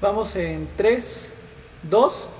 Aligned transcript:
Vamos 0.00 0.36
en 0.36 0.68
3, 0.76 1.32
2. 1.90 2.30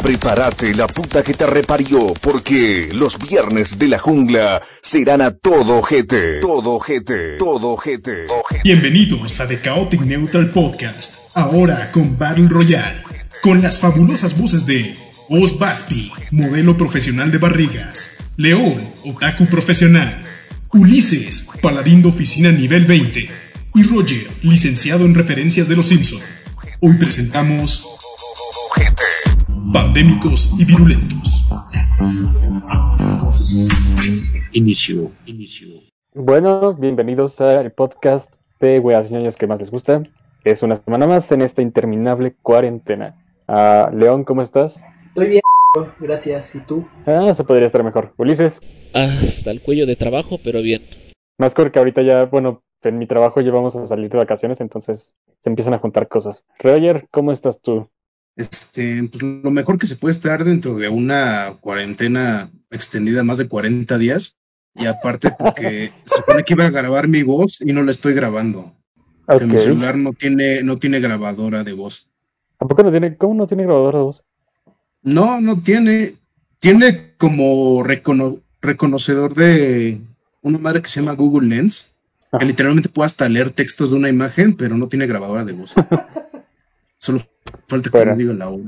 Prepárate 0.00 0.72
la 0.72 0.86
puta 0.86 1.20
que 1.24 1.34
te 1.34 1.46
reparió, 1.46 2.14
porque 2.20 2.88
los 2.92 3.18
viernes 3.18 3.76
de 3.76 3.88
la 3.88 3.98
jungla 3.98 4.62
serán 4.82 5.20
a 5.20 5.32
todo 5.32 5.78
ojete. 5.78 6.38
Todo 6.38 6.74
ojete. 6.74 7.38
Todo 7.38 7.70
ojete. 7.70 8.28
Bienvenidos 8.62 9.40
a 9.40 9.48
The 9.48 9.60
Chaotic 9.60 10.02
Neutral 10.02 10.50
Podcast, 10.50 11.36
ahora 11.36 11.90
con 11.90 12.16
Battle 12.16 12.46
Royale, 12.48 13.02
con 13.42 13.60
las 13.60 13.80
fabulosas 13.80 14.38
voces 14.38 14.64
de 14.64 14.94
Oz 15.28 15.58
Baspi, 15.58 16.12
modelo 16.30 16.76
profesional 16.76 17.32
de 17.32 17.38
barrigas, 17.38 18.18
León, 18.36 18.78
otaku 19.04 19.46
profesional, 19.46 20.22
Ulises, 20.72 21.48
paladín 21.60 22.00
de 22.00 22.08
oficina 22.08 22.52
nivel 22.52 22.84
20, 22.86 23.28
y 23.74 23.82
Roger, 23.84 24.26
licenciado 24.42 25.04
en 25.06 25.14
referencias 25.14 25.68
de 25.68 25.76
los 25.76 25.86
Simpson. 25.86 26.20
Hoy 26.80 26.94
presentamos 26.98 27.98
Pandémicos 29.72 30.54
y 30.58 30.64
Virulentos. 30.64 31.48
Inicio, 34.52 35.10
inicio. 35.26 35.68
Bueno, 36.14 36.74
bienvenidos 36.74 37.40
al 37.40 37.72
podcast 37.72 38.30
de 38.60 38.78
Weas 38.78 39.10
Ñoñas 39.10 39.36
que 39.36 39.46
más 39.46 39.60
les 39.60 39.70
gusta. 39.70 40.02
Es 40.44 40.62
una 40.62 40.76
semana 40.76 41.06
más 41.06 41.30
en 41.32 41.40
esta 41.40 41.62
interminable 41.62 42.34
cuarentena. 42.42 43.16
Ah, 43.48 43.90
León, 43.94 44.24
¿cómo 44.24 44.42
estás? 44.42 44.82
Estoy 45.08 45.28
bien, 45.28 45.42
gracias. 45.98 46.54
¿Y 46.54 46.60
tú? 46.60 46.86
Ah, 47.06 47.32
se 47.34 47.44
podría 47.44 47.66
estar 47.66 47.82
mejor. 47.82 48.12
Ulises, 48.18 48.60
Hasta 48.92 49.50
el 49.50 49.62
cuello 49.62 49.86
de 49.86 49.96
trabajo, 49.96 50.38
pero 50.44 50.60
bien. 50.60 50.82
más 51.38 51.54
que 51.54 51.78
ahorita 51.78 52.02
ya, 52.02 52.24
bueno, 52.24 52.62
en 52.88 52.98
mi 52.98 53.06
trabajo 53.06 53.40
ya 53.40 53.50
vamos 53.50 53.76
a 53.76 53.86
salir 53.86 54.10
de 54.10 54.18
vacaciones, 54.18 54.60
entonces 54.60 55.14
se 55.40 55.48
empiezan 55.50 55.74
a 55.74 55.78
juntar 55.78 56.08
cosas. 56.08 56.44
Roger, 56.58 57.08
¿cómo 57.10 57.32
estás 57.32 57.60
tú? 57.60 57.88
Este, 58.36 59.02
pues 59.10 59.22
lo 59.22 59.50
mejor 59.50 59.78
que 59.78 59.86
se 59.86 59.96
puede 59.96 60.12
estar 60.12 60.42
dentro 60.44 60.74
de 60.76 60.88
una 60.88 61.58
cuarentena 61.60 62.50
extendida 62.70 63.22
más 63.24 63.38
de 63.38 63.48
40 63.48 63.98
días. 63.98 64.36
Y 64.74 64.86
aparte 64.86 65.30
porque 65.38 65.92
se 66.06 66.16
supone 66.16 66.44
que 66.44 66.54
iba 66.54 66.64
a 66.64 66.70
grabar 66.70 67.08
mi 67.08 67.22
voz 67.22 67.60
y 67.60 67.72
no 67.72 67.82
la 67.82 67.90
estoy 67.90 68.14
grabando. 68.14 68.72
Que 69.28 69.46
mi 69.46 69.58
celular 69.58 69.96
no 69.96 70.12
tiene, 70.12 70.62
no 70.62 70.78
tiene 70.78 70.98
grabadora 71.00 71.62
de 71.62 71.72
voz. 71.74 72.08
¿A 72.58 72.66
poco 72.66 72.82
no 72.82 72.90
tiene, 72.90 73.16
cómo 73.16 73.34
no 73.34 73.46
tiene 73.46 73.64
grabador 73.64 73.94
de 73.94 74.00
voz? 74.00 74.24
No, 75.02 75.40
no 75.40 75.62
tiene. 75.62 76.12
Tiene 76.58 77.14
como 77.18 77.82
recono- 77.82 78.40
reconocedor 78.60 79.34
de 79.34 80.00
una 80.42 80.58
madre 80.58 80.80
que 80.80 80.88
se 80.88 81.00
llama 81.00 81.14
Google 81.14 81.48
Lens, 81.48 81.91
que 82.38 82.44
literalmente 82.46 82.88
puede 82.88 83.06
hasta 83.06 83.28
leer 83.28 83.50
textos 83.50 83.90
de 83.90 83.96
una 83.96 84.08
imagen, 84.08 84.56
pero 84.56 84.76
no 84.76 84.88
tiene 84.88 85.06
grabadora 85.06 85.44
de 85.44 85.52
voz. 85.52 85.74
Solo 86.98 87.18
falta 87.68 87.90
que 87.90 88.04
me 88.06 88.14
diga 88.14 88.32
la 88.32 88.48
hora. 88.48 88.64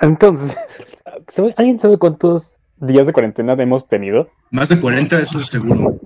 Entonces, 0.00 0.56
¿sabe- 1.28 1.54
¿alguien 1.56 1.78
sabe 1.78 1.98
cuántos 1.98 2.52
días 2.78 3.06
de 3.06 3.12
cuarentena 3.12 3.54
hemos 3.54 3.86
tenido? 3.86 4.28
Más 4.50 4.68
de 4.68 4.80
40, 4.80 5.20
eso 5.20 5.38
es 5.38 5.46
seguro. 5.46 5.98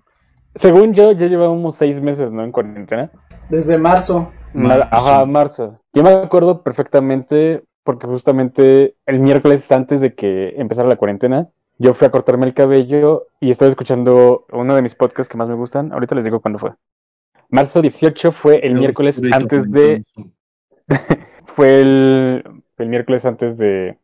Según 0.57 0.95
yo, 0.95 1.13
ya 1.13 1.27
llevábamos 1.29 1.77
seis 1.77 2.01
meses, 2.01 2.33
¿no? 2.33 2.43
En 2.45 2.51
cuarentena. 2.51 3.11
Desde 3.49 3.79
marzo. 3.79 4.33
Ma- 4.53 4.89
Ajá, 4.91 5.25
marzo. 5.25 5.81
Yo 5.95 6.03
me 6.03 6.11
acuerdo 6.11 6.63
perfectamente 6.63 7.63
porque 7.85 8.07
justamente 8.09 8.97
el 9.07 9.21
miércoles 9.21 9.71
antes 9.71 10.01
de 10.01 10.15
que 10.15 10.51
empezara 10.57 10.89
la 10.89 10.97
cuarentena, 10.97 11.49
yo 11.81 11.95
fui 11.95 12.07
a 12.07 12.11
cortarme 12.11 12.45
el 12.47 12.53
cabello 12.53 13.29
y 13.41 13.51
estaba 13.51 13.71
escuchando 13.71 14.45
uno 14.53 14.77
de 14.77 14.83
mis 14.83 14.95
podcasts 14.95 15.31
que 15.31 15.39
más 15.39 15.49
me 15.49 15.55
gustan. 15.55 15.93
Ahorita 15.95 16.15
les 16.15 16.25
digo 16.25 16.41
cuándo 16.41 16.59
fue. 16.59 16.73
Marzo 17.49 17.81
18 17.81 18.33
fue 18.33 18.59
el 18.67 18.75
miércoles 18.75 19.21
antes 19.33 19.71
de... 19.73 20.05
Fue 21.47 21.81
el, 21.81 22.45
el 22.79 22.89
miércoles 22.89 23.25
antes 23.25 23.59
de, 23.59 23.97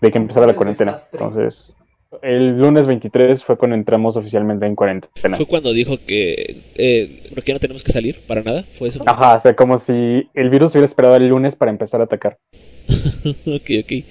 de 0.00 0.10
que 0.10 0.18
empezara 0.18 0.46
la 0.46 0.56
cuarentena. 0.56 0.92
desastre. 0.92 1.22
Entonces, 1.22 1.74
el 2.22 2.58
lunes 2.58 2.86
23 2.86 3.44
fue 3.44 3.56
cuando 3.56 3.76
entramos 3.76 4.16
oficialmente 4.16 4.66
en 4.66 4.74
cuarentena. 4.74 5.36
Fue 5.36 5.46
cuando 5.46 5.72
dijo 5.72 5.96
que 6.06 6.62
eh, 6.74 7.30
¿por 7.34 7.44
qué 7.44 7.52
no 7.52 7.60
tenemos 7.60 7.82
que 7.82 7.92
salir 7.92 8.20
para 8.26 8.42
nada? 8.42 8.62
Fue 8.62 8.88
eso. 8.88 9.02
Ajá, 9.06 9.36
o 9.36 9.40
sea, 9.40 9.54
como 9.54 9.78
si 9.78 10.28
el 10.34 10.50
virus 10.50 10.72
hubiera 10.72 10.86
esperado 10.86 11.16
el 11.16 11.28
lunes 11.28 11.54
para 11.54 11.70
empezar 11.70 12.00
a 12.00 12.04
atacar. 12.04 12.38
ok, 12.88 13.70
ok. 13.82 14.04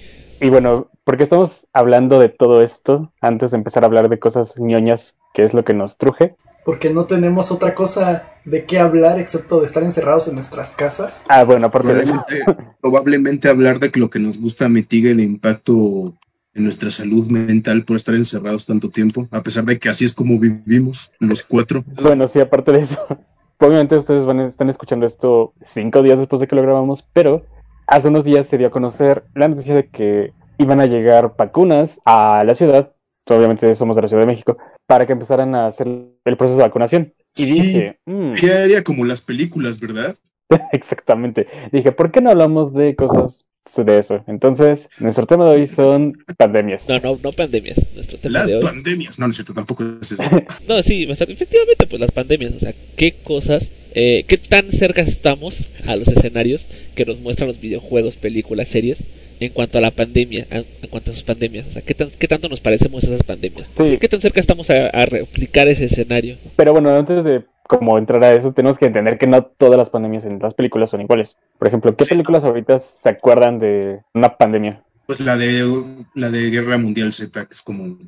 Y 0.44 0.50
bueno, 0.50 0.90
¿por 1.04 1.16
qué 1.16 1.22
estamos 1.22 1.66
hablando 1.72 2.20
de 2.20 2.28
todo 2.28 2.60
esto 2.60 3.10
antes 3.22 3.52
de 3.52 3.56
empezar 3.56 3.82
a 3.82 3.86
hablar 3.86 4.10
de 4.10 4.18
cosas 4.18 4.60
ñoñas, 4.60 5.16
que 5.32 5.42
es 5.42 5.54
lo 5.54 5.64
que 5.64 5.72
nos 5.72 5.96
truje? 5.96 6.36
Porque 6.66 6.90
no 6.90 7.06
tenemos 7.06 7.50
otra 7.50 7.74
cosa 7.74 8.24
de 8.44 8.66
qué 8.66 8.78
hablar 8.78 9.18
excepto 9.18 9.60
de 9.60 9.64
estar 9.64 9.82
encerrados 9.82 10.28
en 10.28 10.34
nuestras 10.34 10.76
casas. 10.76 11.24
Ah, 11.30 11.44
bueno, 11.44 11.68
aparte 11.68 11.94
de 11.94 12.02
eso. 12.02 12.12
Probablemente, 12.12 12.76
probablemente 12.82 13.48
hablar 13.48 13.80
de 13.80 13.90
que 13.90 13.98
lo 13.98 14.10
que 14.10 14.18
nos 14.18 14.38
gusta 14.38 14.68
mitigue 14.68 15.12
el 15.12 15.20
impacto 15.20 16.12
en 16.52 16.64
nuestra 16.64 16.90
salud 16.90 17.26
mental 17.26 17.86
por 17.86 17.96
estar 17.96 18.14
encerrados 18.14 18.66
tanto 18.66 18.90
tiempo, 18.90 19.26
a 19.30 19.42
pesar 19.42 19.64
de 19.64 19.78
que 19.78 19.88
así 19.88 20.04
es 20.04 20.12
como 20.12 20.38
vivimos 20.38 21.10
los 21.20 21.42
cuatro. 21.42 21.84
Bueno, 22.02 22.28
sí, 22.28 22.38
aparte 22.38 22.70
de 22.70 22.80
eso. 22.80 22.98
Obviamente 23.60 23.96
ustedes 23.96 24.26
van 24.26 24.40
a 24.40 24.44
están 24.44 24.68
escuchando 24.68 25.06
esto 25.06 25.54
cinco 25.62 26.02
días 26.02 26.18
después 26.18 26.40
de 26.40 26.48
que 26.48 26.56
lo 26.56 26.60
grabamos, 26.60 27.02
pero 27.14 27.46
hace 27.86 28.08
unos 28.08 28.24
días 28.24 28.46
se 28.46 28.58
dio 28.58 28.68
a 28.68 28.70
conocer 28.70 29.24
la 29.34 29.48
noticia 29.48 29.74
de 29.74 29.88
que 29.88 30.32
iban 30.58 30.80
a 30.80 30.86
llegar 30.86 31.34
vacunas 31.36 32.00
a 32.04 32.44
la 32.46 32.54
ciudad, 32.54 32.92
obviamente 33.28 33.74
somos 33.74 33.96
de 33.96 34.02
la 34.02 34.08
Ciudad 34.08 34.22
de 34.22 34.28
México, 34.32 34.56
para 34.86 35.06
que 35.06 35.12
empezaran 35.12 35.54
a 35.54 35.66
hacer 35.66 35.86
el 35.88 36.36
proceso 36.36 36.56
de 36.58 36.64
vacunación. 36.64 37.12
Y 37.36 37.44
Sí. 37.44 37.52
dije, 37.54 37.98
"Mm, 38.06 38.34
aérea 38.42 38.84
como 38.84 39.04
las 39.04 39.20
películas, 39.20 39.80
¿verdad? 39.80 40.14
Exactamente. 40.72 41.46
Dije, 41.72 41.90
¿por 41.92 42.10
qué 42.12 42.20
no 42.20 42.30
hablamos 42.30 42.72
de 42.74 42.94
cosas 42.94 43.44
de 43.76 43.98
eso? 43.98 44.22
Entonces, 44.26 44.90
nuestro 45.00 45.26
tema 45.26 45.46
de 45.46 45.50
hoy 45.52 45.66
son 45.66 46.12
pandemias. 46.36 46.86
No, 46.88 46.98
no, 46.98 47.18
no 47.22 47.32
pandemias. 47.32 47.80
Nuestro 47.94 48.18
tema 48.18 48.40
Las 48.40 48.50
de 48.50 48.56
hoy. 48.56 48.62
pandemias. 48.62 49.18
No, 49.18 49.26
no 49.26 49.30
es 49.30 49.36
cierto, 49.36 49.54
tampoco 49.54 49.82
es 50.02 50.12
eso. 50.12 50.22
No, 50.68 50.82
sí, 50.82 51.10
o 51.10 51.14
sea, 51.14 51.26
efectivamente, 51.28 51.86
pues 51.86 51.98
las 52.00 52.12
pandemias. 52.12 52.52
O 52.54 52.60
sea, 52.60 52.72
qué 52.96 53.14
cosas, 53.24 53.70
eh, 53.94 54.24
qué 54.26 54.36
tan 54.38 54.70
cerca 54.70 55.02
estamos 55.02 55.64
a 55.86 55.96
los 55.96 56.08
escenarios 56.08 56.66
que 56.94 57.04
nos 57.04 57.20
muestran 57.20 57.48
los 57.48 57.60
videojuegos, 57.60 58.16
películas, 58.16 58.68
series 58.68 59.04
en 59.40 59.52
cuanto 59.52 59.78
a 59.78 59.80
la 59.80 59.90
pandemia, 59.90 60.46
en 60.50 60.64
cuanto 60.90 61.10
a 61.10 61.14
sus 61.14 61.24
pandemias. 61.24 61.66
O 61.68 61.72
sea, 61.72 61.82
qué, 61.82 61.94
tan, 61.94 62.08
qué 62.18 62.28
tanto 62.28 62.48
nos 62.48 62.60
parecemos 62.60 63.04
a 63.04 63.08
esas 63.08 63.22
pandemias. 63.24 63.68
Sí. 63.76 63.98
¿Qué 64.00 64.08
tan 64.08 64.20
cerca 64.20 64.40
estamos 64.40 64.70
a, 64.70 64.86
a 64.88 65.06
replicar 65.06 65.68
ese 65.68 65.86
escenario? 65.86 66.36
Pero 66.56 66.72
bueno, 66.72 66.94
antes 66.96 67.24
de 67.24 67.42
como 67.66 67.98
entrar 67.98 68.22
a 68.22 68.34
eso, 68.34 68.52
tenemos 68.52 68.78
que 68.78 68.86
entender 68.86 69.18
que 69.18 69.26
no 69.26 69.42
todas 69.44 69.76
las 69.76 69.90
pandemias 69.90 70.24
en 70.24 70.38
las 70.38 70.54
películas 70.54 70.90
son 70.90 71.00
iguales. 71.00 71.36
Por 71.58 71.68
ejemplo, 71.68 71.96
¿qué 71.96 72.04
Sí. 72.04 72.10
películas 72.10 72.44
ahorita 72.44 72.78
se 72.78 73.08
acuerdan 73.08 73.58
de 73.58 74.00
una 74.12 74.36
pandemia? 74.36 74.82
Pues 75.06 75.20
la 75.20 75.36
de 75.36 75.66
la 76.14 76.30
de 76.30 76.50
Guerra 76.50 76.78
Mundial 76.78 77.12
Z, 77.12 77.46
que 77.46 77.52
es 77.52 77.62
como 77.62 77.98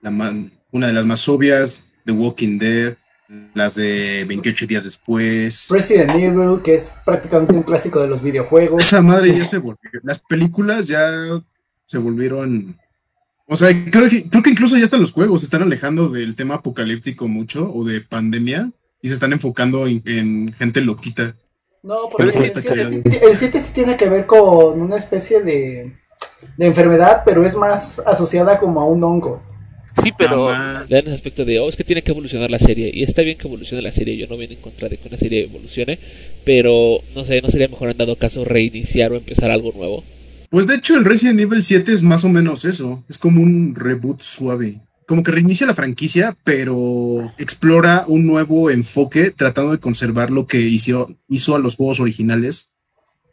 la 0.00 0.10
una 0.70 0.86
de 0.88 0.92
las 0.92 1.04
más 1.04 1.28
obvias, 1.28 1.84
The 2.04 2.12
Walking 2.12 2.58
Dead, 2.58 2.94
las 3.54 3.74
de 3.74 4.24
28 4.26 4.66
días 4.66 4.84
después. 4.84 5.68
Resident 5.70 6.10
Evil, 6.10 6.60
que 6.62 6.74
es 6.74 6.94
prácticamente 7.04 7.54
un 7.54 7.62
clásico 7.62 8.00
de 8.00 8.08
los 8.08 8.22
videojuegos. 8.22 8.84
Esa 8.84 9.02
madre 9.02 9.36
ya 9.36 9.44
se 9.44 9.58
volvió. 9.58 9.90
Las 10.02 10.18
películas 10.20 10.86
ya 10.86 11.10
se 11.86 11.98
volvieron. 11.98 12.76
O 13.46 13.56
sea, 13.56 13.68
creo 13.90 14.08
que, 14.08 14.28
creo 14.28 14.42
que 14.42 14.50
incluso 14.50 14.76
ya 14.76 14.84
hasta 14.84 14.96
los 14.96 15.12
juegos 15.12 15.40
se 15.40 15.46
están 15.46 15.62
alejando 15.62 16.08
del 16.08 16.34
tema 16.34 16.56
apocalíptico 16.56 17.28
mucho 17.28 17.70
o 17.72 17.84
de 17.84 18.00
pandemia 18.00 18.70
y 19.02 19.08
se 19.08 19.14
están 19.14 19.32
enfocando 19.32 19.86
en, 19.86 20.02
en 20.06 20.52
gente 20.52 20.80
loquita. 20.80 21.36
No, 21.82 22.08
Pero 22.16 22.30
porque 22.32 22.38
el 22.38 22.44
está 22.44 22.62
7, 22.62 22.76
cagado. 22.76 22.90
sí, 22.90 23.18
el 23.22 23.36
7 23.36 23.60
sí 23.60 23.72
tiene 23.74 23.96
que 23.98 24.08
ver 24.08 24.24
con 24.24 24.80
una 24.80 24.96
especie 24.96 25.42
de, 25.42 25.92
de 26.56 26.66
enfermedad, 26.66 27.22
pero 27.26 27.44
es 27.44 27.54
más 27.54 27.98
asociada 28.06 28.58
como 28.58 28.80
a 28.80 28.86
un 28.86 29.04
hongo. 29.04 29.42
Sí, 30.02 30.12
pero 30.16 30.46
Mamá. 30.46 30.86
le 30.88 30.96
dan 30.96 31.06
ese 31.06 31.14
aspecto 31.14 31.44
de, 31.44 31.60
oh, 31.60 31.68
es 31.68 31.76
que 31.76 31.84
tiene 31.84 32.02
que 32.02 32.10
evolucionar 32.10 32.50
la 32.50 32.58
serie. 32.58 32.90
Y 32.92 33.02
está 33.02 33.22
bien 33.22 33.38
que 33.38 33.46
evolucione 33.46 33.82
la 33.82 33.92
serie, 33.92 34.16
yo 34.16 34.26
no 34.26 34.36
viene 34.36 34.54
en 34.54 34.60
contra 34.60 34.88
de 34.88 34.96
que 34.96 35.08
una 35.08 35.16
serie 35.16 35.44
evolucione. 35.44 35.98
Pero, 36.44 36.98
no 37.14 37.24
sé, 37.24 37.40
¿no 37.42 37.48
sería 37.50 37.68
mejor 37.68 37.90
en 37.90 37.98
dado 37.98 38.16
caso 38.16 38.44
reiniciar 38.44 39.12
o 39.12 39.16
empezar 39.16 39.50
algo 39.50 39.72
nuevo? 39.72 40.04
Pues 40.50 40.66
de 40.66 40.76
hecho, 40.76 40.96
el 40.96 41.04
Resident 41.04 41.40
Evil 41.40 41.62
7 41.62 41.92
es 41.92 42.02
más 42.02 42.24
o 42.24 42.28
menos 42.28 42.64
eso. 42.64 43.02
Es 43.08 43.18
como 43.18 43.42
un 43.42 43.74
reboot 43.74 44.22
suave. 44.22 44.80
Como 45.06 45.22
que 45.22 45.32
reinicia 45.32 45.66
la 45.66 45.74
franquicia, 45.74 46.36
pero 46.44 47.32
explora 47.38 48.04
un 48.06 48.26
nuevo 48.26 48.70
enfoque 48.70 49.30
tratando 49.30 49.72
de 49.72 49.78
conservar 49.78 50.30
lo 50.30 50.46
que 50.46 50.60
hizo, 50.60 51.14
hizo 51.28 51.56
a 51.56 51.58
los 51.58 51.76
juegos 51.76 52.00
originales. 52.00 52.70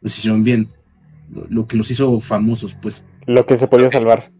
Los 0.00 0.18
hicieron 0.18 0.44
bien. 0.44 0.68
Lo, 1.32 1.46
lo 1.48 1.66
que 1.66 1.76
los 1.76 1.90
hizo 1.90 2.20
famosos, 2.20 2.74
pues. 2.74 3.04
Lo 3.26 3.46
que 3.46 3.56
se 3.56 3.68
podía 3.68 3.88
salvar. 3.88 4.30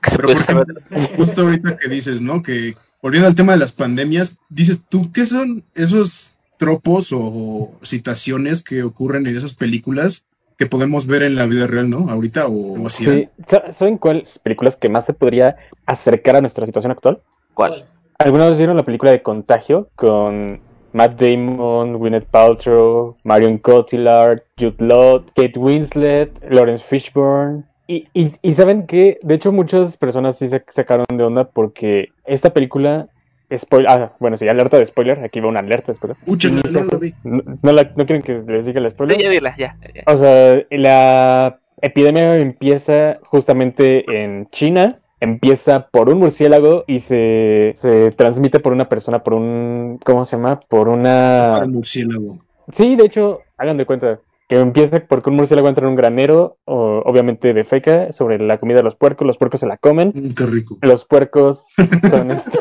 Pero 0.00 0.28
por 0.28 0.30
ejemplo, 0.36 0.74
justo 1.16 1.42
ahorita 1.42 1.76
que 1.76 1.88
dices, 1.88 2.20
¿no? 2.20 2.42
Que 2.42 2.76
volviendo 3.02 3.28
al 3.28 3.34
tema 3.34 3.52
de 3.52 3.58
las 3.58 3.72
pandemias, 3.72 4.38
dices 4.48 4.80
tú, 4.88 5.10
¿qué 5.12 5.26
son 5.26 5.64
esos 5.74 6.32
tropos 6.58 7.10
o 7.12 7.72
situaciones 7.82 8.62
que 8.62 8.82
ocurren 8.82 9.26
en 9.26 9.36
esas 9.36 9.52
películas 9.54 10.24
que 10.56 10.66
podemos 10.66 11.06
ver 11.08 11.22
en 11.24 11.34
la 11.34 11.46
vida 11.46 11.66
real, 11.66 11.90
¿no? 11.90 12.08
Ahorita 12.08 12.46
o, 12.46 12.80
o 12.82 12.86
así. 12.86 13.04
Sí. 13.04 13.28
Sa- 13.48 13.72
¿Saben 13.72 13.98
cuáles 13.98 14.38
películas 14.38 14.76
que 14.76 14.88
más 14.88 15.06
se 15.06 15.12
podría 15.12 15.56
acercar 15.86 16.36
a 16.36 16.40
nuestra 16.40 16.64
situación 16.66 16.92
actual? 16.92 17.20
¿Cuál? 17.54 17.84
¿Alguna 18.18 18.48
vez 18.48 18.58
vieron 18.58 18.76
la 18.76 18.84
película 18.84 19.10
de 19.10 19.22
Contagio 19.22 19.88
con 19.96 20.60
Matt 20.92 21.20
Damon, 21.20 21.94
Gwyneth 21.94 22.26
Paltrow, 22.30 23.16
Marion 23.24 23.58
Cotillard, 23.58 24.42
Jude 24.56 24.76
Law, 24.78 25.24
Kate 25.34 25.58
Winslet, 25.58 26.30
Lawrence 26.48 26.84
Fishburne. 26.88 27.64
Y, 27.86 28.08
y, 28.14 28.32
y 28.42 28.54
saben 28.54 28.86
que, 28.86 29.18
de 29.22 29.34
hecho, 29.34 29.52
muchas 29.52 29.96
personas 29.96 30.38
sí 30.38 30.48
se 30.48 30.64
sacaron 30.68 31.04
de 31.12 31.24
onda 31.24 31.44
porque 31.44 32.08
esta 32.24 32.50
película. 32.50 33.06
Spoiler, 33.54 33.90
ah, 33.90 34.12
bueno, 34.18 34.38
sí, 34.38 34.48
alerta 34.48 34.78
de 34.78 34.86
spoiler. 34.86 35.22
Aquí 35.24 35.38
va 35.40 35.48
una 35.48 35.60
alerta 35.60 35.92
de 35.92 35.96
spoiler. 35.96 36.16
Ucha, 36.26 36.48
no, 36.48 36.62
no 36.72 36.84
lo 36.90 36.98
vi. 36.98 37.12
no, 37.22 37.42
no 37.62 37.72
la- 37.72 37.90
¿no 37.96 38.06
quieren 38.06 38.22
que 38.22 38.40
les 38.50 38.64
diga 38.64 38.80
el 38.80 38.90
spoiler? 38.90 39.18
Sí, 39.18 39.22
ya 39.24 39.28
dila, 39.30 39.54
ya. 39.58 39.76
ya. 39.94 40.02
O 40.06 40.16
sea, 40.16 40.62
la 40.70 41.58
epidemia 41.82 42.36
empieza 42.38 43.18
justamente 43.24 44.04
en 44.22 44.46
China, 44.50 45.00
empieza 45.20 45.88
por 45.88 46.08
un 46.08 46.20
murciélago 46.20 46.84
y 46.86 47.00
se, 47.00 47.72
se 47.74 48.12
transmite 48.12 48.58
por 48.58 48.72
una 48.72 48.88
persona, 48.88 49.22
por 49.22 49.34
un, 49.34 49.98
¿cómo 50.02 50.24
se 50.24 50.36
llama? 50.36 50.60
Por 50.60 50.88
una... 50.88 51.50
Para 51.54 51.66
murciélago. 51.66 52.38
Sí, 52.72 52.96
de 52.96 53.04
hecho, 53.04 53.40
hagan 53.58 53.76
de 53.76 53.84
cuenta 53.84 54.18
que 54.52 54.60
empieza 54.60 55.00
porque 55.00 55.30
un 55.30 55.36
murciélago 55.36 55.68
entra 55.68 55.84
en 55.86 55.90
un 55.90 55.96
granero, 55.96 56.58
o- 56.66 57.02
obviamente 57.06 57.54
de 57.54 57.64
feca, 57.64 58.12
sobre 58.12 58.38
la 58.38 58.58
comida 58.58 58.76
de 58.76 58.82
los 58.82 58.94
puercos, 58.96 59.26
los 59.26 59.38
puercos 59.38 59.60
se 59.60 59.66
la 59.66 59.78
comen, 59.78 60.12
Mm, 60.14 60.28
qué 60.34 60.44
rico. 60.44 60.76
los 60.82 61.06
puercos 61.06 61.64
son 62.10 62.30
este... 62.32 62.58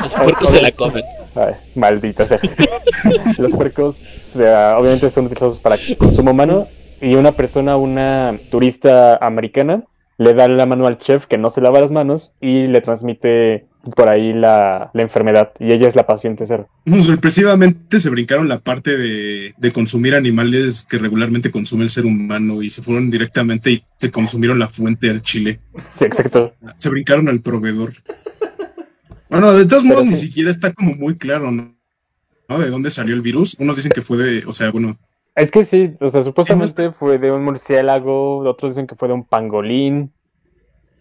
Los 0.00 0.14
puercos 0.14 0.48
se 0.50 0.62
la 0.62 0.70
comen. 0.70 1.02
Ay, 1.34 1.54
maldita 1.74 2.24
sea. 2.24 2.38
Los 3.36 3.52
puercos 3.52 3.96
o 4.34 4.38
sea, 4.38 4.76
obviamente 4.78 5.10
son 5.10 5.26
utilizados 5.26 5.58
para 5.58 5.76
consumo 5.98 6.30
humano 6.30 6.66
y 7.00 7.16
una 7.16 7.32
persona, 7.32 7.76
una 7.76 8.34
turista 8.50 9.16
americana, 9.16 9.82
le 10.18 10.34
da 10.34 10.46
la 10.46 10.66
mano 10.66 10.86
al 10.86 10.98
chef 10.98 11.26
que 11.26 11.36
no 11.38 11.50
se 11.50 11.60
lava 11.60 11.80
las 11.80 11.90
manos 11.90 12.32
y 12.40 12.66
le 12.68 12.80
transmite 12.80 13.66
por 13.94 14.08
ahí 14.08 14.32
la, 14.32 14.90
la 14.94 15.02
enfermedad 15.02 15.52
y 15.58 15.72
ella 15.72 15.88
es 15.88 15.96
la 15.96 16.06
paciente 16.06 16.44
cero. 16.46 16.68
Sorpresivamente 17.00 18.00
se 18.00 18.10
brincaron 18.10 18.48
la 18.48 18.60
parte 18.60 18.96
de, 18.96 19.54
de 19.56 19.72
consumir 19.72 20.14
animales 20.14 20.86
que 20.88 20.98
regularmente 20.98 21.50
consume 21.50 21.84
el 21.84 21.90
ser 21.90 22.06
humano 22.06 22.62
y 22.62 22.70
se 22.70 22.82
fueron 22.82 23.10
directamente 23.10 23.70
y 23.70 23.84
se 23.98 24.10
consumieron 24.10 24.58
la 24.58 24.68
fuente 24.68 25.10
al 25.10 25.22
chile. 25.22 25.60
Sí, 25.96 26.04
exacto. 26.04 26.54
Se 26.76 26.88
brincaron 26.90 27.28
al 27.28 27.40
proveedor. 27.40 27.94
Bueno, 29.28 29.52
de 29.52 29.66
todos 29.66 29.82
Pero 29.82 29.96
modos, 29.96 30.06
ni 30.06 30.16
siquiera 30.16 30.50
está 30.50 30.72
como 30.72 30.94
muy 30.94 31.16
claro, 31.18 31.50
¿no? 31.50 31.76
¿no? 32.48 32.58
¿De 32.58 32.70
dónde 32.70 32.90
salió 32.90 33.14
el 33.14 33.20
virus? 33.20 33.56
Unos 33.58 33.76
dicen 33.76 33.92
que 33.92 34.00
fue 34.02 34.16
de, 34.16 34.46
o 34.46 34.52
sea, 34.52 34.70
bueno, 34.70 34.98
Es 35.34 35.50
que 35.50 35.64
sí, 35.64 35.92
o 36.00 36.08
sea, 36.08 36.22
supuestamente 36.22 36.92
fue 36.92 37.18
de 37.18 37.30
un 37.30 37.44
murciélago, 37.44 38.38
otros 38.38 38.72
dicen 38.72 38.86
que 38.86 38.94
fue 38.96 39.08
de 39.08 39.14
un 39.14 39.24
pangolín. 39.24 40.12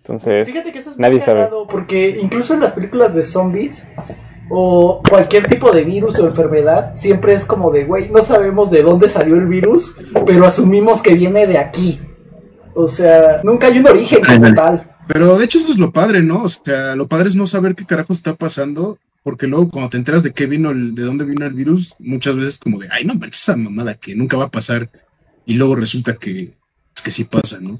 Entonces, 0.07 0.47
Fíjate 0.47 0.71
que 0.71 0.79
eso 0.79 0.91
es 0.91 0.97
nadie 0.97 1.15
muy 1.17 1.25
sabe. 1.25 1.49
porque 1.69 2.17
incluso 2.21 2.53
en 2.53 2.61
las 2.61 2.71
películas 2.71 3.13
de 3.13 3.25
zombies 3.25 3.89
o 4.49 5.01
cualquier 5.07 5.47
tipo 5.49 5.73
de 5.73 5.83
virus 5.83 6.17
o 6.19 6.27
enfermedad, 6.27 6.95
siempre 6.95 7.33
es 7.33 7.43
como 7.43 7.71
de, 7.71 7.83
güey, 7.83 8.09
no 8.09 8.21
sabemos 8.21 8.71
de 8.71 8.83
dónde 8.83 9.09
salió 9.09 9.35
el 9.35 9.47
virus, 9.47 9.97
pero 10.25 10.45
asumimos 10.45 11.01
que 11.01 11.13
viene 11.13 11.45
de 11.45 11.57
aquí. 11.57 11.99
O 12.73 12.87
sea, 12.87 13.41
nunca 13.43 13.67
hay 13.67 13.79
un 13.79 13.87
origen 13.87 14.23
como 14.23 14.53
tal. 14.53 14.89
Pero 15.09 15.37
de 15.37 15.43
hecho 15.43 15.59
eso 15.59 15.73
es 15.73 15.77
lo 15.77 15.91
padre, 15.91 16.23
¿no? 16.23 16.43
O 16.43 16.49
sea, 16.49 16.95
lo 16.95 17.07
padre 17.07 17.27
es 17.27 17.35
no 17.35 17.45
saber 17.45 17.75
qué 17.75 17.85
carajo 17.85 18.13
está 18.13 18.35
pasando, 18.35 18.97
porque 19.23 19.45
luego 19.47 19.69
cuando 19.69 19.89
te 19.89 19.97
enteras 19.97 20.23
de 20.23 20.31
qué 20.31 20.45
vino 20.45 20.71
el, 20.71 20.95
de 20.95 21.03
dónde 21.03 21.25
vino 21.25 21.45
el 21.45 21.53
virus, 21.53 21.93
muchas 21.99 22.37
veces 22.37 22.57
como 22.57 22.79
de, 22.79 22.87
ay, 22.89 23.03
no 23.03 23.13
manches 23.15 23.41
esa 23.41 23.57
mamada 23.57 23.95
que 23.95 24.15
nunca 24.15 24.37
va 24.37 24.45
a 24.45 24.51
pasar, 24.51 24.89
y 25.45 25.55
luego 25.55 25.75
resulta 25.75 26.15
que, 26.15 26.53
que 27.03 27.11
sí 27.11 27.25
pasa, 27.25 27.57
¿no? 27.59 27.77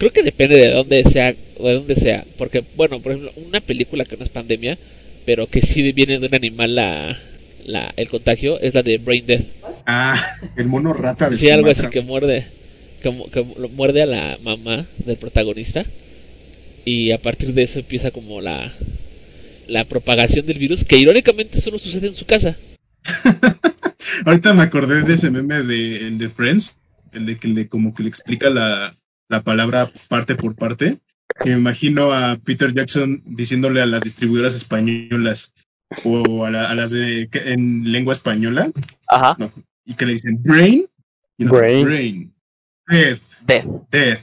Creo 0.00 0.14
que 0.14 0.22
depende 0.22 0.56
de 0.56 0.70
dónde 0.70 1.04
sea, 1.04 1.34
de 1.34 1.74
dónde 1.74 1.94
sea. 1.94 2.24
Porque, 2.38 2.64
bueno, 2.74 3.00
por 3.00 3.12
ejemplo, 3.12 3.34
una 3.46 3.60
película 3.60 4.06
que 4.06 4.16
no 4.16 4.24
es 4.24 4.30
pandemia, 4.30 4.78
pero 5.26 5.46
que 5.46 5.60
sí 5.60 5.92
viene 5.92 6.18
de 6.18 6.26
un 6.26 6.34
animal 6.34 6.74
la, 6.74 7.18
la, 7.66 7.92
el 7.98 8.08
contagio, 8.08 8.58
es 8.60 8.72
la 8.72 8.82
de 8.82 8.96
Brain 8.96 9.26
Death. 9.26 9.44
Ah, 9.84 10.18
el 10.56 10.68
mono 10.68 10.94
rata 10.94 11.28
de 11.28 11.36
Sí, 11.36 11.50
algo 11.50 11.68
así 11.68 11.86
que 11.88 12.00
muerde, 12.00 12.46
que, 13.02 13.14
que 13.30 13.44
muerde 13.76 14.00
a 14.00 14.06
la 14.06 14.38
mamá 14.42 14.86
del 15.04 15.18
protagonista. 15.18 15.84
Y 16.86 17.10
a 17.10 17.18
partir 17.18 17.52
de 17.52 17.64
eso 17.64 17.78
empieza 17.78 18.10
como 18.10 18.40
la, 18.40 18.72
la 19.68 19.84
propagación 19.84 20.46
del 20.46 20.58
virus, 20.58 20.82
que 20.82 20.96
irónicamente 20.96 21.60
solo 21.60 21.78
sucede 21.78 22.06
en 22.06 22.16
su 22.16 22.24
casa. 22.24 22.56
Ahorita 24.24 24.54
me 24.54 24.62
acordé 24.62 25.02
de 25.02 25.12
ese 25.12 25.30
meme 25.30 25.60
de, 25.60 26.10
de 26.12 26.30
Friends, 26.30 26.78
el 27.12 27.26
de 27.26 27.36
que 27.36 27.48
le, 27.48 27.68
como 27.68 27.94
que 27.94 28.02
le 28.02 28.08
explica 28.08 28.48
la, 28.48 28.96
la 29.30 29.42
palabra 29.42 29.90
parte 30.08 30.34
por 30.34 30.54
parte. 30.54 30.98
Me 31.44 31.52
imagino 31.52 32.12
a 32.12 32.36
Peter 32.36 32.74
Jackson 32.74 33.22
diciéndole 33.24 33.80
a 33.80 33.86
las 33.86 34.02
distribuidoras 34.02 34.54
españolas 34.54 35.54
o 36.04 36.44
a, 36.44 36.50
la- 36.50 36.68
a 36.68 36.74
las 36.74 36.90
de, 36.90 37.28
en 37.32 37.90
lengua 37.90 38.12
española 38.12 38.70
Ajá. 39.08 39.36
y 39.86 39.94
que 39.94 40.04
le 40.06 40.12
dicen 40.14 40.42
brain, 40.42 40.86
y 41.38 41.44
no, 41.44 41.52
Brain. 41.52 41.84
brain, 41.84 42.34
death, 42.88 43.20
Death. 43.46 43.64
death, 43.90 44.20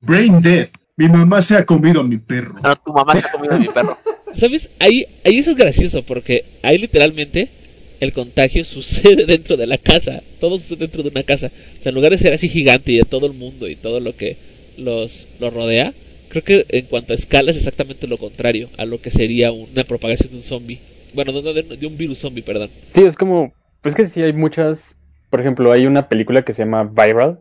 brain 0.00 0.40
death. 0.40 0.70
Mi 0.96 1.08
mamá 1.08 1.42
se 1.42 1.56
ha 1.56 1.66
comido 1.66 2.00
a 2.00 2.04
mi 2.04 2.18
perro. 2.18 2.54
No, 2.62 2.76
tu 2.76 2.92
mamá 2.92 3.16
se 3.16 3.26
ha 3.26 3.32
comido 3.32 3.54
a 3.54 3.58
mi 3.58 3.66
perro. 3.68 3.98
¿Sabes? 4.34 4.70
Ahí, 4.78 5.04
ahí 5.24 5.38
eso 5.38 5.50
es 5.50 5.56
gracioso 5.56 6.04
porque 6.04 6.44
ahí 6.62 6.78
literalmente 6.78 7.50
el 8.00 8.12
contagio 8.12 8.64
sucede 8.64 9.26
dentro 9.26 9.56
de 9.56 9.66
la 9.66 9.78
casa. 9.78 10.22
Todo 10.40 10.58
sucede 10.58 10.80
dentro 10.80 11.02
de 11.02 11.10
una 11.10 11.22
casa. 11.22 11.50
O 11.78 11.82
sea, 11.82 11.90
en 11.90 11.96
lugar 11.96 12.12
de 12.12 12.18
ser 12.18 12.32
así 12.32 12.48
gigante 12.48 12.92
y 12.92 12.98
de 12.98 13.04
todo 13.04 13.26
el 13.26 13.32
mundo 13.32 13.68
y 13.68 13.76
todo 13.76 14.00
lo 14.00 14.16
que 14.16 14.36
los, 14.76 15.28
los 15.40 15.52
rodea, 15.52 15.92
creo 16.28 16.42
que 16.42 16.66
en 16.68 16.86
cuanto 16.86 17.12
a 17.12 17.16
escala 17.16 17.50
es 17.50 17.56
exactamente 17.56 18.06
lo 18.06 18.18
contrario 18.18 18.68
a 18.76 18.84
lo 18.84 19.00
que 19.00 19.10
sería 19.10 19.52
una 19.52 19.84
propagación 19.84 20.30
de 20.30 20.36
un 20.36 20.42
zombie. 20.42 20.80
Bueno, 21.14 21.32
no, 21.32 21.42
no, 21.42 21.52
de, 21.52 21.62
de 21.62 21.86
un 21.86 21.96
virus 21.96 22.18
zombie, 22.18 22.42
perdón. 22.42 22.70
sí, 22.92 23.02
es 23.02 23.16
como, 23.16 23.52
pues 23.82 23.94
que 23.94 24.06
sí 24.06 24.20
hay 24.20 24.32
muchas, 24.32 24.96
por 25.30 25.40
ejemplo, 25.40 25.70
hay 25.70 25.86
una 25.86 26.08
película 26.08 26.44
que 26.44 26.52
se 26.52 26.64
llama 26.64 26.84
Viral, 26.84 27.40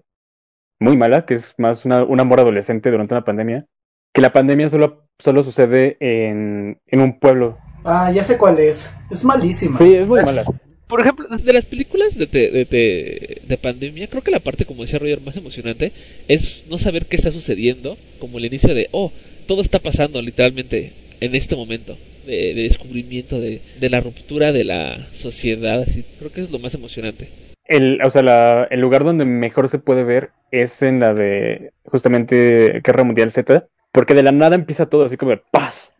muy 0.79 0.95
mala, 0.95 1.25
que 1.25 1.33
es 1.33 1.55
más 1.57 1.85
una, 1.85 2.03
un 2.03 2.19
amor 2.19 2.39
adolescente 2.39 2.91
durante 2.91 3.15
una 3.15 3.25
pandemia, 3.25 3.65
que 4.13 4.21
la 4.21 4.31
pandemia 4.31 4.69
solo, 4.69 5.07
solo 5.17 5.41
sucede 5.41 5.97
en, 5.99 6.79
en 6.85 7.01
un 7.01 7.19
pueblo. 7.19 7.57
Ah, 7.83 8.11
ya 8.11 8.23
sé 8.23 8.37
cuál 8.37 8.59
es. 8.59 8.91
Es 9.11 9.23
malísima. 9.23 9.77
Sí, 9.77 9.93
es 9.95 10.07
muy 10.07 10.21
mala. 10.21 10.43
Por 10.87 11.01
ejemplo, 11.01 11.25
de 11.27 11.53
las 11.53 11.65
películas 11.65 12.17
de, 12.17 12.27
te- 12.27 12.51
de, 12.51 12.65
te- 12.65 13.41
de 13.47 13.57
pandemia, 13.57 14.07
creo 14.07 14.21
que 14.21 14.31
la 14.31 14.39
parte, 14.39 14.65
como 14.65 14.83
decía 14.83 14.99
Roger, 14.99 15.21
más 15.21 15.35
emocionante 15.37 15.91
es 16.27 16.65
no 16.69 16.77
saber 16.77 17.05
qué 17.07 17.15
está 17.15 17.31
sucediendo, 17.31 17.97
como 18.19 18.37
el 18.37 18.45
inicio 18.45 18.75
de, 18.75 18.89
oh, 18.91 19.11
todo 19.47 19.61
está 19.61 19.79
pasando 19.79 20.21
literalmente 20.21 20.93
en 21.19 21.35
este 21.35 21.55
momento, 21.55 21.97
de, 22.27 22.53
de 22.53 22.63
descubrimiento, 22.63 23.39
de, 23.39 23.61
de 23.79 23.89
la 23.89 24.01
ruptura 24.01 24.51
de 24.51 24.65
la 24.65 24.97
sociedad, 25.13 25.81
así, 25.81 26.03
creo 26.19 26.31
que 26.31 26.41
es 26.41 26.51
lo 26.51 26.59
más 26.59 26.75
emocionante. 26.75 27.29
El, 27.65 27.99
o 28.03 28.09
sea, 28.11 28.21
la- 28.21 28.67
el 28.69 28.79
lugar 28.81 29.03
donde 29.03 29.25
mejor 29.25 29.69
se 29.69 29.79
puede 29.79 30.03
ver 30.03 30.29
es 30.51 30.81
en 30.83 30.99
la 30.99 31.13
de 31.13 31.71
justamente 31.85 32.81
Guerra 32.83 33.03
Mundial 33.03 33.31
Z, 33.31 33.65
porque 33.91 34.13
de 34.13 34.23
la 34.23 34.31
nada 34.31 34.55
empieza 34.55 34.85
todo 34.87 35.05
así 35.05 35.17
como 35.17 35.31
de 35.31 35.41
paz. 35.49 35.92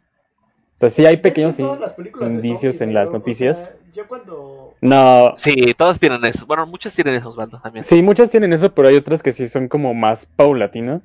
O 0.86 0.90
sea, 0.90 0.90
sí 0.90 1.06
hay 1.06 1.18
pequeños 1.18 1.56
hecho, 1.56 1.78
las 1.80 1.98
indicios 1.98 2.76
zombies, 2.76 2.82
en 2.82 2.94
las 2.94 3.04
negro, 3.10 3.16
o 3.16 3.20
noticias. 3.20 3.58
sea, 3.66 3.76
yo 3.94 4.08
cuando... 4.08 4.74
No, 4.82 5.34
Sí, 5.38 5.74
todas 5.78 6.00
tienen 6.00 6.24
eso. 6.26 6.46
Bueno, 6.46 6.66
muchos 6.66 6.94
tienen 6.94 7.14
esos 7.16 7.36
bandos 7.36 7.62
también. 7.62 7.84
sí, 7.84 8.02
muchas 8.04 8.30
tienen 8.30 8.52
eso, 8.54 8.74
pero 8.74 8.88
hay 8.90 8.96
otras 8.96 9.24
que 9.24 9.32
sí 9.32 9.48
son 9.48 9.68
como 9.68 9.94
más 9.94 10.26
paulatino. 10.36 11.02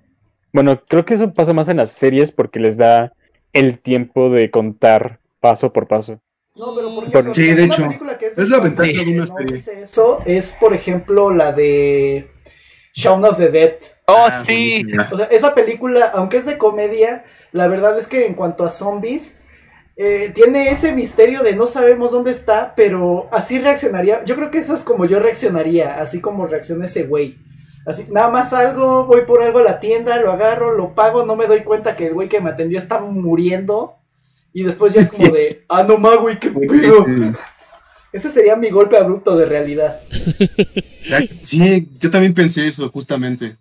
Bueno, 0.53 0.81
creo 0.89 1.05
que 1.05 1.15
eso 1.15 1.33
pasa 1.33 1.53
más 1.53 1.69
en 1.69 1.77
las 1.77 1.91
series 1.91 2.33
porque 2.33 2.59
les 2.59 2.77
da 2.77 3.13
el 3.53 3.79
tiempo 3.79 4.31
de 4.31 4.51
contar 4.51 5.21
paso 5.41 5.73
por 5.73 5.87
paso. 5.87 6.21
No, 6.57 6.75
pero 6.75 6.93
por 6.95 7.05
ejemplo, 7.07 7.35
Sí, 7.35 7.55
de 7.55 7.65
hecho, 7.65 7.85
película 7.87 8.19
que 8.19 8.27
es 8.27 8.37
de 8.37 8.47
la 8.49 8.59
ventaja 8.59 8.91
de 8.91 9.13
una 9.15 9.27
serie. 9.27 9.57
dice 9.57 9.81
Eso 9.83 10.19
es, 10.25 10.57
por 10.59 10.75
ejemplo, 10.75 11.31
la 11.33 11.53
de 11.53 12.31
Shaun 12.95 13.25
of 13.25 13.37
the 13.37 13.49
Dead. 13.51 13.75
Oh, 14.07 14.25
Ah, 14.27 14.33
sí. 14.33 14.83
buenísima. 14.83 15.09
O 15.13 15.17
sea, 15.17 15.27
esa 15.27 15.55
película, 15.55 16.11
aunque 16.15 16.39
es 16.39 16.47
de 16.47 16.59
comedia, 16.59 17.25
la 17.53 17.69
verdad 17.69 17.97
es 17.99 18.09
que 18.09 18.27
en 18.27 18.35
cuanto 18.35 18.65
a 18.65 18.71
zombies, 18.71 19.38
eh, 20.01 20.31
tiene 20.33 20.71
ese 20.71 20.93
misterio 20.93 21.43
de 21.43 21.57
no 21.57 21.67
sabemos 21.67 22.13
dónde 22.13 22.31
está, 22.31 22.73
pero 22.77 23.29
así 23.33 23.59
reaccionaría. 23.59 24.25
Yo 24.25 24.37
creo 24.37 24.49
que 24.53 24.59
eso 24.59 24.73
es 24.73 24.85
como 24.85 25.07
yo 25.07 25.19
reaccionaría, 25.19 26.01
así 26.01 26.21
como 26.21 26.47
reacciona 26.47 26.87
ese 26.87 27.03
güey. 27.03 27.37
Así, 27.85 28.07
nada 28.09 28.31
más 28.31 28.53
algo, 28.53 29.07
voy 29.07 29.23
por 29.27 29.43
algo 29.43 29.59
a 29.59 29.65
la 29.65 29.81
tienda, 29.81 30.21
lo 30.21 30.31
agarro, 30.31 30.77
lo 30.77 30.95
pago, 30.95 31.27
no 31.27 31.35
me 31.35 31.49
doy 31.49 31.63
cuenta 31.65 31.97
que 31.97 32.07
el 32.07 32.15
güey 32.15 32.29
que 32.29 32.41
me 32.41 32.51
atendió 32.51 32.79
está 32.79 33.01
muriendo. 33.01 33.97
Y 34.53 34.63
después 34.63 34.95
ya 34.95 35.01
es 35.01 35.09
como 35.09 35.33
de, 35.33 35.65
ah, 35.69 35.83
no 35.83 35.99
más, 35.99 36.17
güey, 36.19 36.39
qué 36.39 36.51
pedo. 36.51 37.05
Ese 38.13 38.31
sería 38.31 38.55
mi 38.55 38.71
golpe 38.71 38.97
abrupto 38.97 39.37
de 39.37 39.47
realidad. 39.47 40.01
Sí, 41.43 41.89
yo 41.99 42.11
también 42.11 42.35
pensé 42.35 42.69
eso, 42.69 42.89
justamente. 42.91 43.57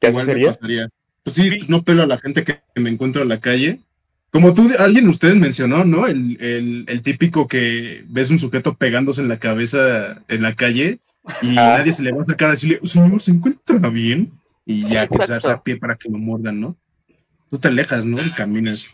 ¿Qué 0.00 0.06
así 0.06 0.12
Igual 0.12 0.26
me 0.26 0.32
sería? 0.32 0.48
pasaría. 0.48 0.88
Pues 1.22 1.36
sí, 1.36 1.50
pues 1.50 1.68
no 1.68 1.82
pelo 1.82 2.02
a 2.02 2.06
la 2.06 2.16
gente 2.16 2.44
que 2.44 2.60
me 2.76 2.88
encuentro 2.88 3.22
en 3.22 3.28
la 3.28 3.40
calle. 3.40 3.80
Como 4.32 4.54
tú, 4.54 4.68
alguien 4.78 5.04
de 5.04 5.10
ustedes 5.10 5.36
mencionó, 5.36 5.84
¿no? 5.84 6.06
El, 6.06 6.38
el, 6.40 6.84
el 6.88 7.02
típico 7.02 7.46
que 7.46 8.04
ves 8.08 8.30
un 8.30 8.38
sujeto 8.38 8.74
pegándose 8.74 9.20
en 9.20 9.28
la 9.28 9.38
cabeza 9.38 10.22
en 10.28 10.42
la 10.42 10.54
calle 10.54 11.00
y 11.42 11.50
Ah. 11.58 11.76
nadie 11.78 11.92
se 11.92 12.02
le 12.02 12.12
va 12.12 12.20
a 12.20 12.22
acercar 12.22 12.48
a 12.48 12.52
decirle, 12.52 12.80
señor, 12.84 13.20
¿se 13.20 13.30
encuentra 13.32 13.76
bien? 13.90 14.32
Y 14.64 14.84
ya, 14.84 15.06
quedarse 15.06 15.50
a 15.50 15.62
pie 15.62 15.76
para 15.76 15.96
que 15.96 16.08
lo 16.08 16.18
muerdan, 16.18 16.60
¿no? 16.60 16.76
Tú 17.50 17.58
te 17.58 17.68
alejas, 17.68 18.04
¿no? 18.04 18.24
Y 18.24 18.32
caminas. 18.32 18.88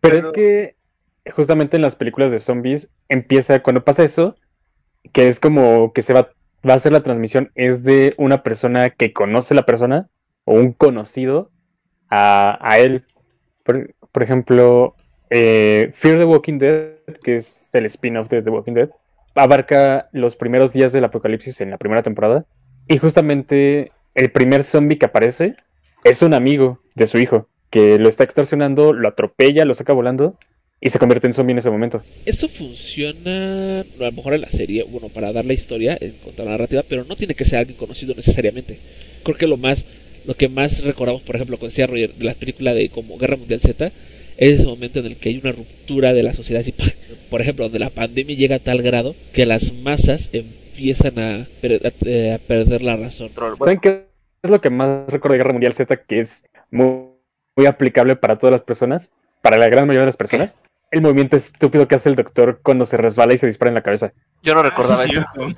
Pero 0.00 0.18
es 0.18 0.30
que 0.30 0.74
justamente 1.30 1.76
en 1.76 1.82
las 1.82 1.94
películas 1.94 2.32
de 2.32 2.40
zombies 2.40 2.88
empieza, 3.08 3.62
cuando 3.62 3.84
pasa 3.84 4.02
eso, 4.02 4.36
que 5.12 5.28
es 5.28 5.38
como 5.38 5.92
que 5.92 6.02
se 6.02 6.12
va, 6.14 6.30
va 6.68 6.72
a 6.72 6.76
hacer 6.76 6.90
la 6.92 7.02
transmisión, 7.02 7.52
es 7.54 7.84
de 7.84 8.14
una 8.18 8.42
persona 8.42 8.90
que 8.90 9.12
conoce 9.12 9.54
la 9.54 9.66
persona 9.66 10.08
o 10.44 10.54
un 10.54 10.72
conocido 10.72 11.50
a, 12.10 12.58
a 12.60 12.78
él. 12.78 13.04
Por 14.14 14.22
ejemplo, 14.22 14.94
eh, 15.28 15.90
Fear 15.92 16.18
the 16.18 16.24
Walking 16.24 16.58
Dead, 16.58 16.92
que 17.24 17.34
es 17.34 17.74
el 17.74 17.84
spin-off 17.86 18.28
de 18.28 18.42
The 18.42 18.50
Walking 18.50 18.74
Dead, 18.74 18.90
abarca 19.34 20.08
los 20.12 20.36
primeros 20.36 20.72
días 20.72 20.92
del 20.92 21.02
apocalipsis 21.02 21.60
en 21.60 21.70
la 21.70 21.78
primera 21.78 22.04
temporada. 22.04 22.46
Y 22.86 22.98
justamente 22.98 23.90
el 24.14 24.30
primer 24.30 24.62
zombie 24.62 24.98
que 24.98 25.06
aparece 25.06 25.56
es 26.04 26.22
un 26.22 26.32
amigo 26.32 26.78
de 26.94 27.08
su 27.08 27.18
hijo, 27.18 27.48
que 27.70 27.98
lo 27.98 28.08
está 28.08 28.22
extorsionando, 28.22 28.92
lo 28.92 29.08
atropella, 29.08 29.64
lo 29.64 29.74
saca 29.74 29.92
volando 29.92 30.38
y 30.80 30.90
se 30.90 31.00
convierte 31.00 31.26
en 31.26 31.34
zombie 31.34 31.50
en 31.50 31.58
ese 31.58 31.70
momento. 31.70 32.00
Eso 32.24 32.46
funciona 32.46 33.80
a 33.80 33.84
lo 33.98 34.12
mejor 34.12 34.34
en 34.34 34.42
la 34.42 34.50
serie, 34.50 34.84
bueno, 34.88 35.08
para 35.08 35.32
dar 35.32 35.44
la 35.44 35.54
historia, 35.54 35.98
en 36.00 36.14
a 36.38 36.42
la 36.44 36.50
narrativa, 36.52 36.84
pero 36.88 37.02
no 37.02 37.16
tiene 37.16 37.34
que 37.34 37.44
ser 37.44 37.58
alguien 37.58 37.76
conocido 37.76 38.14
necesariamente. 38.14 38.78
Creo 39.24 39.36
que 39.36 39.48
lo 39.48 39.56
más, 39.56 39.86
lo 40.26 40.34
que 40.34 40.48
más 40.48 40.82
recordamos, 40.84 41.22
por 41.22 41.36
ejemplo, 41.36 41.58
con 41.58 41.68
decía 41.68 41.86
Roger, 41.86 42.14
de 42.14 42.24
la 42.24 42.34
película 42.34 42.74
de 42.74 42.88
como 42.88 43.18
Guerra 43.18 43.36
Mundial 43.36 43.60
Z, 43.60 43.86
es 44.36 44.58
ese 44.58 44.66
momento 44.66 44.98
en 45.00 45.06
el 45.06 45.16
que 45.16 45.28
hay 45.28 45.38
una 45.38 45.52
ruptura 45.52 46.12
de 46.12 46.22
la 46.22 46.32
sociedad, 46.34 46.60
así, 46.60 46.74
por 47.30 47.40
ejemplo, 47.40 47.64
donde 47.66 47.78
la 47.78 47.90
pandemia 47.90 48.36
llega 48.36 48.56
a 48.56 48.58
tal 48.58 48.82
grado 48.82 49.14
que 49.32 49.46
las 49.46 49.72
masas 49.72 50.30
empiezan 50.32 51.18
a, 51.18 51.46
per- 51.60 51.80
a- 51.86 52.34
a 52.34 52.38
perder 52.38 52.82
la 52.82 52.96
razón. 52.96 53.30
¿Saben 53.58 53.80
qué 53.80 54.06
es 54.42 54.50
lo 54.50 54.60
que 54.60 54.70
más 54.70 55.06
recuerdo 55.08 55.32
de 55.34 55.38
Guerra 55.38 55.52
Mundial 55.52 55.72
Z 55.74 55.96
que 56.04 56.20
es 56.20 56.42
muy, 56.70 56.86
muy 57.56 57.66
aplicable 57.66 58.16
para 58.16 58.38
todas 58.38 58.52
las 58.52 58.62
personas? 58.62 59.10
Para 59.40 59.56
la 59.58 59.68
gran 59.68 59.86
mayoría 59.86 60.02
de 60.02 60.06
las 60.06 60.16
personas. 60.16 60.56
El 60.94 61.02
movimiento 61.02 61.34
estúpido 61.36 61.88
que 61.88 61.96
hace 61.96 62.08
el 62.08 62.14
doctor 62.14 62.60
cuando 62.62 62.84
se 62.86 62.96
resbala 62.96 63.34
y 63.34 63.38
se 63.38 63.46
dispara 63.46 63.68
en 63.70 63.74
la 63.74 63.82
cabeza. 63.82 64.12
Yo 64.42 64.54
no 64.54 64.60
Ah, 64.60 64.64
recordaba 64.64 65.02
sí, 65.02 65.10
eso. 65.12 65.54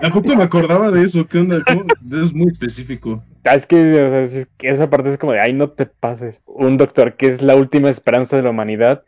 Tampoco 0.00 0.28
me 0.36 0.44
acordaba 0.44 0.90
de 0.90 1.02
eso. 1.02 1.26
¿Qué 1.26 1.38
onda? 1.38 1.58
¿Cómo? 1.66 1.84
Es 2.22 2.32
muy 2.32 2.48
específico. 2.48 3.22
Ah, 3.44 3.54
Es 3.54 3.66
que, 3.66 3.76
o 4.02 4.10
sea, 4.10 4.26
sí 4.26 4.38
es 4.38 4.48
que 4.56 4.70
esa 4.70 4.88
parte 4.88 5.10
es 5.10 5.18
como 5.18 5.32
de, 5.32 5.40
ay, 5.40 5.52
no 5.52 5.70
te 5.70 5.86
pases. 5.86 6.40
Un 6.46 6.76
doctor 6.78 7.14
que 7.14 7.28
es 7.28 7.42
la 7.42 7.54
última 7.56 7.90
esperanza 7.90 8.36
de 8.36 8.42
la 8.42 8.50
humanidad 8.50 9.02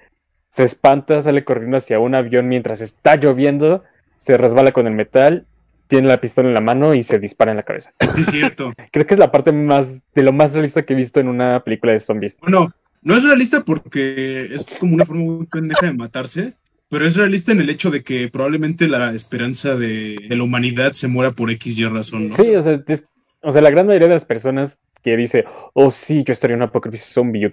se 0.50 0.64
espanta, 0.64 1.22
sale 1.22 1.44
corriendo 1.44 1.76
hacia 1.76 1.98
un 1.98 2.14
avión 2.14 2.48
mientras 2.48 2.80
está 2.80 3.16
lloviendo, 3.16 3.84
se 4.18 4.36
resbala 4.36 4.72
con 4.72 4.86
el 4.86 4.94
metal, 4.94 5.46
tiene 5.86 6.08
la 6.08 6.20
pistola 6.20 6.48
en 6.48 6.54
la 6.54 6.60
mano 6.60 6.94
y 6.94 7.02
se 7.02 7.18
dispara 7.18 7.52
en 7.52 7.56
la 7.58 7.62
cabeza. 7.62 7.92
Sí, 8.14 8.20
es 8.22 8.26
cierto. 8.26 8.72
Creo 8.92 9.06
que 9.06 9.14
es 9.14 9.20
la 9.20 9.30
parte 9.30 9.52
más, 9.52 10.02
de 10.14 10.22
lo 10.22 10.32
más 10.32 10.52
realista 10.52 10.82
que 10.82 10.92
he 10.92 10.96
visto 10.96 11.20
en 11.20 11.28
una 11.28 11.60
película 11.64 11.92
de 11.92 12.00
zombies. 12.00 12.36
Bueno, 12.40 12.72
no 13.02 13.16
es 13.16 13.22
realista 13.22 13.64
porque 13.64 14.48
es 14.54 14.66
como 14.78 14.94
una 14.94 15.04
forma 15.06 15.22
muy 15.24 15.46
pendeja 15.46 15.86
de 15.86 15.92
matarse, 15.94 16.54
pero 16.88 17.06
es 17.06 17.16
realista 17.16 17.52
en 17.52 17.60
el 17.60 17.70
hecho 17.70 17.90
de 17.90 18.02
que 18.02 18.28
probablemente 18.28 18.88
la 18.88 19.12
esperanza 19.14 19.76
de, 19.76 20.16
de 20.28 20.36
la 20.36 20.42
humanidad 20.42 20.92
se 20.92 21.08
muera 21.08 21.32
por 21.32 21.50
X 21.50 21.78
y 21.78 21.84
razón, 21.86 22.28
¿no? 22.28 22.36
Sí, 22.36 22.54
o 22.54 22.62
sea, 22.62 22.80
es- 22.86 23.06
o 23.42 23.52
sea, 23.52 23.62
la 23.62 23.70
gran 23.70 23.86
mayoría 23.86 24.08
de 24.08 24.14
las 24.14 24.24
personas 24.24 24.78
que 25.02 25.16
dice, 25.16 25.44
oh 25.74 25.90
sí, 25.90 26.24
yo 26.24 26.32
estaría 26.32 26.54
en 26.56 26.62
un 26.62 26.68
apocalipsis 26.68 27.12
zombie, 27.12 27.40
yo 27.40 27.48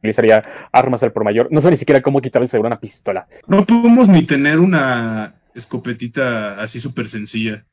utilizaría 0.00 0.44
armas 0.72 1.02
al 1.02 1.12
por 1.12 1.22
mayor, 1.24 1.48
no 1.50 1.60
sabe 1.60 1.72
ni 1.72 1.76
siquiera 1.76 2.00
cómo 2.02 2.20
quitarle 2.20 2.44
el 2.46 2.50
seguro 2.50 2.66
a 2.68 2.70
una 2.72 2.80
pistola. 2.80 3.28
No 3.46 3.64
podemos 3.66 4.08
ni 4.08 4.22
tener 4.24 4.58
una 4.58 5.34
escopetita 5.54 6.60
así 6.60 6.80
súper 6.80 7.08
sencilla. 7.08 7.64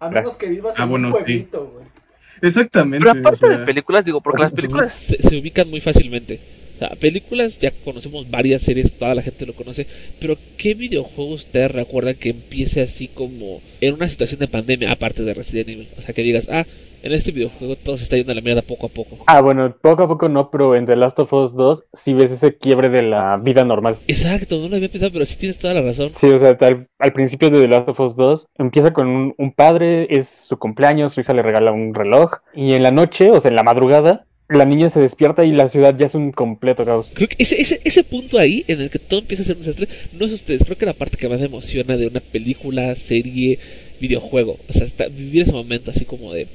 A 0.00 0.10
menos 0.10 0.36
que 0.36 0.48
vivas 0.48 0.74
Ah, 0.76 0.82
en 0.82 0.88
bueno, 0.90 1.06
un 1.08 1.12
pueblito, 1.12 1.66
güey. 1.72 1.86
Exactamente. 2.42 3.04
Pero 3.04 3.18
aparte 3.18 3.46
o 3.46 3.48
sea, 3.48 3.58
de 3.58 3.64
películas, 3.64 4.04
digo, 4.04 4.20
porque 4.20 4.42
las 4.42 4.52
películas 4.54 4.92
se, 4.92 5.22
se 5.22 5.36
ubican 5.36 5.68
muy 5.68 5.80
fácilmente. 5.80 6.40
O 6.76 6.78
sea, 6.78 6.90
películas, 6.90 7.58
ya 7.58 7.70
conocemos 7.84 8.30
varias 8.30 8.62
series, 8.62 8.92
toda 8.92 9.14
la 9.14 9.22
gente 9.22 9.46
lo 9.46 9.54
conoce, 9.54 9.86
pero 10.20 10.36
¿qué 10.58 10.74
videojuego 10.74 11.32
ustedes 11.32 11.70
recuerdan 11.70 12.16
que 12.16 12.30
empiece 12.30 12.82
así 12.82 13.08
como 13.08 13.62
en 13.80 13.94
una 13.94 14.08
situación 14.08 14.40
de 14.40 14.48
pandemia, 14.48 14.92
aparte 14.92 15.22
de 15.22 15.32
Resident 15.32 15.70
Evil? 15.70 15.88
O 15.96 16.02
sea, 16.02 16.14
que 16.14 16.22
digas, 16.22 16.48
ah, 16.52 16.66
en 17.06 17.12
este 17.12 17.32
videojuego 17.32 17.76
todo 17.76 17.96
se 17.96 18.04
está 18.04 18.16
yendo 18.16 18.32
a 18.32 18.34
la 18.34 18.40
mierda 18.40 18.62
poco 18.62 18.86
a 18.86 18.88
poco. 18.88 19.18
Ah, 19.26 19.40
bueno, 19.40 19.74
poco 19.80 20.02
a 20.02 20.08
poco 20.08 20.28
no, 20.28 20.50
pero 20.50 20.74
en 20.74 20.86
The 20.86 20.96
Last 20.96 21.18
of 21.18 21.32
Us 21.32 21.54
2 21.54 21.84
sí 21.92 22.12
ves 22.14 22.30
ese 22.30 22.56
quiebre 22.56 22.88
de 22.88 23.02
la 23.02 23.36
vida 23.36 23.64
normal. 23.64 23.96
Exacto, 24.08 24.58
no 24.58 24.68
lo 24.68 24.76
había 24.76 24.88
pensado, 24.88 25.12
pero 25.12 25.26
sí 25.26 25.36
tienes 25.38 25.58
toda 25.58 25.74
la 25.74 25.82
razón. 25.82 26.10
Sí, 26.12 26.26
o 26.26 26.38
sea, 26.38 26.56
al, 26.60 26.88
al 26.98 27.12
principio 27.12 27.50
de 27.50 27.60
The 27.60 27.68
Last 27.68 27.88
of 27.88 28.00
Us 28.00 28.16
2 28.16 28.46
empieza 28.58 28.92
con 28.92 29.08
un, 29.08 29.34
un 29.38 29.52
padre, 29.52 30.06
es 30.10 30.28
su 30.28 30.58
cumpleaños, 30.58 31.14
su 31.14 31.20
hija 31.20 31.32
le 31.32 31.42
regala 31.42 31.72
un 31.72 31.94
reloj 31.94 32.38
y 32.54 32.74
en 32.74 32.82
la 32.82 32.90
noche, 32.90 33.30
o 33.30 33.40
sea, 33.40 33.48
en 33.48 33.56
la 33.56 33.62
madrugada, 33.62 34.26
la 34.48 34.64
niña 34.64 34.88
se 34.88 35.00
despierta 35.00 35.44
y 35.44 35.52
la 35.52 35.68
ciudad 35.68 35.96
ya 35.96 36.06
es 36.06 36.14
un 36.14 36.32
completo 36.32 36.84
caos. 36.84 37.10
Creo 37.14 37.28
que 37.28 37.36
ese, 37.38 37.60
ese, 37.60 37.80
ese 37.84 38.04
punto 38.04 38.38
ahí, 38.38 38.64
en 38.68 38.80
el 38.80 38.90
que 38.90 38.98
todo 38.98 39.20
empieza 39.20 39.42
a 39.42 39.46
ser 39.46 39.56
un 39.56 39.62
desastre, 39.62 39.88
no 40.18 40.26
es 40.26 40.32
ustedes. 40.32 40.64
Creo 40.64 40.78
que 40.78 40.86
la 40.86 40.92
parte 40.92 41.16
que 41.16 41.28
más 41.28 41.40
me 41.40 41.46
emociona 41.46 41.96
de 41.96 42.06
una 42.06 42.20
película, 42.20 42.94
serie, 42.94 43.58
videojuego. 44.00 44.56
O 44.68 44.72
sea, 44.72 44.86
vivir 45.08 45.42
ese 45.42 45.52
momento 45.52 45.90
así 45.90 46.04
como 46.04 46.32
de... 46.32 46.46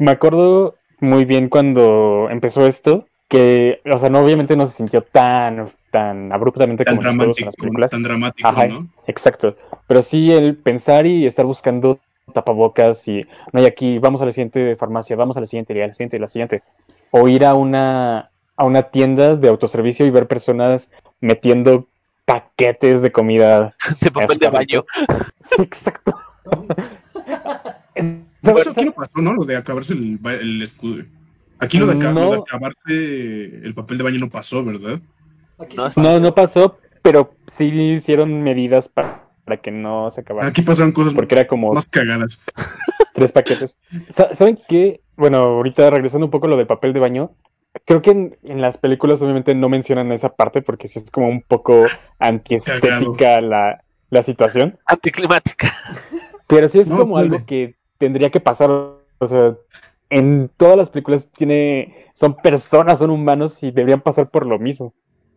Me 0.00 0.12
acuerdo 0.12 0.76
muy 1.00 1.26
bien 1.26 1.50
cuando 1.50 2.28
empezó 2.30 2.66
esto, 2.66 3.06
que, 3.28 3.82
o 3.84 3.98
sea, 3.98 4.08
no, 4.08 4.20
obviamente 4.20 4.56
no 4.56 4.66
se 4.66 4.72
sintió 4.72 5.02
tan, 5.02 5.70
tan 5.90 6.32
abruptamente 6.32 6.84
tan 6.86 6.96
como 6.96 7.06
en 7.10 7.18
dramático, 7.18 7.44
las 7.44 7.54
películas. 7.54 7.90
tan 7.90 8.02
dramático, 8.02 8.48
Ajá, 8.48 8.66
¿no? 8.66 8.88
exacto. 9.06 9.56
Pero 9.86 10.02
sí 10.02 10.32
el 10.32 10.56
pensar 10.56 11.04
y 11.04 11.26
estar 11.26 11.44
buscando 11.44 11.98
tapabocas 12.32 13.06
y 13.08 13.26
no 13.52 13.60
hay 13.60 13.66
aquí, 13.66 13.98
vamos 13.98 14.22
a 14.22 14.24
la 14.24 14.30
siguiente 14.30 14.74
farmacia, 14.76 15.16
vamos 15.16 15.36
a 15.36 15.40
la 15.40 15.46
siguiente, 15.46 15.74
y 15.74 15.82
a 15.82 15.88
la 15.88 15.92
siguiente, 15.92 16.16
y 16.16 16.18
a 16.18 16.22
la 16.22 16.28
siguiente. 16.28 16.62
O 17.10 17.28
ir 17.28 17.44
a 17.44 17.52
una, 17.52 18.30
a 18.56 18.64
una 18.64 18.84
tienda 18.84 19.36
de 19.36 19.48
autoservicio 19.48 20.06
y 20.06 20.10
ver 20.10 20.26
personas 20.26 20.90
metiendo 21.20 21.88
paquetes 22.24 23.02
de 23.02 23.12
comida. 23.12 23.74
de 24.00 24.10
papel 24.10 24.38
de 24.38 24.48
baño. 24.48 24.84
Sí, 25.40 25.62
exacto. 25.62 26.18
Eso 28.42 28.70
aquí 28.70 28.84
no 28.84 28.92
pasó, 28.92 29.18
¿no? 29.20 29.34
Lo 29.34 29.44
de 29.44 29.56
acabarse 29.56 29.92
el, 29.94 30.62
escudo. 30.62 31.04
Aquí 31.58 31.78
lo 31.78 31.86
de, 31.86 31.92
aca- 31.94 32.12
No. 32.12 32.20
lo 32.20 32.30
de 32.32 32.36
acabarse 32.38 32.94
el 33.66 33.74
papel 33.74 33.98
de 33.98 34.04
baño 34.04 34.18
no 34.18 34.30
pasó, 34.30 34.64
¿verdad? 34.64 35.00
Aquí 35.58 35.76
No, 35.76 35.84
No, 35.84 35.88
pasó. 35.94 36.20
no 36.20 36.34
pasó, 36.34 36.78
pero 37.02 37.34
sí 37.52 37.66
hicieron 37.66 38.42
medidas 38.42 38.88
para, 38.88 39.24
para 39.44 39.58
que 39.58 39.70
no 39.70 40.10
se 40.10 40.22
acabara. 40.22 40.48
Aquí 40.48 40.62
pasaron 40.62 40.92
cosas 40.92 41.12
Porque 41.12 41.34
era 41.34 41.46
como 41.46 41.72
más 41.74 41.86
cagadas. 41.86 42.42
tres 43.14 43.32
paquetes. 43.32 43.76
Sa- 44.08 44.34
¿Saben 44.34 44.58
qué? 44.68 45.00
Bueno, 45.16 45.36
ahorita 45.38 45.90
regresando 45.90 46.26
un 46.26 46.30
poco 46.30 46.46
a 46.46 46.50
lo 46.50 46.56
del 46.56 46.66
papel 46.66 46.94
de 46.94 47.00
baño, 47.00 47.32
creo 47.84 48.00
que 48.00 48.10
en, 48.12 48.38
en 48.44 48.62
las 48.62 48.78
películas 48.78 49.20
obviamente 49.20 49.54
no 49.54 49.68
mencionan 49.68 50.12
esa 50.12 50.30
parte 50.30 50.62
porque 50.62 50.88
sí 50.88 50.98
es 50.98 51.10
como 51.10 51.28
un 51.28 51.42
poco 51.42 51.84
antiestética 52.18 53.40
la, 53.42 53.82
la 54.08 54.22
situación, 54.22 54.78
Anticlimática. 54.86 55.74
pero 56.46 56.68
sí 56.68 56.78
es 56.78 56.88
No, 56.88 56.96
como 56.98 57.18
algo 57.18 57.44
que 57.44 57.74
tendría 58.00 58.30
que 58.30 58.40
pasar, 58.40 58.70
o 58.70 59.26
sea, 59.26 59.54
en 60.08 60.50
todas 60.56 60.76
las 60.76 60.88
películas 60.88 61.28
tiene, 61.36 62.06
son 62.14 62.34
personas, 62.34 62.98
son 62.98 63.10
humanos 63.10 63.62
y 63.62 63.70
deberían 63.70 64.00
pasar 64.00 64.30
por 64.30 64.46
lo 64.46 64.58
mismo. 64.58 64.94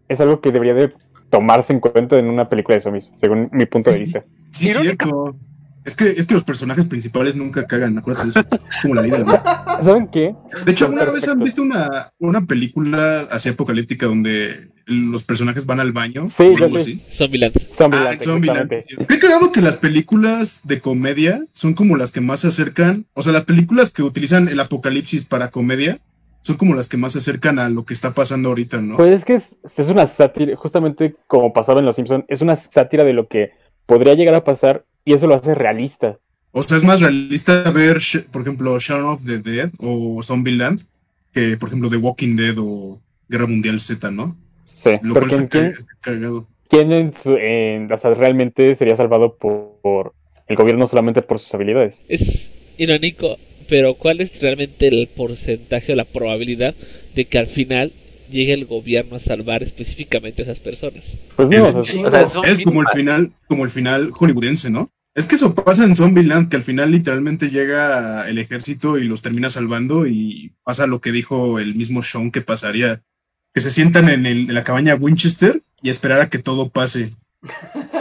Es 0.08 0.20
algo 0.22 0.40
que 0.42 0.52
debería 0.52 0.74
de 0.74 0.94
tomarse 1.30 1.74
en 1.74 1.80
cuenta 1.82 2.18
en 2.18 2.26
una 2.28 2.48
película 2.50 2.76
de 2.76 2.82
zombies, 2.82 3.12
según 3.16 3.50
mi 3.52 3.66
punto 3.66 3.92
de 3.92 3.98
Sí. 3.98 4.04
vista. 4.06 4.24
Sí, 4.52 4.70
Irónica. 4.70 5.06
cierto. 5.06 5.36
Es 5.84 5.96
que, 5.98 6.12
es 6.12 6.26
que 6.26 6.34
los 6.34 6.46
personajes 6.46 6.86
principales 6.86 7.36
nunca 7.36 7.68
cagan, 7.68 7.98
acuérdate 7.98 8.28
de 8.28 8.30
eso. 8.32 8.40
Es 8.40 8.82
como 8.82 8.96
la 8.96 9.02
vida 9.02 9.18
de 9.18 9.26
la 9.26 9.80
¿Saben 9.84 10.08
qué? 10.08 10.34
De 10.66 10.72
hecho, 10.72 10.86
¿alguna 10.86 11.04
vez 11.06 11.28
han 11.28 11.40
visto 11.40 11.62
una, 11.62 12.14
una 12.20 12.46
película 12.46 13.28
así 13.30 13.50
apocalíptica 13.50 14.06
donde 14.06 14.72
los 14.86 15.24
personajes 15.24 15.66
van 15.66 15.80
al 15.80 15.92
baño? 15.92 16.26
Sí, 16.28 16.44
o 16.44 16.58
yo 16.58 16.66
algo 16.66 16.80
sí. 16.80 17.00
así? 17.02 17.12
Zombieland. 17.16 17.54
Zombieland, 17.72 18.18
Ah, 18.20 18.24
Zombieland, 18.24 18.74
sí. 18.88 18.96
He 19.10 19.20
creado 19.20 19.52
que 19.52 19.62
las 19.62 19.78
películas 19.78 20.62
de 20.64 20.82
comedia 20.82 21.46
son 21.54 21.74
como 21.74 21.96
las 21.98 22.12
que 22.12 22.22
más 22.22 22.42
se 22.42 22.48
acercan, 22.48 23.06
o 23.14 23.22
sea, 23.22 23.34
las 23.34 23.46
películas 23.46 23.92
que 23.92 24.04
utilizan 24.04 24.48
el 24.48 24.60
apocalipsis 24.60 25.26
para 25.26 25.52
comedia 25.52 26.00
son 26.42 26.58
como 26.58 26.76
las 26.76 26.90
que 26.90 26.98
más 26.98 27.14
se 27.14 27.20
acercan 27.20 27.58
a 27.58 27.70
lo 27.70 27.86
que 27.86 27.94
está 27.94 28.14
pasando 28.14 28.50
ahorita, 28.50 28.82
¿no? 28.82 28.98
Pues 28.98 29.12
es 29.12 29.26
que 29.26 29.36
es, 29.36 29.56
es 29.64 29.90
una 29.90 30.06
sátira, 30.06 30.56
justamente 30.58 31.16
como 31.28 31.54
pasaba 31.54 31.80
en 31.80 31.86
Los 31.86 31.96
Simpson, 31.96 32.26
es 32.28 32.42
una 32.42 32.56
sátira 32.58 33.06
de 33.06 33.14
lo 33.14 33.28
que 33.28 33.52
podría 33.86 34.14
llegar 34.16 34.36
a 34.36 34.44
pasar 34.44 34.86
y 35.06 35.14
eso 35.14 35.28
lo 35.28 35.36
hace 35.36 35.56
realista. 35.56 36.20
O 36.52 36.62
sea, 36.62 36.78
es 36.78 36.84
más 36.84 37.00
realista 37.00 37.72
ver, 37.72 38.02
por 38.32 38.42
ejemplo, 38.42 38.78
Shaun 38.78 39.06
of 39.06 39.26
the 39.26 39.40
Dead 39.40 39.72
o 39.80 40.22
Zombieland 40.22 40.86
que, 41.32 41.58
por 41.58 41.70
ejemplo, 41.70 41.90
The 41.90 41.98
Walking 41.98 42.36
Dead 42.36 42.56
o 42.60 43.02
Guerra 43.28 43.48
Mundial 43.48 43.80
Z, 43.80 44.12
¿no? 44.12 44.36
Sí, 44.84 44.92
Lo 45.02 45.14
cual 45.14 45.30
porque 45.30 45.36
está, 45.36 45.48
¿quién, 45.50 45.66
está 45.68 45.94
cagado. 46.02 46.48
quién 46.70 46.92
en 46.92 47.14
su- 47.14 47.38
en- 47.38 47.92
o 47.92 47.98
sea, 47.98 48.14
realmente 48.14 48.76
sería 48.76 48.96
salvado 48.96 49.36
por, 49.38 49.80
por 49.82 50.14
el 50.48 50.56
gobierno 50.56 50.88
solamente 50.88 51.22
por 51.22 51.40
sus 51.40 51.54
habilidades? 51.54 52.02
Es 52.10 52.52
irónico, 52.78 53.38
pero 53.70 53.94
¿cuál 53.94 54.20
es 54.22 54.42
realmente 54.42 54.88
el 54.88 55.08
porcentaje 55.16 55.94
o 55.94 55.96
la 55.96 56.06
probabilidad 56.06 56.76
de 57.16 57.26
que 57.26 57.38
al 57.38 57.48
final 57.48 57.92
llegue 58.30 58.54
el 58.54 58.66
gobierno 58.66 59.16
a 59.16 59.20
salvar 59.20 59.64
específicamente 59.64 60.42
a 60.42 60.46
esas 60.46 60.60
personas? 60.60 61.18
Pues 61.36 61.48
no, 61.50 61.68
o 61.68 61.72
sea, 61.72 61.82
Chingo. 61.84 62.08
O 62.08 62.12
sea, 62.12 62.24
es 62.46 62.62
como 62.62 62.82
el 62.82 62.88
final, 62.88 63.32
como 63.48 63.64
el 63.64 63.70
final 63.70 64.12
hollywoodense, 64.12 64.70
¿no? 64.70 64.90
Es 65.16 65.28
que 65.28 65.36
eso 65.36 65.54
pasa 65.54 65.84
en 65.84 65.96
Zombieland, 65.96 66.50
que 66.50 66.56
al 66.56 66.64
final 66.64 66.92
literalmente 66.92 67.52
llega 67.52 68.28
el 68.28 68.40
ejército 68.40 68.98
y 68.98 69.04
los 69.04 69.22
termina 69.22 69.52
salvando 69.52 70.08
y 70.08 70.54
pasa 70.64 70.88
lo 70.88 71.02
que 71.02 71.12
dijo 71.12 71.60
el 71.60 71.76
mismo 71.76 72.02
Sean 72.02 72.32
que 72.32 72.42
pasaría, 72.42 73.04
que 73.54 73.62
se 73.62 73.72
sientan 73.72 74.10
en, 74.10 74.26
el- 74.26 74.50
en 74.50 74.54
la 74.54 74.64
cabaña 74.64 74.96
Winchester 74.96 75.62
y 75.82 75.90
esperar 75.90 76.22
a 76.22 76.30
que 76.30 76.40
todo 76.40 76.70
pase. 76.70 77.12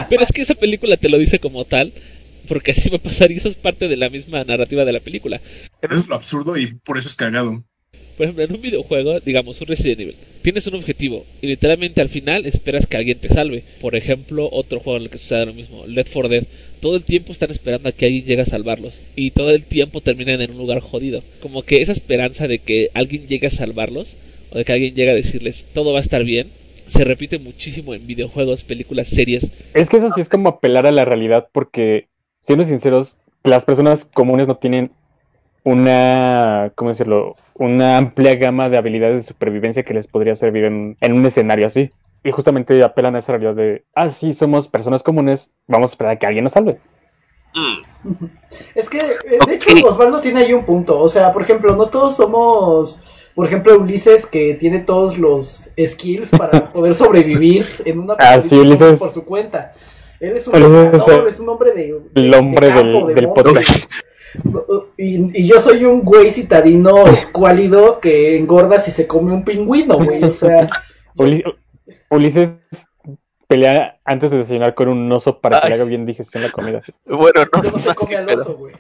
Pero 0.09 0.23
es 0.23 0.31
que 0.33 0.43
esa 0.43 0.55
película 0.55 0.97
te 0.97 1.09
lo 1.09 1.19
dice 1.19 1.39
como 1.39 1.65
tal, 1.65 1.93
porque 2.49 2.71
así 2.73 2.89
va 2.91 2.97
a 2.97 3.03
pasar 3.03 3.31
y 3.33 3.37
eso 3.37 3.49
es 3.49 3.55
parte 3.57 3.89
de 3.89 3.97
la 3.97 4.09
misma 4.09 4.45
narrativa 4.45 4.85
de 4.85 4.93
la 4.93 5.01
película. 5.01 5.41
Eso 5.81 5.95
es 5.95 6.09
lo 6.09 6.15
absurdo 6.15 6.57
y 6.57 6.75
por 6.75 6.99
eso 6.99 7.09
es 7.09 7.15
cagado. 7.15 7.65
Por 8.17 8.25
ejemplo, 8.25 8.45
en 8.45 8.53
un 8.55 8.61
videojuego, 8.61 9.21
digamos, 9.21 9.61
un 9.63 9.67
Resident 9.69 10.01
Evil, 10.01 10.17
tienes 10.43 10.67
un 10.67 10.75
objetivo 10.75 11.25
y 11.41 11.47
literalmente 11.47 12.01
al 12.03 12.11
final 12.11 12.45
esperas 12.47 12.87
que 12.87 12.99
alguien 12.99 13.19
te 13.19 13.29
salve. 13.31 13.65
Por 13.81 13.97
ejemplo, 13.97 14.49
otro 14.53 14.81
juego 14.81 14.99
en 14.99 15.05
el 15.05 15.11
que 15.11 15.19
sucede 15.19 15.47
lo 15.47 15.55
mismo, 15.55 15.87
Left 15.87 16.13
4 16.13 16.29
Dead. 16.29 16.45
Todo 16.81 16.97
el 16.97 17.05
tiempo 17.05 17.33
están 17.33 17.51
esperando 17.51 17.89
a 17.89 17.93
que 17.93 18.05
alguien 18.07 18.25
llegue 18.25 18.43
a 18.43 18.47
salvarlos 18.47 19.01
y 19.17 19.31
todo 19.31 19.51
el 19.51 19.65
tiempo 19.65 20.01
terminan 20.03 20.41
en 20.43 20.51
un 20.51 20.59
lugar 20.59 20.81
jodido. 20.81 21.25
Como 21.41 21.63
que 21.63 21.81
esa 21.81 21.93
esperanza 21.93 22.49
de 22.49 22.59
que 22.59 22.91
alguien 22.93 23.27
llegue 23.27 23.47
a 23.47 23.51
salvarlos 23.51 24.15
o 24.53 24.59
de 24.59 24.65
que 24.65 24.73
alguien 24.73 24.95
llegue 24.95 25.11
a 25.11 25.15
decirles 25.15 25.67
todo 25.73 25.93
va 25.93 25.99
a 25.99 26.03
estar 26.03 26.25
bien, 26.25 26.49
se 26.87 27.05
repite 27.05 27.39
muchísimo 27.39 27.95
en 27.95 28.07
videojuegos, 28.07 28.65
películas, 28.65 29.09
series. 29.09 29.51
Es 29.75 29.89
que 29.89 29.97
eso 29.97 30.11
sí 30.15 30.21
es 30.21 30.29
como 30.29 30.49
apelar 30.49 30.87
a 30.87 30.93
la 30.93 31.05
realidad 31.05 31.49
porque, 31.53 32.09
siendo 32.41 32.65
sinceros, 32.65 33.17
las 33.45 33.65
personas 33.65 34.05
comunes 34.05 34.47
no 34.47 34.57
tienen 34.57 34.93
una, 35.65 36.73
¿cómo 36.75 36.91
decirlo? 36.91 37.37
Una 37.55 37.97
amplia 37.97 38.35
gama 38.35 38.69
de 38.69 38.77
habilidades 38.77 39.23
de 39.23 39.29
supervivencia 39.29 39.85
que 39.85 39.95
les 39.95 40.07
podría 40.07 40.35
servir 40.35 40.65
en, 40.65 40.97
en 41.01 41.13
un 41.13 41.25
escenario 41.25 41.67
así. 41.67 41.91
Y 42.25 42.31
justamente 42.31 42.83
apelan 42.83 43.17
a 43.17 43.19
esa 43.19 43.33
realidad 43.33 43.55
de, 43.55 43.85
ah, 43.95 44.09
sí, 44.09 44.33
somos 44.33 44.69
personas 44.69 45.03
comunes, 45.03 45.51
vamos 45.67 45.91
a 45.91 45.93
esperar 45.95 46.13
a 46.13 46.19
que 46.19 46.27
alguien 46.27 46.45
nos 46.45 46.53
salve. 46.53 46.79
Mm. 47.55 48.27
Es 48.75 48.89
que, 48.89 48.99
eh, 48.99 49.39
de 49.47 49.55
hecho. 49.55 49.71
Osvaldo 49.87 50.21
tiene 50.21 50.41
ahí 50.41 50.53
un 50.53 50.65
punto. 50.65 51.01
O 51.01 51.09
sea, 51.09 51.33
por 51.33 51.43
ejemplo, 51.43 51.77
no 51.77 51.87
todos 51.87 52.17
somos, 52.17 53.03
por 53.35 53.47
ejemplo, 53.47 53.79
Ulises, 53.79 54.27
que 54.27 54.55
tiene 54.55 54.81
todos 54.81 55.19
los 55.19 55.73
skills 55.85 56.31
para 56.31 56.71
poder 56.73 56.95
sobrevivir 56.95 57.67
en 57.85 57.99
una 58.01 58.15
Ah, 58.19 58.41
sí, 58.41 58.55
apocalipsis 58.55 58.81
Ulises- 58.87 58.99
por 58.99 59.11
su 59.11 59.25
cuenta. 59.25 59.73
Él 60.21 60.37
es 60.37 60.47
un 60.47 60.55
Ulises 60.55 60.73
es 60.87 60.93
luchador, 60.93 61.23
el- 61.23 61.29
es 61.29 61.41
un 61.41 61.49
hombre 61.49 61.73
de, 61.73 61.83
de- 61.93 62.01
El 62.21 62.35
hombre 62.35 62.67
de 62.69 62.75
campo, 62.75 62.99
del, 62.99 63.07
de 63.09 63.15
del 63.15 63.27
monte. 63.29 63.43
podcast. 63.43 63.85
Y, 64.97 65.41
y 65.43 65.47
yo 65.47 65.59
soy 65.61 65.85
un 65.85 66.03
güey 66.03 66.31
citadino 66.31 67.07
escuálido 67.07 68.01
que 68.01 68.37
engorda 68.39 68.79
si 68.79 68.91
se 68.91 69.07
come 69.07 69.33
un 69.33 69.45
pingüino, 69.45 69.97
güey. 69.99 70.23
O 70.25 70.33
sea, 70.33 70.69
Uli- 71.17 71.43
Ulises 72.11 72.51
pelea 73.47 73.99
antes 74.05 74.31
de 74.31 74.39
desayunar 74.39 74.75
con 74.75 74.89
un 74.89 75.11
oso 75.13 75.39
para 75.41 75.61
que 75.61 75.69
le 75.69 75.75
haga 75.75 75.85
bien 75.85 76.07
digestión 76.07 76.43
la 76.43 76.51
comida. 76.51 76.81
Bueno, 77.05 77.43
no, 77.53 77.63
no 77.71 77.79
se 77.79 77.95
come 77.95 78.17
al 78.17 78.31
oso, 78.31 78.57
güey. 78.57 78.75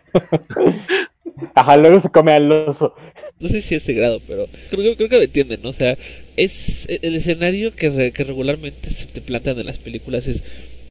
Ajá, 1.54 1.76
luego 1.76 2.00
se 2.00 2.08
come 2.10 2.32
al 2.32 2.50
oso. 2.68 2.94
No 3.42 3.48
sé 3.48 3.60
si 3.60 3.74
a 3.74 3.78
ese 3.78 3.92
grado, 3.92 4.20
pero 4.26 4.46
creo, 4.70 4.82
que- 4.82 4.96
creo 4.96 5.08
que 5.08 5.18
me 5.18 5.24
entienden, 5.24 5.60
¿no? 5.62 5.70
O 5.70 5.74
sea, 5.74 5.98
es 6.36 6.86
el 6.88 7.14
escenario 7.16 7.74
que, 7.74 7.90
re- 7.90 8.12
que 8.12 8.24
regularmente 8.24 8.88
se 8.90 9.06
te 9.06 9.20
plantean 9.20 9.58
en 9.58 9.66
las 9.66 9.78
películas 9.78 10.26
es 10.28 10.42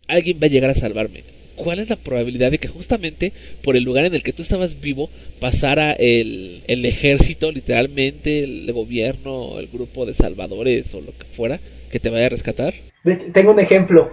alguien 0.08 0.38
va 0.41 0.46
a 0.48 0.50
llegar 0.50 0.70
a 0.70 0.75
salvarme. 0.75 1.24
¿Cuál 1.55 1.79
es 1.79 1.89
la 1.89 1.96
probabilidad 1.96 2.50
de 2.51 2.58
que 2.58 2.67
justamente 2.67 3.31
por 3.63 3.75
el 3.75 3.84
lugar 3.84 4.05
en 4.05 4.15
el 4.15 4.24
que 4.24 4.34
tú 4.34 4.41
estabas 4.41 4.81
vivo 4.81 5.10
pasara 5.39 5.93
el, 5.93 6.62
el 6.67 6.86
ejército, 6.86 7.51
literalmente, 7.51 8.43
el 8.43 8.72
gobierno, 8.74 9.60
el 9.60 9.67
grupo 9.67 10.05
de 10.05 10.13
salvadores 10.13 10.93
o 10.96 11.01
lo 11.01 11.12
que 11.17 11.25
fuera, 11.25 11.60
que 11.91 12.00
te 12.00 12.10
vaya 12.10 12.25
a 12.25 12.29
rescatar? 12.29 12.74
De 13.03 13.13
hecho, 13.13 13.25
tengo 13.31 13.51
un 13.51 13.60
ejemplo. 13.60 14.12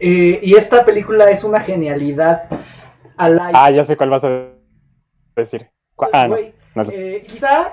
Eh, 0.00 0.40
y 0.42 0.54
esta 0.54 0.84
película 0.84 1.30
es 1.30 1.44
una 1.44 1.60
genialidad. 1.60 2.44
Alive. 3.16 3.50
Ah, 3.54 3.70
ya 3.70 3.84
sé 3.84 3.96
cuál 3.96 4.10
vas 4.10 4.24
a 4.24 4.48
decir. 5.36 5.66
Ah, 6.12 6.28
no. 6.28 6.36
No 6.76 6.90
eh, 6.92 7.24
quizá 7.26 7.72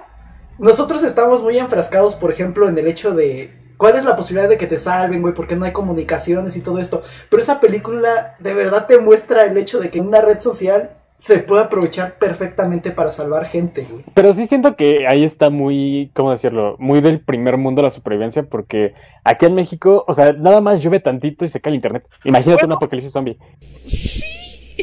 nosotros 0.58 1.04
estamos 1.04 1.44
muy 1.44 1.58
enfrascados, 1.58 2.16
por 2.16 2.32
ejemplo, 2.32 2.70
en 2.70 2.78
el 2.78 2.88
hecho 2.88 3.14
de 3.14 3.52
cuál 3.78 3.96
es 3.96 4.06
la 4.06 4.16
posibilidad 4.16 4.50
de 4.50 4.58
que 4.58 4.68
te 4.68 4.80
salven, 4.80 5.22
güey, 5.22 5.34
porque 5.34 5.56
no 5.56 5.66
hay 5.66 5.72
comunicaciones 5.72 6.56
y 6.56 6.62
todo 6.62 6.80
esto. 6.80 7.04
Pero 7.30 7.42
esa 7.42 7.60
película 7.60 8.36
de 8.40 8.54
verdad 8.54 8.86
te 8.88 9.00
muestra 9.00 9.44
el 9.44 9.58
hecho 9.58 9.80
de 9.80 9.90
que 9.90 10.00
una 10.00 10.22
red 10.22 10.40
social 10.40 10.92
se 11.18 11.40
puede 11.40 11.64
aprovechar 11.64 12.18
perfectamente 12.18 12.92
para 12.92 13.10
salvar 13.10 13.46
gente, 13.46 13.88
güey. 13.90 14.04
Pero 14.14 14.34
sí 14.34 14.46
siento 14.46 14.76
que 14.76 15.08
ahí 15.08 15.24
está 15.24 15.50
muy, 15.50 16.12
¿cómo 16.14 16.32
decirlo? 16.32 16.76
Muy 16.80 17.02
del 17.02 17.22
primer 17.22 17.58
mundo 17.58 17.82
la 17.82 17.92
supervivencia, 17.92 18.44
porque 18.44 18.94
aquí 19.24 19.46
en 19.46 19.56
México, 19.56 20.04
o 20.08 20.14
sea, 20.14 20.34
nada 20.34 20.60
más 20.60 20.82
llueve 20.82 21.00
tantito 21.00 21.46
y 21.46 21.48
se 21.48 21.62
cae 21.62 21.72
el 21.72 21.76
internet. 21.76 22.06
Imagínate 22.26 22.66
un 22.66 22.74
apocalipsis 22.74 23.14
zombie. 23.14 23.38
Sí, 23.86 24.28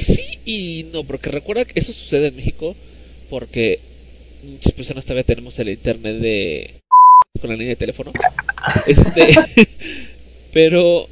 sí 0.01 0.41
y 0.47 0.91
no, 0.93 1.05
porque 1.05 1.31
recuerda 1.31 1.65
que 1.65 1.79
eso 1.79 1.93
sucede 1.93 2.29
en 2.29 2.37
México 2.37 2.75
porque 3.29 3.81
muchas 4.43 4.73
personas 4.73 5.05
todavía 5.05 5.25
tenemos 5.25 5.59
el 5.59 5.69
internet 5.71 6.17
de 6.17 6.71
con 7.41 7.49
la 7.51 7.57
línea 7.57 7.71
de 7.71 7.77
teléfono. 7.77 8.13
Este, 8.87 9.29
pero 10.53 11.09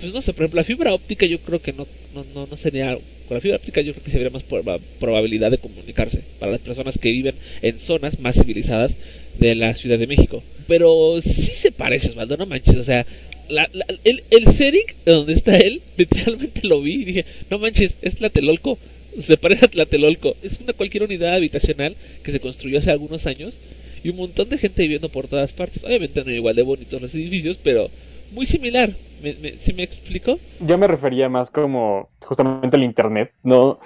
pues 0.00 0.12
no 0.12 0.22
sé, 0.22 0.32
por 0.32 0.42
ejemplo, 0.44 0.60
la 0.60 0.64
fibra 0.64 0.94
óptica 0.94 1.26
yo 1.26 1.38
creo 1.40 1.60
que 1.60 1.72
no 1.72 1.86
no 2.14 2.24
no, 2.34 2.46
no 2.46 2.56
sería 2.56 2.96
con 3.26 3.34
la 3.36 3.40
fibra 3.40 3.56
óptica 3.56 3.80
yo 3.80 3.92
creo 3.92 4.04
que 4.04 4.10
sería 4.10 4.30
más 4.30 4.44
proba- 4.48 4.80
probabilidad 5.00 5.50
de 5.50 5.58
comunicarse 5.58 6.22
para 6.38 6.52
las 6.52 6.60
personas 6.60 6.98
que 6.98 7.10
viven 7.10 7.34
en 7.62 7.78
zonas 7.78 8.20
más 8.20 8.36
civilizadas 8.36 8.96
de 9.38 9.54
la 9.54 9.74
Ciudad 9.74 9.98
de 9.98 10.06
México. 10.06 10.42
Pero 10.66 11.20
sí 11.22 11.52
se 11.54 11.72
parece, 11.72 12.10
Osvaldo, 12.10 12.36
no 12.36 12.46
manches, 12.46 12.76
o 12.76 12.84
sea, 12.84 13.06
la- 13.48 13.68
el, 14.04 14.22
el 14.30 14.46
setting 14.46 14.84
donde 15.04 15.32
está 15.34 15.56
él, 15.56 15.82
literalmente 15.96 16.66
lo 16.66 16.80
vi 16.80 16.94
y 16.94 17.04
dije, 17.04 17.24
no 17.50 17.58
manches, 17.58 17.96
es 18.02 18.16
Tlatelolco, 18.16 18.78
se 19.20 19.36
parece 19.36 19.66
a 19.66 19.68
Tlatelolco, 19.68 20.34
es 20.42 20.60
una 20.60 20.72
cualquier 20.72 21.02
unidad 21.04 21.34
habitacional 21.34 21.96
que 22.22 22.32
se 22.32 22.40
construyó 22.40 22.78
hace 22.78 22.90
algunos 22.90 23.26
años 23.26 23.58
y 24.02 24.10
un 24.10 24.16
montón 24.16 24.48
de 24.48 24.58
gente 24.58 24.82
viviendo 24.82 25.08
por 25.08 25.26
todas 25.26 25.52
partes, 25.52 25.84
obviamente 25.84 26.24
no 26.24 26.30
igual 26.30 26.54
de 26.54 26.62
bonitos 26.62 27.00
los 27.02 27.14
edificios, 27.14 27.58
pero 27.62 27.88
muy 28.32 28.46
similar, 28.46 28.90
¿me, 29.22 29.34
me, 29.34 29.52
¿sí 29.52 29.72
me 29.72 29.82
explico? 29.84 30.38
Yo 30.60 30.78
me 30.78 30.86
refería 30.86 31.28
más 31.28 31.50
como 31.50 32.08
justamente 32.24 32.76
al 32.76 32.84
internet, 32.84 33.32
¿no? 33.42 33.80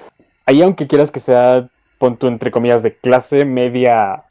Ahí 0.46 0.60
aunque 0.62 0.86
quieras 0.86 1.10
que 1.10 1.20
sea, 1.20 1.68
pon 1.98 2.16
tú 2.18 2.26
entre 2.26 2.50
comillas, 2.50 2.82
de 2.82 2.96
clase 2.96 3.44
media, 3.44 4.24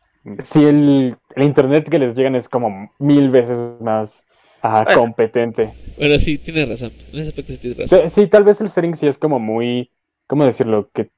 si 0.43 0.63
el, 0.63 1.15
el 1.35 1.43
internet 1.43 1.89
que 1.89 1.99
les 1.99 2.15
llegan 2.15 2.35
es 2.35 2.49
como 2.49 2.91
mil 2.99 3.29
veces 3.29 3.57
más 3.79 4.25
ah, 4.61 4.83
Bueno. 4.85 5.01
competente. 5.01 5.69
Bueno, 5.97 6.19
sí, 6.19 6.37
tienes 6.37 6.67
razón, 6.69 6.91
en 7.13 7.19
ese 7.19 7.29
aspecto 7.29 7.53
sí 7.53 7.59
tienes 7.59 7.77
razón. 7.79 8.09
Sí, 8.09 8.21
sí, 8.21 8.27
tal 8.27 8.43
vez 8.43 8.61
el 8.61 8.69
setting 8.69 8.95
sí 8.95 9.07
es 9.07 9.17
como 9.17 9.39
muy, 9.39 9.89
¿cómo 10.31 10.45
decirlo? 10.45 10.89
Que, 10.93 11.11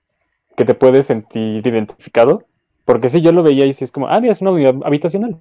que 0.58 0.65
te 0.65 0.73
puedes 0.73 1.06
sentir 1.06 1.65
identificado. 1.67 2.45
Porque 2.84 3.10
sí, 3.10 3.21
yo 3.21 3.32
lo 3.32 3.43
veía 3.43 3.65
y 3.67 3.73
sí 3.73 3.84
es 3.84 3.91
como, 3.91 4.08
ah, 4.08 4.19
mira, 4.19 4.34
es 4.34 4.41
una 4.41 4.52
unidad 4.52 4.76
habitacional. 4.84 5.39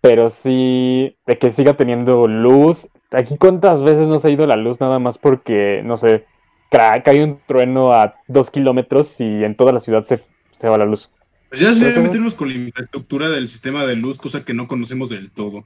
Pero 0.00 0.30
sí, 0.30 1.16
de 1.26 1.38
que 1.38 1.50
siga 1.50 1.74
teniendo 1.74 2.26
luz. 2.26 2.88
Aquí 3.12 3.36
cuántas 3.36 3.82
veces 3.82 4.08
no 4.08 4.18
se 4.18 4.28
ha 4.28 4.32
ido 4.32 4.46
la 4.46 4.56
luz 4.56 4.80
nada 4.80 4.98
más 4.98 5.18
porque, 5.18 5.82
no 5.84 5.98
sé, 5.98 6.24
cra- 6.70 7.02
cae 7.02 7.22
un 7.22 7.38
trueno 7.46 7.92
a 7.92 8.16
dos 8.28 8.50
kilómetros 8.50 9.20
y 9.20 9.44
en 9.44 9.54
toda 9.56 9.72
la 9.72 9.80
ciudad 9.80 10.02
se, 10.04 10.22
se 10.58 10.68
va 10.68 10.78
la 10.78 10.86
luz. 10.86 11.12
Pues 11.50 11.60
ya 11.60 11.74
sería 11.74 12.00
meternos 12.00 12.34
con 12.34 12.48
la 12.48 12.54
infraestructura 12.54 13.28
del 13.28 13.50
sistema 13.50 13.84
de 13.84 13.96
luz, 13.96 14.16
cosa 14.16 14.42
que 14.44 14.54
no 14.54 14.66
conocemos 14.66 15.10
del 15.10 15.30
todo. 15.30 15.64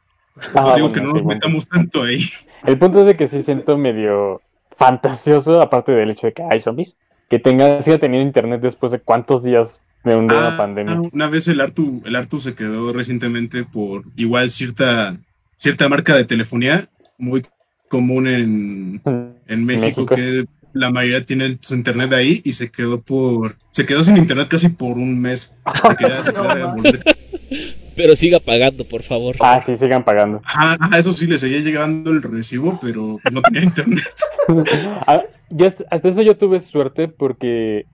Ah, 0.56 0.74
digo 0.74 0.88
bueno, 0.88 0.92
que 0.92 1.00
no 1.00 1.06
sí, 1.06 1.12
nos 1.14 1.22
bueno. 1.22 1.38
metamos 1.38 1.68
tanto 1.68 2.02
ahí. 2.02 2.24
El 2.66 2.78
punto 2.78 3.00
es 3.00 3.06
de 3.06 3.16
que 3.16 3.28
sí 3.28 3.42
siento 3.42 3.78
medio 3.78 4.42
fantasioso, 4.76 5.60
aparte 5.62 5.92
del 5.92 6.10
hecho 6.10 6.26
de 6.26 6.32
que 6.34 6.42
hay 6.42 6.60
zombies, 6.60 6.96
que 7.28 7.38
tenga, 7.38 7.80
siga 7.82 7.98
teniendo 7.98 8.26
internet 8.26 8.60
después 8.60 8.92
de 8.92 8.98
cuántos 9.00 9.42
días 9.42 9.80
de 10.04 10.14
un- 10.16 10.28
de 10.28 10.34
una 10.36 10.54
Ah, 10.54 10.56
pandemia. 10.56 11.00
Una 11.12 11.28
vez 11.28 11.48
el 11.48 11.60
Artu, 11.60 12.02
el 12.04 12.14
Artu 12.16 12.38
se 12.40 12.54
quedó 12.54 12.92
recientemente 12.92 13.64
por 13.64 14.04
igual 14.16 14.50
cierta, 14.50 15.16
cierta 15.56 15.88
marca 15.88 16.14
de 16.16 16.24
telefonía 16.24 16.88
muy 17.18 17.44
común 17.88 18.26
en, 18.28 19.02
en 19.46 19.64
México, 19.64 20.02
México. 20.02 20.06
que 20.14 20.44
la 20.72 20.90
mayoría 20.90 21.24
tiene 21.24 21.58
su 21.62 21.74
internet 21.74 22.12
ahí 22.12 22.42
y 22.44 22.52
se 22.52 22.70
quedó 22.70 23.00
por 23.00 23.56
se 23.70 23.86
quedó 23.86 24.02
sin 24.04 24.16
internet 24.16 24.48
casi 24.48 24.68
por 24.68 24.96
un 24.98 25.18
mes. 25.20 25.52
Se 25.88 25.96
quería- 25.96 26.22
se 26.22 26.32
No, 26.32 26.44
volver. 26.74 27.02
Pero 27.96 28.14
siga 28.14 28.38
pagando, 28.40 28.84
por 28.84 29.02
favor. 29.02 29.36
Ah, 29.40 29.60
sí, 29.64 29.74
sigan 29.76 30.04
pagando. 30.04 30.42
Ajá, 30.44 30.76
ajá, 30.78 30.98
eso 30.98 31.12
sí 31.12 31.26
le 31.26 31.38
seguía 31.38 31.60
llegando 31.60 32.10
el 32.10 32.22
recibo, 32.22 32.78
pero 32.80 33.18
no 33.32 33.42
tenía 33.42 33.62
internet. 33.64 34.04
Ah, 35.06 35.22
yo 35.50 35.66
hasta, 35.66 35.84
hasta 35.90 36.08
eso 36.08 36.22
yo 36.22 36.36
tuve 36.36 36.60
suerte 36.60 37.08
porque 37.08 37.86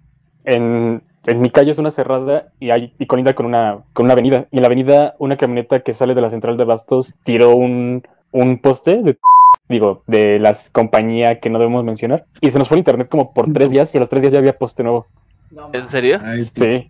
en, 0.45 1.03
en 1.27 1.41
mi 1.41 1.51
calle 1.51 1.71
es 1.71 1.79
una 1.79 1.91
cerrada 1.91 2.49
y 2.59 2.71
hay 2.71 2.95
y 2.99 3.07
colinda 3.07 3.35
con 3.35 3.47
una 3.47 3.79
con 3.93 4.05
una 4.07 4.15
avenida 4.15 4.47
y 4.51 4.57
en 4.57 4.62
la 4.62 4.67
avenida 4.67 5.15
una 5.19 5.37
camioneta 5.37 5.81
que 5.81 5.93
sale 5.93 6.15
de 6.15 6.21
la 6.21 6.31
central 6.31 6.57
de 6.57 6.65
Bastos 6.65 7.15
tiró 7.25 7.55
un, 7.55 8.03
un 8.31 8.59
poste 8.59 9.03
de 9.03 9.19
digo 9.69 10.03
de 10.07 10.38
la 10.38 10.57
compañía 10.73 11.41
que 11.41 11.51
no 11.51 11.59
debemos 11.59 11.85
mencionar 11.85 12.25
y 12.41 12.51
se 12.51 12.59
nos 12.59 12.69
fue 12.69 12.77
el 12.77 12.81
internet 12.81 13.09
como 13.09 13.33
por 13.33 13.53
tres 13.53 13.71
días 13.71 13.95
y 13.95 13.99
a 13.99 14.01
los 14.01 14.09
tres 14.09 14.23
días 14.23 14.33
ya 14.33 14.38
había 14.38 14.59
poste 14.59 14.83
nuevo 14.83 15.07
No, 15.53 15.71
¿En 15.73 15.88
serio? 15.88 16.19
Ay, 16.23 16.45
sí 16.45 16.88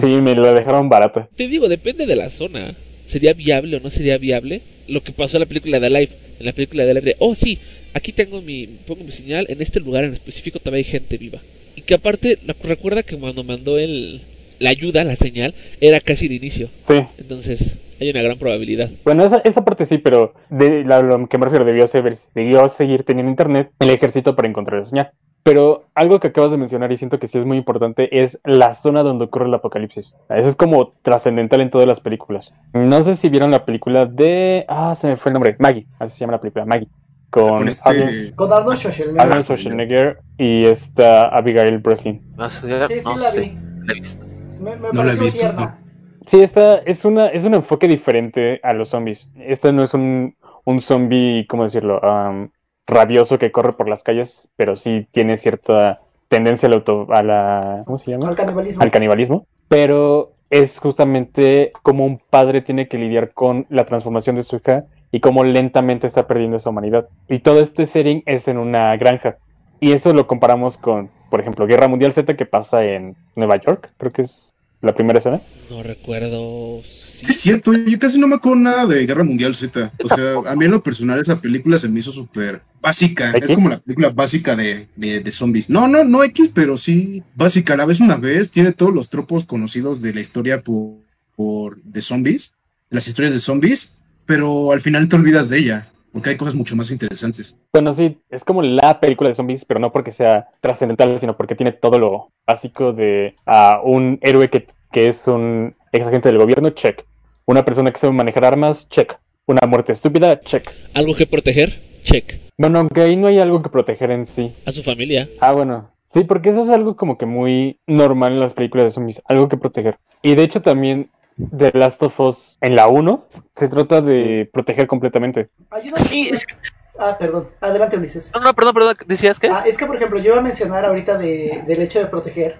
sí 0.00 0.06
me 0.22 0.34
lo 0.34 0.54
dejaron 0.54 0.88
barata 0.88 1.28
Te 1.36 1.46
digo, 1.48 1.68
depende 1.68 2.06
de 2.06 2.16
la 2.16 2.30
zona. 2.30 2.72
¿Sería 3.06 3.34
viable 3.34 3.76
o 3.76 3.80
no 3.80 3.90
sería 3.90 4.16
viable? 4.16 4.62
Lo 4.88 5.02
que 5.02 5.12
pasó 5.12 5.36
en 5.36 5.40
la 5.42 5.46
película 5.46 5.78
de 5.80 5.90
Life. 5.90 6.14
En 6.40 6.46
la 6.46 6.52
película 6.52 6.84
de 6.84 6.94
Life 6.94 7.06
de, 7.06 7.16
oh 7.18 7.34
sí, 7.34 7.58
aquí 7.92 8.12
tengo 8.12 8.40
mi, 8.40 8.66
pongo 8.86 9.04
mi 9.04 9.12
señal, 9.12 9.46
en 9.48 9.60
este 9.60 9.80
lugar 9.80 10.04
en 10.04 10.14
específico 10.14 10.58
todavía 10.58 10.78
hay 10.78 10.84
gente 10.84 11.18
viva. 11.18 11.38
Y 11.76 11.82
que 11.82 11.94
aparte, 11.94 12.38
la- 12.46 12.56
recuerda 12.62 13.02
que 13.02 13.16
cuando 13.16 13.44
mandó 13.44 13.78
el, 13.78 14.22
la 14.58 14.70
ayuda, 14.70 15.04
la 15.04 15.16
señal, 15.16 15.52
era 15.80 16.00
casi 16.00 16.26
el 16.26 16.32
inicio. 16.32 16.68
sí 16.88 17.02
Entonces, 17.18 17.78
Hay 18.00 18.10
una 18.10 18.22
gran 18.22 18.36
probabilidad. 18.38 18.90
Bueno, 19.04 19.24
esa, 19.24 19.38
esa 19.44 19.64
parte 19.64 19.84
sí, 19.86 19.98
pero 19.98 20.34
de 20.50 20.82
la- 20.84 21.02
lo 21.02 21.28
que 21.28 21.38
me 21.38 21.44
refiero, 21.44 21.64
debió, 21.64 21.86
ser- 21.86 22.16
debió 22.34 22.68
seguir 22.68 23.04
teniendo 23.04 23.30
internet 23.30 23.70
el 23.78 23.90
ejército 23.90 24.34
para 24.34 24.48
encontrar 24.48 24.80
esa 24.80 24.90
señal. 24.90 25.10
Pero 25.44 25.84
algo 25.96 26.20
que 26.20 26.28
acabas 26.28 26.52
de 26.52 26.56
mencionar 26.56 26.92
y 26.92 26.96
siento 26.96 27.18
que 27.18 27.26
sí 27.26 27.36
es 27.36 27.44
muy 27.44 27.56
importante 27.56 28.22
es 28.22 28.40
la 28.44 28.74
zona 28.74 29.02
donde 29.02 29.24
ocurre 29.24 29.46
el 29.46 29.54
apocalipsis. 29.54 30.14
Eso 30.28 30.48
es 30.48 30.54
como 30.56 30.92
trascendental 31.02 31.60
en 31.60 31.70
todas 31.70 31.88
las 31.88 31.98
películas. 32.00 32.54
No 32.74 33.02
sé 33.02 33.16
si 33.16 33.28
vieron 33.28 33.50
la 33.50 33.64
película 33.64 34.06
de... 34.06 34.64
Ah, 34.68 34.94
se 34.94 35.08
me 35.08 35.16
fue 35.16 35.30
el 35.30 35.34
nombre. 35.34 35.56
Maggie. 35.58 35.86
Así 35.98 36.14
se 36.14 36.20
llama 36.20 36.34
la 36.34 36.40
película, 36.40 36.64
Maggie. 36.64 36.88
Con, 37.30 37.66
Con 37.66 37.68
Arnold, 37.84 38.08
este. 38.10 38.36
Con 38.36 38.52
Arnold 38.52 38.76
Schwarzenegger. 38.78 39.20
Arnold 39.20 39.44
Schwarzenegger 39.44 40.18
y 40.38 40.64
esta 40.66 41.28
Abigail 41.28 41.78
Breslin. 41.78 42.22
No 42.36 42.48
sé, 42.50 42.60
Sí, 42.88 43.00
sí 43.00 43.06
no 43.06 43.16
la 43.18 43.30
vi. 43.32 43.58
la 43.84 43.92
he 43.92 43.96
visto. 43.96 44.24
Me, 44.60 44.76
me 44.76 44.92
No 44.92 45.02
la 45.02 45.12
he 45.12 45.16
pareció 45.16 45.22
visto, 45.24 45.40
tierna. 45.40 45.78
Sí, 46.26 46.40
esta 46.40 46.76
es 46.78 47.04
una 47.04 47.26
es 47.28 47.44
un 47.44 47.54
enfoque 47.54 47.88
diferente 47.88 48.60
a 48.62 48.72
los 48.74 48.90
zombies. 48.90 49.28
Este 49.40 49.72
no 49.72 49.82
es 49.82 49.92
un, 49.94 50.36
un 50.64 50.80
zombie, 50.80 51.46
¿cómo 51.48 51.64
decirlo? 51.64 52.04
Am, 52.04 52.50
rabioso 52.86 53.38
que 53.38 53.52
corre 53.52 53.72
por 53.74 53.88
las 53.88 54.02
calles, 54.02 54.48
pero 54.56 54.76
sí 54.76 55.06
tiene 55.12 55.36
cierta 55.36 56.00
tendencia 56.28 56.66
a 56.66 56.70
la, 56.70 56.76
auto- 56.76 57.06
a 57.10 57.22
la 57.22 57.82
¿cómo 57.86 57.98
se 57.98 58.10
llama? 58.10 58.28
Al 58.28 58.36
canibalismo. 58.36 58.82
Al 58.82 58.90
canibalismo. 58.90 59.46
Pero 59.68 60.32
es 60.50 60.78
justamente 60.78 61.72
como 61.82 62.04
un 62.04 62.18
padre 62.18 62.60
tiene 62.62 62.88
que 62.88 62.98
lidiar 62.98 63.32
con 63.32 63.66
la 63.70 63.86
transformación 63.86 64.36
de 64.36 64.42
su 64.42 64.56
hija 64.56 64.84
y 65.10 65.20
cómo 65.20 65.44
lentamente 65.44 66.06
está 66.06 66.26
perdiendo 66.26 66.56
esa 66.56 66.70
humanidad. 66.70 67.08
Y 67.28 67.40
todo 67.40 67.60
este 67.60 67.86
setting 67.86 68.22
es 68.26 68.48
en 68.48 68.58
una 68.58 68.96
granja. 68.96 69.36
Y 69.80 69.92
eso 69.92 70.12
lo 70.12 70.26
comparamos 70.26 70.76
con, 70.78 71.10
por 71.30 71.40
ejemplo, 71.40 71.66
Guerra 71.66 71.88
Mundial 71.88 72.12
Z 72.12 72.36
que 72.36 72.46
pasa 72.46 72.84
en 72.84 73.16
Nueva 73.34 73.56
York, 73.56 73.90
creo 73.98 74.12
que 74.12 74.22
es 74.22 74.54
la 74.80 74.92
primera 74.94 75.18
escena. 75.18 75.40
No 75.70 75.82
recuerdo. 75.82 76.80
Sí. 77.22 77.32
Es 77.32 77.40
cierto, 77.40 77.72
yo 77.72 77.98
casi 77.98 78.18
no 78.18 78.26
me 78.26 78.36
acuerdo 78.36 78.60
nada 78.60 78.86
de 78.86 79.06
Guerra 79.06 79.24
Mundial 79.24 79.54
Z. 79.54 79.92
O 80.02 80.08
sea, 80.08 80.34
a 80.46 80.56
mí 80.56 80.64
en 80.64 80.70
lo 80.70 80.82
personal 80.82 81.20
esa 81.20 81.40
película 81.40 81.78
se 81.78 81.88
me 81.88 82.00
hizo 82.00 82.12
súper 82.12 82.62
básica. 82.80 83.32
Es 83.32 83.52
como 83.52 83.68
la 83.68 83.78
película 83.78 84.10
básica 84.10 84.56
de, 84.56 84.88
de, 84.96 85.20
de 85.20 85.30
zombies. 85.30 85.70
No, 85.70 85.88
no, 85.88 86.04
no 86.04 86.24
X, 86.24 86.50
pero 86.54 86.76
sí 86.76 87.22
básica. 87.34 87.76
La 87.76 87.86
ves 87.86 88.00
una 88.00 88.16
vez, 88.16 88.50
tiene 88.50 88.72
todos 88.72 88.92
los 88.92 89.08
tropos 89.08 89.44
conocidos 89.44 90.02
de 90.02 90.12
la 90.12 90.20
historia 90.20 90.62
por, 90.62 90.96
por 91.36 91.80
de 91.82 92.00
zombies, 92.00 92.54
las 92.90 93.08
historias 93.08 93.34
de 93.34 93.40
zombies, 93.40 93.96
pero 94.26 94.72
al 94.72 94.80
final 94.80 95.08
te 95.08 95.16
olvidas 95.16 95.48
de 95.48 95.58
ella, 95.58 95.88
porque 96.12 96.30
hay 96.30 96.36
cosas 96.36 96.54
mucho 96.54 96.76
más 96.76 96.90
interesantes. 96.90 97.56
Bueno, 97.72 97.92
sí, 97.94 98.18
es 98.30 98.44
como 98.44 98.62
la 98.62 99.00
película 99.00 99.28
de 99.28 99.34
zombies, 99.34 99.64
pero 99.64 99.80
no 99.80 99.92
porque 99.92 100.10
sea 100.10 100.48
trascendental, 100.60 101.18
sino 101.18 101.36
porque 101.36 101.54
tiene 101.54 101.72
todo 101.72 101.98
lo 101.98 102.30
básico 102.46 102.92
de 102.92 103.34
ah, 103.46 103.80
un 103.82 104.18
héroe 104.22 104.50
que, 104.50 104.66
que 104.90 105.08
es 105.08 105.26
un 105.26 105.74
ex 105.92 106.06
agente 106.06 106.28
del 106.28 106.38
gobierno, 106.38 106.70
check. 106.70 107.04
Una 107.46 107.64
persona 107.64 107.90
que 107.90 107.98
sabe 107.98 108.12
manejar 108.12 108.44
armas, 108.44 108.88
check. 108.88 109.14
Una 109.46 109.66
muerte 109.66 109.92
estúpida, 109.92 110.38
check. 110.40 110.70
¿Algo 110.94 111.14
que 111.14 111.26
proteger? 111.26 111.70
Check. 112.04 112.34
Bueno, 112.56 112.78
aunque 112.78 113.00
ahí 113.02 113.16
no 113.16 113.26
hay 113.26 113.38
algo 113.40 113.62
que 113.62 113.68
proteger 113.70 114.10
en 114.10 114.26
sí. 114.26 114.54
A 114.66 114.72
su 114.72 114.82
familia. 114.82 115.28
Ah, 115.40 115.52
bueno. 115.52 115.90
Sí, 116.12 116.24
porque 116.24 116.50
eso 116.50 116.62
es 116.62 116.70
algo 116.70 116.94
como 116.96 117.16
que 117.18 117.26
muy 117.26 117.80
normal 117.86 118.34
en 118.34 118.40
las 118.40 118.52
películas 118.52 118.84
de 118.86 118.90
zombies, 118.90 119.22
algo 119.24 119.48
que 119.48 119.56
proteger. 119.56 119.98
Y 120.22 120.34
de 120.34 120.42
hecho 120.42 120.60
también 120.62 121.10
The 121.56 121.72
Last 121.74 122.02
of 122.02 122.20
Us 122.20 122.58
en 122.60 122.76
la 122.76 122.86
1 122.88 123.26
se 123.56 123.68
trata 123.68 124.02
de 124.02 124.48
proteger 124.52 124.86
completamente. 124.86 125.48
Hay 125.70 125.88
una 125.88 125.98
Sí, 125.98 126.28
es 126.30 126.44
que- 126.46 126.54
Ah, 126.98 127.16
perdón. 127.18 127.48
Adelante, 127.60 127.96
Ulises. 127.96 128.30
No, 128.34 128.40
no, 128.40 128.52
perdón, 128.54 128.74
perdón, 128.74 128.96
¿decías 129.06 129.40
qué? 129.40 129.48
Ah, 129.48 129.64
es 129.66 129.78
que, 129.78 129.86
por 129.86 129.96
ejemplo, 129.96 130.20
yo 130.20 130.32
iba 130.32 130.38
a 130.38 130.42
mencionar 130.42 130.84
ahorita 130.84 131.16
de, 131.16 131.64
del 131.66 131.80
hecho 131.80 131.98
de 131.98 132.06
proteger. 132.06 132.58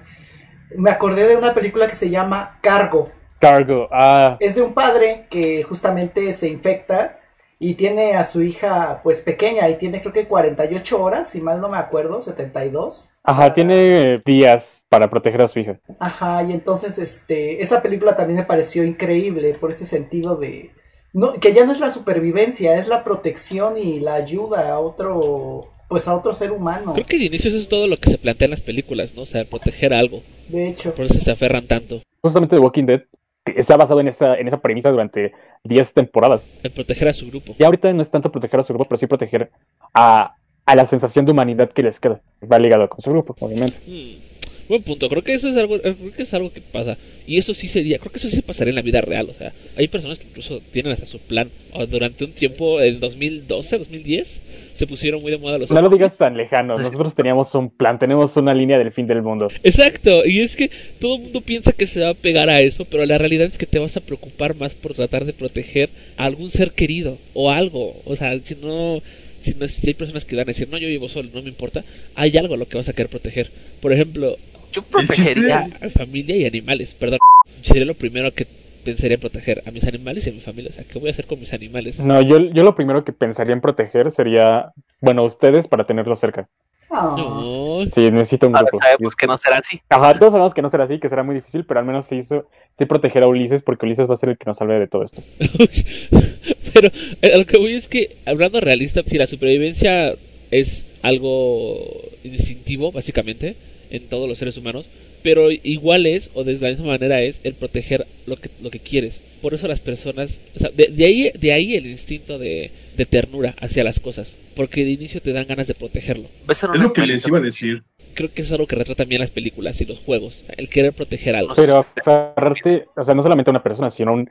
Me 0.76 0.90
acordé 0.90 1.28
de 1.28 1.36
una 1.36 1.52
película 1.52 1.86
que 1.86 1.94
se 1.94 2.08
llama 2.08 2.58
Cargo. 2.62 3.10
Cargo, 3.42 3.88
ah, 3.90 4.36
Es 4.38 4.54
de 4.54 4.62
un 4.62 4.72
padre 4.72 5.26
que 5.28 5.64
justamente 5.64 6.32
se 6.32 6.46
infecta 6.46 7.18
y 7.58 7.74
tiene 7.74 8.14
a 8.14 8.22
su 8.22 8.40
hija 8.40 9.00
pues 9.02 9.20
pequeña 9.20 9.68
y 9.68 9.78
tiene 9.78 10.00
creo 10.00 10.12
que 10.12 10.28
48 10.28 11.02
horas, 11.02 11.28
si 11.28 11.40
mal 11.40 11.60
no 11.60 11.68
me 11.68 11.76
acuerdo, 11.76 12.22
72. 12.22 13.10
ajá, 13.24 13.52
tiene 13.52 14.22
días 14.24 14.86
para 14.88 15.10
proteger 15.10 15.42
a 15.42 15.48
su 15.48 15.58
hija. 15.58 15.80
Ajá, 15.98 16.44
y 16.44 16.52
entonces 16.52 16.98
este 16.98 17.60
esa 17.60 17.82
película 17.82 18.14
también 18.14 18.38
me 18.38 18.44
pareció 18.44 18.84
increíble 18.84 19.54
por 19.54 19.72
ese 19.72 19.86
sentido 19.86 20.36
de 20.36 20.70
no 21.12 21.32
que 21.40 21.52
ya 21.52 21.66
no 21.66 21.72
es 21.72 21.80
la 21.80 21.90
supervivencia, 21.90 22.76
es 22.76 22.86
la 22.86 23.02
protección 23.02 23.76
y 23.76 23.98
la 23.98 24.14
ayuda 24.14 24.70
a 24.70 24.78
otro 24.78 25.72
pues 25.88 26.06
a 26.06 26.14
otro 26.14 26.32
ser 26.32 26.52
humano. 26.52 26.92
Creo 26.92 27.06
que 27.06 27.18
de 27.18 27.24
inicio 27.24 27.50
eso 27.50 27.58
es 27.58 27.68
todo 27.68 27.88
lo 27.88 27.96
que 27.96 28.08
se 28.08 28.18
plantea 28.18 28.46
en 28.46 28.52
las 28.52 28.62
películas, 28.62 29.16
¿no? 29.16 29.22
O 29.22 29.26
sea, 29.26 29.44
proteger 29.44 29.92
algo. 29.92 30.22
De 30.46 30.68
hecho, 30.68 30.94
Por 30.94 31.06
eso 31.06 31.18
se 31.18 31.32
aferran 31.32 31.66
tanto. 31.66 32.02
Justamente 32.22 32.54
The 32.54 32.60
Walking 32.62 32.86
Dead 32.86 33.02
está 33.44 33.76
basado 33.76 34.00
en 34.00 34.08
esa, 34.08 34.36
en 34.36 34.46
esa 34.46 34.58
premisa 34.58 34.90
durante 34.90 35.32
10 35.64 35.94
temporadas. 35.94 36.48
En 36.62 36.72
proteger 36.72 37.08
a 37.08 37.12
su 37.12 37.28
grupo. 37.28 37.54
Y 37.58 37.64
ahorita 37.64 37.92
no 37.92 38.02
es 38.02 38.10
tanto 38.10 38.30
proteger 38.30 38.60
a 38.60 38.62
su 38.62 38.72
grupo, 38.72 38.88
pero 38.88 38.98
sí 38.98 39.06
proteger 39.06 39.50
a, 39.94 40.36
a 40.64 40.76
la 40.76 40.86
sensación 40.86 41.24
de 41.24 41.32
humanidad 41.32 41.70
que 41.70 41.82
les 41.82 41.98
queda. 41.98 42.20
Va 42.50 42.58
ligado 42.58 42.88
con 42.88 43.00
su 43.00 43.10
grupo, 43.10 43.34
obviamente. 43.40 43.78
Hmm, 43.86 44.31
Buen 44.68 44.82
punto, 44.82 45.08
creo 45.08 45.22
que 45.22 45.34
eso 45.34 45.48
es 45.48 45.56
algo, 45.56 45.76
eh, 45.76 45.94
creo 45.98 46.12
que 46.12 46.22
es 46.22 46.34
algo 46.34 46.52
que 46.52 46.60
pasa. 46.60 46.96
Y 47.26 47.38
eso 47.38 47.54
sí 47.54 47.68
sería, 47.68 47.98
creo 47.98 48.10
que 48.10 48.18
eso 48.18 48.28
sí 48.28 48.36
se 48.36 48.42
pasaría 48.42 48.70
en 48.70 48.76
la 48.76 48.82
vida 48.82 49.00
real. 49.00 49.28
O 49.30 49.34
sea, 49.34 49.52
hay 49.76 49.86
personas 49.88 50.18
que 50.18 50.26
incluso 50.26 50.60
tienen 50.72 50.92
hasta 50.92 51.06
su 51.06 51.20
plan. 51.20 51.48
O 51.72 51.86
durante 51.86 52.24
un 52.24 52.32
tiempo, 52.32 52.80
en 52.80 52.98
2012, 52.98 53.78
2010, 53.78 54.42
se 54.74 54.86
pusieron 54.86 55.22
muy 55.22 55.30
de 55.30 55.38
moda 55.38 55.58
los 55.58 55.70
No 55.70 55.80
lo 55.80 55.88
digas 55.88 56.18
tan 56.18 56.36
lejano. 56.36 56.76
Nosotros 56.76 57.14
teníamos 57.14 57.54
un 57.54 57.70
plan, 57.70 57.98
tenemos 57.98 58.36
una 58.36 58.54
línea 58.54 58.76
del 58.78 58.92
fin 58.92 59.06
del 59.06 59.22
mundo. 59.22 59.48
Exacto, 59.62 60.26
y 60.26 60.40
es 60.40 60.56
que 60.56 60.70
todo 61.00 61.16
el 61.16 61.22
mundo 61.22 61.40
piensa 61.40 61.72
que 61.72 61.86
se 61.86 62.02
va 62.02 62.10
a 62.10 62.14
pegar 62.14 62.48
a 62.48 62.60
eso, 62.60 62.84
pero 62.84 63.06
la 63.06 63.18
realidad 63.18 63.46
es 63.46 63.58
que 63.58 63.66
te 63.66 63.78
vas 63.78 63.96
a 63.96 64.00
preocupar 64.00 64.56
más 64.56 64.74
por 64.74 64.94
tratar 64.94 65.24
de 65.24 65.32
proteger 65.32 65.90
a 66.16 66.24
algún 66.24 66.50
ser 66.50 66.72
querido 66.72 67.18
o 67.34 67.50
algo. 67.50 67.94
O 68.04 68.16
sea, 68.16 68.36
si 68.42 68.56
no, 68.56 69.00
si 69.38 69.54
no, 69.54 69.68
si 69.68 69.88
hay 69.88 69.94
personas 69.94 70.24
que 70.24 70.36
van 70.36 70.44
a 70.44 70.46
decir, 70.46 70.68
no, 70.68 70.78
yo 70.78 70.88
vivo 70.88 71.08
solo, 71.08 71.28
no 71.32 71.42
me 71.42 71.48
importa, 71.48 71.84
hay 72.14 72.36
algo 72.36 72.54
a 72.54 72.56
lo 72.56 72.66
que 72.66 72.76
vas 72.76 72.88
a 72.88 72.92
querer 72.92 73.10
proteger. 73.10 73.50
Por 73.80 73.92
ejemplo, 73.92 74.36
Yo 74.72 74.82
protegería. 74.82 75.66
a 75.80 75.88
familia 75.90 76.36
y 76.36 76.46
animales, 76.46 76.94
perdón. 76.94 77.18
Sería 77.62 77.84
lo 77.84 77.94
primero 77.94 78.32
que 78.32 78.46
pensaría 78.84 79.14
en 79.14 79.20
proteger, 79.20 79.62
a 79.66 79.70
mis 79.70 79.84
animales 79.86 80.26
y 80.26 80.30
a 80.30 80.32
mi 80.32 80.40
familia. 80.40 80.70
O 80.70 80.74
sea, 80.74 80.84
¿qué 80.84 80.98
voy 80.98 81.08
a 81.08 81.12
hacer 81.12 81.26
con 81.26 81.38
mis 81.38 81.52
animales? 81.52 81.98
No, 82.00 82.20
yo, 82.20 82.38
yo 82.38 82.64
lo 82.64 82.74
primero 82.74 83.04
que 83.04 83.12
pensaría 83.12 83.52
en 83.52 83.60
proteger 83.60 84.10
sería, 84.10 84.72
bueno, 85.00 85.24
ustedes 85.24 85.68
para 85.68 85.86
tenerlos 85.86 86.18
cerca. 86.18 86.48
No, 86.90 87.84
Sí, 87.94 88.10
necesito 88.10 88.46
un 88.48 88.54
Ahora 88.54 88.68
grupo. 88.70 88.84
sabemos 88.84 89.16
que 89.16 89.26
no 89.26 89.38
será 89.38 89.56
así. 89.58 89.80
Ajá, 89.88 90.18
todos 90.18 90.32
sabemos 90.32 90.52
que 90.52 90.60
no 90.60 90.68
será 90.68 90.84
así, 90.84 90.98
que 90.98 91.08
será 91.08 91.22
muy 91.22 91.34
difícil, 91.36 91.64
pero 91.64 91.80
al 91.80 91.86
menos 91.86 92.04
se 92.06 92.16
hizo, 92.16 92.46
sí 92.76 92.84
proteger 92.84 93.22
a 93.22 93.28
Ulises, 93.28 93.62
porque 93.62 93.86
Ulises 93.86 94.08
va 94.10 94.14
a 94.14 94.18
ser 94.18 94.28
el 94.28 94.36
que 94.36 94.44
nos 94.44 94.58
salve 94.58 94.78
de 94.78 94.88
todo 94.88 95.02
esto. 95.04 95.22
Pero 96.74 96.88
eh, 97.22 97.32
a 97.34 97.38
lo 97.38 97.46
que 97.46 97.58
voy 97.58 97.72
es 97.74 97.88
que, 97.88 98.16
hablando 98.26 98.60
realista, 98.60 99.02
si 99.04 99.16
la 99.18 99.26
supervivencia 99.26 100.14
es 100.50 100.86
algo 101.02 101.78
instintivo, 102.24 102.92
básicamente, 102.92 103.56
en 103.92 104.08
todos 104.08 104.28
los 104.28 104.38
seres 104.38 104.56
humanos, 104.56 104.86
pero 105.22 105.50
igual 105.50 106.06
es, 106.06 106.30
o 106.34 106.42
de 106.42 106.58
la 106.58 106.70
misma 106.70 106.86
manera 106.86 107.20
es, 107.20 107.40
el 107.44 107.54
proteger 107.54 108.06
lo 108.26 108.36
que, 108.36 108.50
lo 108.60 108.70
que 108.70 108.80
quieres. 108.80 109.22
Por 109.40 109.54
eso 109.54 109.68
las 109.68 109.80
personas, 109.80 110.40
o 110.56 110.58
sea, 110.58 110.70
de, 110.70 110.88
de 110.88 111.04
ahí, 111.04 111.30
de 111.38 111.52
ahí 111.52 111.76
el 111.76 111.86
instinto 111.86 112.38
de, 112.38 112.72
de 112.96 113.06
ternura 113.06 113.54
hacia 113.60 113.84
las 113.84 114.00
cosas, 114.00 114.36
porque 114.56 114.84
de 114.84 114.90
inicio 114.90 115.20
te 115.20 115.32
dan 115.32 115.46
ganas 115.46 115.68
de 115.68 115.74
protegerlo. 115.74 116.28
Es 116.48 116.62
lo 116.62 116.92
que 116.92 117.06
les 117.06 117.26
iba 117.26 117.38
a 117.38 117.42
decir. 117.42 117.84
Creo 118.14 118.30
que 118.32 118.42
eso 118.42 118.48
es 118.48 118.52
algo 118.52 118.66
que 118.66 118.76
retratan 118.76 119.08
bien 119.08 119.20
las 119.20 119.30
películas 119.30 119.80
y 119.80 119.86
los 119.86 119.98
juegos, 119.98 120.44
el 120.56 120.68
querer 120.68 120.92
proteger 120.92 121.36
algo. 121.36 121.54
Pero 121.54 121.78
aferrarte, 121.78 122.86
o 122.96 123.04
sea, 123.04 123.14
no 123.14 123.22
solamente 123.22 123.50
a 123.50 123.52
una 123.52 123.62
persona, 123.62 123.90
sino 123.90 124.10
a 124.10 124.14
un 124.14 124.30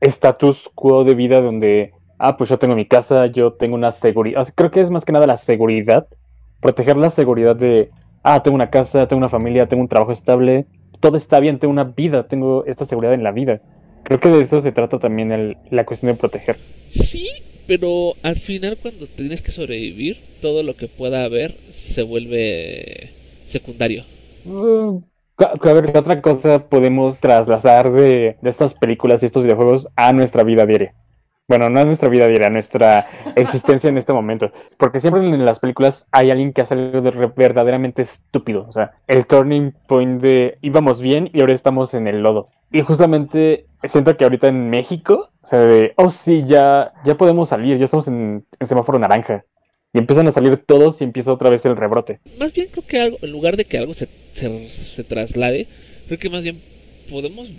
status 0.00 0.68
quo 0.74 1.04
de 1.04 1.14
vida 1.14 1.40
donde, 1.40 1.92
ah, 2.18 2.36
pues 2.36 2.50
yo 2.50 2.58
tengo 2.58 2.74
mi 2.74 2.86
casa, 2.86 3.26
yo 3.26 3.52
tengo 3.52 3.74
una 3.74 3.92
seguridad. 3.92 4.42
O 4.42 4.44
sea, 4.44 4.54
creo 4.54 4.70
que 4.70 4.80
es 4.80 4.90
más 4.90 5.04
que 5.04 5.12
nada 5.12 5.26
la 5.26 5.38
seguridad, 5.38 6.06
proteger 6.60 6.96
la 6.96 7.08
seguridad 7.08 7.56
de, 7.56 7.90
ah, 8.22 8.42
tengo 8.42 8.54
una 8.56 8.70
casa, 8.70 9.06
tengo 9.08 9.18
una 9.18 9.28
familia, 9.28 9.68
tengo 9.68 9.82
un 9.82 9.88
trabajo 9.88 10.12
estable, 10.12 10.66
todo 11.00 11.16
está 11.16 11.40
bien, 11.40 11.58
tengo 11.58 11.72
una 11.72 11.84
vida, 11.84 12.28
tengo 12.28 12.64
esta 12.66 12.84
seguridad 12.84 13.14
en 13.14 13.22
la 13.24 13.32
vida. 13.32 13.62
Creo 14.04 14.20
que 14.20 14.28
de 14.30 14.40
eso 14.42 14.60
se 14.60 14.72
trata 14.72 14.98
también 14.98 15.32
el- 15.32 15.58
la 15.70 15.84
cuestión 15.86 16.12
de 16.12 16.18
proteger. 16.18 16.62
Sí, 16.88 17.28
pero 17.66 18.16
al 18.22 18.36
final 18.36 18.76
cuando 18.76 19.06
tienes 19.06 19.42
que 19.42 19.52
sobrevivir, 19.52 20.18
todo 20.40 20.62
lo 20.62 20.76
que 20.76 20.88
pueda 20.88 21.24
haber 21.24 21.54
se 21.70 22.02
vuelve 22.02 23.10
secundario. 23.46 24.04
Mm, 24.44 24.98
A 25.38 25.44
a 25.70 25.72
ver, 25.74 25.92
¿qué 25.92 25.98
otra 25.98 26.22
cosa 26.22 26.68
podemos 26.68 27.20
trasladar 27.20 27.92
de, 27.92 28.36
de 28.40 28.50
estas 28.50 28.74
películas 28.74 29.22
y 29.22 29.26
estos 29.26 29.42
videojuegos 29.42 29.88
a 29.96 30.12
nuestra 30.12 30.44
vida 30.44 30.64
diaria? 30.66 30.94
Bueno, 31.48 31.68
no 31.68 31.80
a 31.80 31.84
nuestra 31.84 32.08
vida 32.08 32.28
diaria, 32.28 32.50
nuestra 32.50 33.06
existencia 33.36 33.88
en 33.88 33.98
este 33.98 34.12
momento. 34.12 34.52
Porque 34.78 35.00
siempre 35.00 35.22
en 35.22 35.44
las 35.44 35.58
películas 35.58 36.06
hay 36.10 36.30
alguien 36.30 36.52
que 36.52 36.62
hace 36.62 36.74
algo 36.74 37.02
verdaderamente 37.36 38.02
estúpido. 38.02 38.64
O 38.68 38.72
sea, 38.72 38.92
el 39.06 39.26
turning 39.26 39.72
point 39.86 40.22
de 40.22 40.58
íbamos 40.62 41.00
bien 41.00 41.30
y 41.32 41.40
ahora 41.40 41.52
estamos 41.52 41.94
en 41.94 42.06
el 42.06 42.22
lodo. 42.22 42.48
Y 42.70 42.80
justamente 42.82 43.66
siento 43.84 44.16
que 44.16 44.24
ahorita 44.24 44.48
en 44.48 44.70
México, 44.70 45.30
o 45.42 45.46
sea, 45.46 45.58
de, 45.60 45.92
oh 45.96 46.10
sí, 46.10 46.44
ya, 46.46 46.92
ya 47.04 47.16
podemos 47.16 47.48
salir, 47.50 47.76
ya 47.76 47.84
estamos 47.84 48.08
en, 48.08 48.46
en 48.58 48.66
semáforo 48.66 48.98
naranja. 48.98 49.44
Y 49.92 49.98
empiezan 49.98 50.26
a 50.28 50.32
salir 50.32 50.56
todos 50.56 51.00
y 51.02 51.04
empieza 51.04 51.32
otra 51.32 51.50
vez 51.50 51.66
el 51.66 51.76
rebrote. 51.76 52.20
Más 52.38 52.54
bien 52.54 52.68
creo 52.70 52.86
que 52.86 53.00
algo, 53.00 53.18
en 53.20 53.30
lugar 53.30 53.58
de 53.58 53.66
que 53.66 53.76
algo 53.76 53.92
se, 53.92 54.08
se, 54.32 54.68
se 54.68 55.04
traslade, 55.04 55.66
creo 56.06 56.18
que 56.18 56.30
más 56.30 56.44
bien 56.44 56.58
podemos 57.10 57.50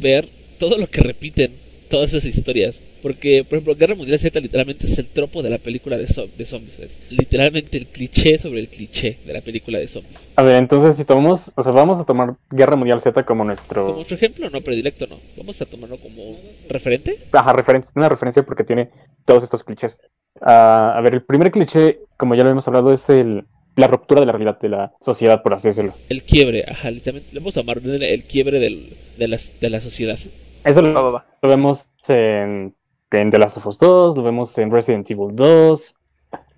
ver 0.00 0.26
todo 0.58 0.78
lo 0.78 0.88
que 0.88 1.00
repiten. 1.02 1.52
todas 1.88 2.12
esas 2.12 2.24
historias. 2.24 2.80
Porque, 3.06 3.44
por 3.44 3.58
ejemplo, 3.58 3.76
Guerra 3.76 3.94
Mundial 3.94 4.18
Z 4.18 4.40
literalmente 4.40 4.84
es 4.84 4.98
el 4.98 5.06
tropo 5.06 5.40
de 5.40 5.48
la 5.50 5.58
película 5.58 5.96
de, 5.96 6.08
zo- 6.08 6.28
de 6.28 6.44
zombies. 6.44 6.76
Es 6.80 6.98
literalmente 7.08 7.78
el 7.78 7.86
cliché 7.86 8.36
sobre 8.36 8.58
el 8.58 8.68
cliché 8.68 9.18
de 9.24 9.32
la 9.32 9.42
película 9.42 9.78
de 9.78 9.86
zombies. 9.86 10.26
A 10.34 10.42
ver, 10.42 10.56
entonces 10.56 10.96
si 10.96 11.04
tomamos, 11.04 11.52
o 11.54 11.62
sea, 11.62 11.70
vamos 11.70 12.00
a 12.00 12.04
tomar 12.04 12.34
Guerra 12.50 12.74
Mundial 12.74 13.00
Z 13.00 13.12
como 13.22 13.36
Como 13.42 13.44
nuestro, 13.44 13.94
nuestro 13.94 14.16
ejemplo, 14.16 14.50
no 14.50 14.60
predilecto, 14.60 15.06
no. 15.06 15.20
Vamos 15.36 15.62
a 15.62 15.66
tomarlo 15.66 15.98
como 15.98 16.30
un 16.30 16.36
referente. 16.68 17.16
ajá, 17.30 17.52
referencia, 17.52 17.92
una 17.94 18.08
referencia 18.08 18.42
porque 18.42 18.64
tiene 18.64 18.90
todos 19.24 19.44
estos 19.44 19.62
clichés. 19.62 19.98
Ah, 20.40 20.94
a 20.96 21.00
ver, 21.00 21.14
el 21.14 21.22
primer 21.22 21.52
cliché, 21.52 22.00
como 22.16 22.34
ya 22.34 22.42
lo 22.42 22.50
hemos 22.50 22.66
hablado, 22.66 22.92
es 22.92 23.08
el, 23.08 23.44
la 23.76 23.86
ruptura 23.86 24.18
de 24.18 24.26
la 24.26 24.32
realidad 24.32 24.58
de 24.58 24.68
la 24.68 24.92
sociedad, 25.00 25.44
por 25.44 25.54
así 25.54 25.68
decirlo. 25.68 25.94
El 26.08 26.24
quiebre, 26.24 26.64
ajá, 26.66 26.90
literalmente. 26.90 27.32
Le 27.34 27.38
vamos 27.38 27.56
a 27.56 27.60
llamar 27.60 27.78
el, 27.84 28.02
el 28.02 28.24
quiebre 28.24 28.58
del, 28.58 28.96
de, 29.16 29.28
las, 29.28 29.52
de 29.60 29.70
la 29.70 29.80
sociedad. 29.80 30.18
Eso 30.64 30.82
lo 30.82 31.22
vemos 31.42 31.86
en, 32.08 32.74
en 33.12 33.30
The 33.30 33.38
Last 33.38 33.56
of 33.58 33.66
Us 33.66 33.78
2, 33.78 34.16
lo 34.16 34.22
vemos 34.22 34.56
en 34.58 34.70
Resident 34.70 35.08
Evil 35.10 35.28
2. 35.34 35.94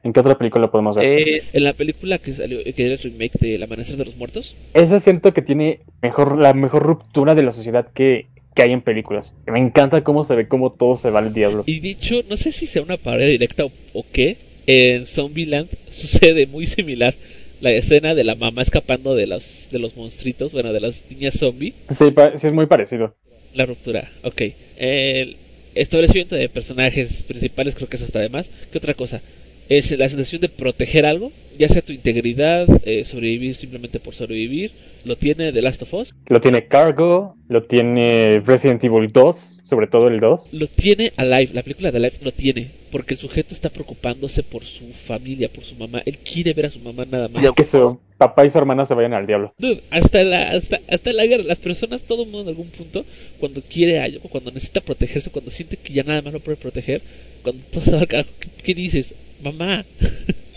¿En 0.05 0.13
qué 0.13 0.21
otra 0.21 0.39
película 0.39 0.71
podemos 0.71 0.97
ver? 0.97 1.29
Es- 1.29 1.55
En 1.55 1.65
la 1.65 1.73
película 1.73 2.19
que 2.19 2.33
salió, 2.33 2.59
que 2.65 2.85
era 2.85 2.95
el 2.95 2.99
remake 3.01 3.39
de 3.41 3.57
El 3.57 3.63
Amanecer 3.63 3.97
de 3.97 4.05
los 4.07 4.17
Muertos, 4.17 4.57
Esa 4.73 4.99
siento 5.01 5.35
que 5.35 5.43
tiene 5.43 5.81
mejor, 6.01 6.39
la 6.39 6.55
mejor 6.55 6.85
ruptura 6.85 7.35
de 7.35 7.43
la 7.43 7.53
sociedad 7.53 7.87
que, 7.93 8.27
que 8.55 8.63
hay 8.63 8.73
en 8.73 8.81
películas. 8.81 9.35
Me 9.47 9.59
encanta 9.59 10.03
cómo 10.05 10.25
se 10.25 10.35
ve 10.37 10.49
cómo 10.49 10.73
todo 10.73 10.97
se 10.97 11.11
va 11.11 11.19
al 11.19 11.35
diablo. 11.35 11.65
Y 11.67 11.81
dicho, 11.81 12.23
no 12.31 12.37
sé 12.37 12.53
si 12.53 12.67
sea 12.67 12.83
una 12.83 12.97
parodia 12.97 13.27
directa 13.27 13.65
o, 13.67 13.73
o 13.93 14.05
qué, 14.11 14.39
en 14.67 15.05
Zombieland 15.07 15.69
sucede 15.91 16.47
muy 16.47 16.67
similar 16.67 17.15
la 17.61 17.73
escena 17.73 18.15
de 18.15 18.23
la 18.25 18.37
mamá 18.37 18.63
escapando 18.63 19.17
de 19.17 19.27
los, 19.27 19.69
de 19.71 19.81
los 19.81 19.97
monstruitos, 19.97 20.53
bueno, 20.53 20.73
de 20.73 20.81
las 20.81 21.05
niñas 21.11 21.35
zombie, 21.39 21.75
Sí, 21.91 22.05
sí 22.37 22.47
es 22.47 22.53
muy 22.53 22.67
parecido. 22.67 23.17
la 23.55 23.67
ruptura, 23.67 24.09
ok. 24.23 24.43
El 24.77 25.37
establecimiento 25.81 26.35
de 26.35 26.49
personajes 26.49 27.23
principales, 27.23 27.75
creo 27.75 27.89
que 27.89 27.97
eso 27.97 28.05
está 28.05 28.21
de 28.21 28.29
más. 28.29 28.51
¿Qué 28.71 28.79
otra 28.79 28.95
cosa? 28.95 29.21
Es 29.69 29.97
la 29.99 30.09
sensación 30.09 30.41
de 30.41 30.49
proteger 30.49 31.05
algo, 31.05 31.31
ya 31.59 31.69
sea 31.69 31.83
tu 31.83 31.93
integridad, 31.93 32.67
eh, 32.85 33.05
sobrevivir 33.05 33.55
simplemente 33.55 34.01
por 34.01 34.15
sobrevivir, 34.15 34.73
lo 35.05 35.17
tiene 35.17 35.53
The 35.53 35.63
Last 35.63 35.83
of 35.83 35.95
Us, 35.95 36.15
Lo 36.27 36.41
tiene 36.41 36.67
Cargo, 36.67 37.37
lo 37.49 37.65
tiene 37.65 38.43
Resident 38.47 38.83
Evil 38.85 39.09
2, 39.13 39.58
sobre 39.69 39.87
todo 39.87 40.09
el 40.09 40.21
2. 40.21 40.47
lo 40.53 40.67
tiene 40.67 41.13
Alive, 41.17 41.53
la 41.53 41.63
película 41.63 41.91
de 41.91 41.99
Alive 41.99 42.17
lo 42.23 42.33
tiene, 42.33 42.71
porque 42.91 43.15
el 43.15 43.21
sujeto 43.21 43.55
está 43.55 43.69
preocupándose 43.69 44.43
por 44.43 44.65
su 44.65 44.87
familia, 44.93 45.49
por 45.49 45.65
su 45.65 45.75
mamá, 45.77 46.03
él 46.07 46.19
quiere 46.19 46.55
ver 46.55 46.67
a 46.67 46.71
su 46.71 46.79
mamá 46.81 47.05
nada 47.11 47.29
más. 47.29 47.43
Ya. 47.43 47.53
Que 47.53 47.65
su 47.65 47.99
papá 48.17 48.47
y 48.47 48.51
su 48.51 48.59
hermana 48.59 48.87
se 48.87 48.95
vayan 48.95 49.15
al 49.15 49.27
diablo. 49.27 49.53
Dude, 49.59 49.83
hasta 49.91 50.25
la, 50.25 50.51
hasta, 50.51 50.81
hasta 50.89 51.13
la 51.13 51.27
guerra, 51.27 51.45
las 51.45 51.59
personas, 51.59 52.03
todo 52.03 52.23
el 52.23 52.31
mundo 52.31 52.51
en 52.51 52.57
algún 52.57 52.69
punto, 52.71 53.05
cuando 53.39 53.61
quiere 53.63 54.01
algo, 54.01 54.29
cuando 54.29 54.51
necesita 54.51 54.81
protegerse, 54.81 55.31
cuando 55.31 55.51
siente 55.51 55.77
que 55.77 55.93
ya 55.93 56.03
nada 56.03 56.23
más 56.23 56.33
lo 56.33 56.41
puede 56.41 56.57
proteger, 56.57 57.03
cuando 57.43 57.63
todo 57.71 57.85
se 57.85 57.91
va 57.93 58.01
al 58.01 58.09
carajo, 58.09 58.31
¿qué, 58.41 58.49
qué 58.63 58.75
dices? 58.75 59.15
Mamá. 59.43 59.85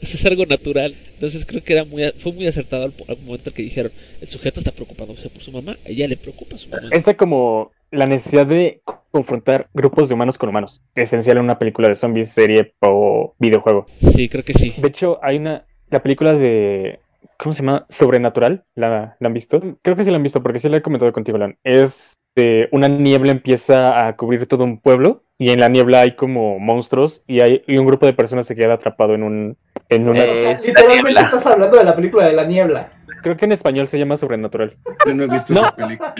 Eso 0.00 0.16
es 0.16 0.26
algo 0.26 0.46
natural. 0.46 0.94
Entonces 1.14 1.44
creo 1.46 1.62
que 1.62 1.72
era 1.72 1.84
muy, 1.84 2.04
a- 2.04 2.12
fue 2.12 2.32
muy 2.32 2.46
acertado 2.46 2.84
al, 2.84 2.92
al 3.08 3.18
momento 3.24 3.50
en 3.50 3.54
que 3.56 3.62
dijeron, 3.62 3.92
el 4.20 4.28
sujeto 4.28 4.60
está 4.60 4.72
preocupándose 4.72 5.28
por 5.30 5.42
su 5.42 5.50
mamá, 5.52 5.72
a 5.84 5.88
ella 5.90 6.06
le 6.08 6.16
preocupa 6.16 6.56
su 6.56 6.68
mamá. 6.68 6.88
Está 6.92 7.16
como 7.16 7.72
la 7.90 8.06
necesidad 8.06 8.46
de 8.46 8.80
confrontar 9.10 9.68
grupos 9.74 10.08
de 10.08 10.14
humanos 10.14 10.36
con 10.38 10.48
humanos. 10.50 10.82
Esencial 10.94 11.38
en 11.38 11.44
una 11.44 11.58
película 11.58 11.88
de 11.88 11.94
zombies, 11.94 12.30
serie 12.30 12.74
o 12.80 13.34
videojuego. 13.38 13.86
Sí, 14.00 14.28
creo 14.28 14.44
que 14.44 14.52
sí. 14.54 14.74
De 14.76 14.88
hecho, 14.88 15.18
hay 15.22 15.36
una. 15.38 15.64
La 15.90 16.02
película 16.02 16.34
de. 16.34 17.00
¿Cómo 17.38 17.52
se 17.54 17.62
llama? 17.62 17.86
Sobrenatural. 17.88 18.64
¿La, 18.74 19.16
la 19.18 19.26
han 19.26 19.32
visto? 19.32 19.60
Creo 19.82 19.96
que 19.96 20.04
sí 20.04 20.10
la 20.10 20.16
han 20.16 20.22
visto, 20.22 20.42
porque 20.42 20.58
sí 20.58 20.68
la 20.68 20.76
he 20.76 20.82
comentado 20.82 21.12
contigo, 21.12 21.38
Lan. 21.38 21.56
Es 21.64 22.12
de 22.36 22.68
una 22.72 22.88
niebla 22.88 23.32
empieza 23.32 24.06
a 24.06 24.14
cubrir 24.16 24.46
todo 24.46 24.64
un 24.64 24.78
pueblo. 24.80 25.22
Y 25.38 25.50
en 25.50 25.60
la 25.60 25.68
niebla 25.68 26.00
hay 26.02 26.14
como 26.16 26.58
monstruos. 26.58 27.22
Y 27.26 27.40
hay 27.40 27.62
y 27.66 27.78
un 27.78 27.86
grupo 27.86 28.04
de 28.06 28.12
personas 28.12 28.46
se 28.46 28.54
queda 28.56 28.74
atrapado 28.74 29.14
en 29.14 29.22
un. 29.22 29.56
En 29.88 30.08
una. 30.08 30.20
O 30.22 30.24
sea, 30.24 30.50
Eh, 30.52 30.58
literalmente 30.64 31.02
niebla. 31.02 31.20
estás 31.22 31.46
hablando 31.46 31.76
de 31.76 31.84
la 31.84 31.96
película 31.96 32.26
de 32.26 32.32
la 32.34 32.44
niebla. 32.44 32.92
Creo 33.22 33.36
que 33.36 33.46
en 33.46 33.52
español 33.52 33.88
se 33.88 33.98
llama 33.98 34.16
Sobrenatural. 34.16 34.76
Yo 35.06 35.14
no 35.14 35.24
he 35.24 35.26
visto 35.28 35.52
No. 35.52 35.60
esa 35.62 35.74
película. 35.74 36.12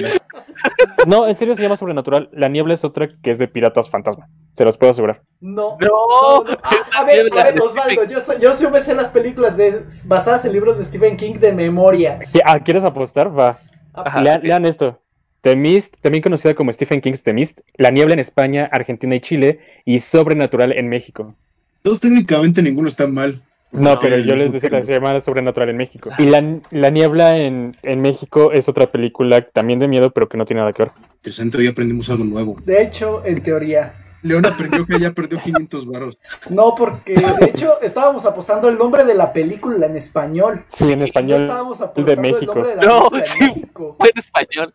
No, 1.07 1.29
en 1.29 1.37
serio 1.37 1.55
se 1.55 1.63
llama 1.63 1.77
Sobrenatural. 1.77 2.29
La 2.33 2.49
niebla 2.49 2.75
es 2.75 2.85
otra 2.85 3.09
que 3.23 3.31
es 3.31 3.39
de 3.39 3.47
piratas 3.47 3.89
fantasma. 3.89 4.27
Se 4.55 4.65
los 4.65 4.77
puedo 4.77 4.93
asegurar. 4.93 5.23
No. 5.41 5.77
No, 5.81 5.87
No, 5.87 6.45
no. 6.45 6.59
Ah, 6.63 7.01
a 7.01 7.05
ver, 7.05 7.27
a 7.33 7.45
ver, 7.45 7.61
Osvaldo, 7.61 8.05
yo, 8.05 8.19
yo 8.41 8.55
sí 8.55 8.67
me 8.67 8.81
sé 8.81 8.95
las 8.95 9.11
películas 9.11 9.57
de, 9.57 9.85
basadas 10.07 10.45
en 10.45 10.53
libros 10.53 10.79
de 10.79 10.85
Stephen 10.85 11.17
King 11.17 11.35
de 11.35 11.53
memoria. 11.53 12.19
¿Qué- 12.33 12.41
Ah, 12.45 12.59
¿quieres 12.61 12.83
apostar? 12.85 13.37
Va. 13.39 13.59
Ajá. 13.95 14.21
Lean, 14.23 14.43
lean 14.43 14.67
esto. 14.67 15.01
The 15.43 15.55
Mist, 15.55 15.95
también 16.01 16.21
conocida 16.23 16.55
como 16.55 16.73
Stephen 16.73 17.01
King's 17.01 17.23
The 17.23 17.33
Mist, 17.33 17.61
La 17.77 17.91
Niebla 17.93 18.15
en 18.15 18.21
España, 18.21 18.69
Argentina 18.73 19.15
y 19.15 19.21
Chile, 19.21 19.61
y 19.85 20.01
Sobrenatural 20.01 20.73
en 20.73 20.89
México. 20.89 21.35
Todos 21.83 22.01
técnicamente 22.01 22.61
ninguno 22.61 22.89
está 22.89 23.07
mal. 23.07 23.41
No, 23.71 23.95
No, 23.95 23.99
pero 23.99 24.17
yo 24.19 24.35
les 24.35 24.53
decía 24.53 24.71
que 24.71 24.83
se 24.83 24.93
llama 24.95 25.21
Sobrenatural 25.21 25.69
en 25.71 25.77
México. 25.77 26.11
Y 26.19 26.25
La, 26.25 26.43
la 26.71 26.91
Niebla 26.91 27.37
en, 27.37 27.77
en 27.83 28.01
México 28.01 28.51
es 28.53 28.69
otra 28.69 28.91
película 28.91 29.43
también 29.43 29.79
de 29.79 29.89
miedo, 29.89 30.11
pero 30.11 30.29
que 30.29 30.37
no 30.39 30.45
tiene 30.47 30.61
nada 30.61 30.73
que 30.73 30.85
ver. 30.85 30.93
Interesante, 31.17 31.59
hoy 31.59 31.67
aprendimos 31.67 32.09
algo 32.11 32.25
nuevo. 32.25 32.57
De 32.65 32.83
hecho, 32.83 33.23
en 33.25 33.43
teoría. 33.43 33.95
León 34.23 34.45
aprendió 34.47 34.85
que 34.85 34.99
ya 34.99 35.13
perdió 35.13 35.39
500 35.41 35.87
varos. 35.87 36.19
No, 36.51 36.75
porque 36.75 37.15
de 37.15 37.45
hecho 37.47 37.81
estábamos 37.83 38.25
apostando 38.25 38.69
el 38.69 38.77
nombre 38.77 39.05
de 39.05 39.15
la 39.15 39.33
película 39.33 39.87
en 39.87 39.97
español. 39.97 40.65
Sí, 40.67 40.93
en 40.93 40.99
No 41.01 41.05
español. 41.05 41.43
estábamos 41.43 41.79
de 41.79 41.85
apostando 41.85 42.13
el 42.13 42.21
México. 42.21 42.55
nombre 42.55 42.71
de 42.71 42.77
la 42.77 42.83
No, 42.83 43.11
sí. 43.23 43.37
en 43.45 43.47
México. 43.49 43.97
fue 43.97 44.09
en 44.13 44.19
español. 44.19 44.75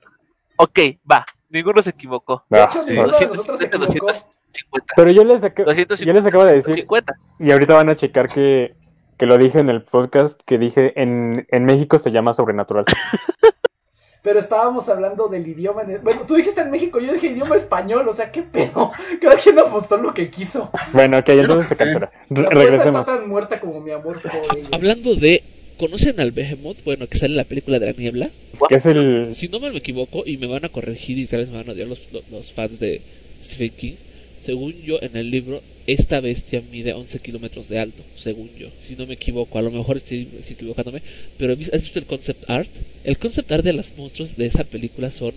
Ok, 0.55 0.79
va. 1.11 1.25
Ninguno 1.49 1.81
se 1.81 1.89
equivocó. 1.89 2.45
De 2.49 2.59
Ah, 2.61 2.69
hecho, 2.71 2.83
sí. 2.83 2.91
ninguno 2.91 3.17
de 3.17 3.25
nosotros 3.27 3.59
se 3.59 3.67
250, 3.67 3.85
equivocó. 3.91 4.07
250. 4.07 4.93
Pero 4.95 5.11
yo 5.11 5.23
les, 5.25 5.43
acabo, 5.43 5.65
250. 5.69 6.05
yo 6.05 6.13
les 6.13 6.25
acabo 6.25 6.45
de 6.45 6.53
decir, 6.53 6.75
50. 6.75 7.13
y 7.39 7.51
ahorita 7.51 7.73
van 7.73 7.89
a 7.89 7.95
checar 7.97 8.29
que, 8.29 8.75
que 9.17 9.25
lo 9.25 9.37
dije 9.37 9.59
en 9.59 9.69
el 9.69 9.83
podcast, 9.83 10.39
que 10.45 10.57
dije 10.57 10.93
en, 11.01 11.45
en 11.49 11.65
México 11.65 11.99
se 11.99 12.11
llama 12.11 12.33
Sobrenatural. 12.33 12.85
Pero 14.21 14.39
estábamos 14.39 14.87
hablando 14.87 15.27
del 15.27 15.45
idioma. 15.45 15.81
en- 15.81 16.01
Bueno, 16.01 16.21
tú 16.25 16.35
dijiste 16.35 16.61
en 16.61 16.71
México, 16.71 16.99
yo 17.01 17.11
dije 17.11 17.27
idioma 17.27 17.57
español. 17.57 18.07
O 18.07 18.13
sea, 18.13 18.31
¿qué 18.31 18.41
pedo? 18.41 18.91
Cada 19.21 19.35
quien 19.35 19.59
apostó 19.59 19.97
lo 19.97 20.13
que 20.13 20.29
quiso. 20.29 20.69
Bueno, 20.93 21.17
ok, 21.17 21.27
entonces 21.29 21.67
se 21.67 21.75
cancela. 21.75 22.09
Re- 22.29 22.49
regresemos. 22.49 23.01
está 23.01 23.17
tan 23.17 23.29
muerta 23.29 23.59
como 23.59 23.81
mi 23.81 23.91
amor 23.91 24.21
ella. 24.23 24.67
Hablando 24.71 25.15
de, 25.15 25.43
¿conocen 25.77 26.21
al 26.21 26.31
Behemoth? 26.31 26.77
Bueno, 26.85 27.07
que 27.07 27.17
sale 27.17 27.33
en 27.33 27.37
la 27.37 27.43
película 27.43 27.79
de 27.79 27.87
la 27.87 27.91
niebla. 27.91 28.29
Que 28.69 28.75
es 28.75 28.85
el, 28.85 29.35
Si 29.35 29.49
no 29.49 29.59
me 29.59 29.67
equivoco, 29.75 30.23
y 30.25 30.37
me 30.37 30.47
van 30.47 30.63
a 30.63 30.69
corregir 30.69 31.17
y 31.17 31.27
tal 31.27 31.39
vez 31.41 31.49
me 31.49 31.57
van 31.57 31.67
a 31.67 31.73
odiar 31.73 31.89
los, 31.89 32.13
los, 32.13 32.29
los 32.31 32.53
fans 32.53 32.79
de 32.79 33.01
Stephen 33.43 33.71
King, 33.75 33.95
según 34.43 34.73
yo 34.81 34.99
en 35.01 35.15
el 35.17 35.31
libro, 35.31 35.61
esta 35.87 36.19
bestia 36.19 36.61
mide 36.71 36.93
11 36.93 37.19
kilómetros 37.19 37.69
de 37.69 37.79
alto, 37.79 38.03
según 38.15 38.49
yo. 38.57 38.67
Si 38.79 38.95
no 38.95 39.05
me 39.05 39.13
equivoco, 39.15 39.57
a 39.57 39.61
lo 39.61 39.71
mejor 39.71 39.97
estoy, 39.97 40.27
estoy 40.39 40.55
equivocándome, 40.55 41.01
pero 41.37 41.53
¿has 41.53 41.81
visto 41.81 41.99
el 41.99 42.05
concept 42.05 42.49
art? 42.49 42.69
El 43.03 43.17
concept 43.17 43.51
art 43.51 43.63
de 43.63 43.73
los 43.73 43.97
monstruos 43.97 44.35
de 44.37 44.45
esa 44.45 44.63
película 44.63 45.11
son, 45.11 45.33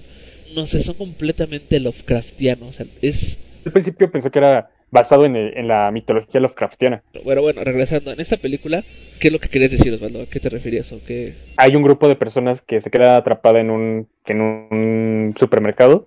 no 0.55 0.67
sé, 0.67 0.81
son 0.81 0.95
completamente 0.97 1.81
Lovecraftianos. 1.81 2.69
O 2.69 2.73
sea, 2.73 2.87
es 3.03 3.39
Al 3.65 3.73
principio 3.73 4.11
pensé 4.11 4.31
que 4.31 4.39
era 4.39 4.71
basado 4.91 5.25
en, 5.25 5.35
el- 5.37 5.57
en 5.59 5.67
la 5.69 5.91
mitología 5.91 6.41
Lovecraftiana. 6.41 7.03
Bueno, 7.25 7.43
bueno, 7.43 7.65
regresando, 7.65 8.13
en 8.13 8.21
esta 8.21 8.37
película, 8.37 8.85
¿qué 9.19 9.29
es 9.29 9.33
lo 9.33 9.41
que 9.41 9.49
querías 9.49 9.73
decir, 9.73 9.93
Osvaldo? 9.93 10.23
¿A 10.23 10.27
qué 10.27 10.39
te 10.41 10.49
referías 10.49 10.93
o 10.93 11.01
qué? 11.05 11.35
Hay 11.57 11.75
un 11.75 11.83
grupo 11.83 12.09
de 12.09 12.15
personas 12.17 12.63
que 12.63 12.81
se 12.81 12.91
queda 12.91 13.17
atrapada 13.17 13.61
en 13.61 13.71
un, 13.71 14.09
en 14.27 14.41
un 14.41 15.35
supermercado 15.39 16.07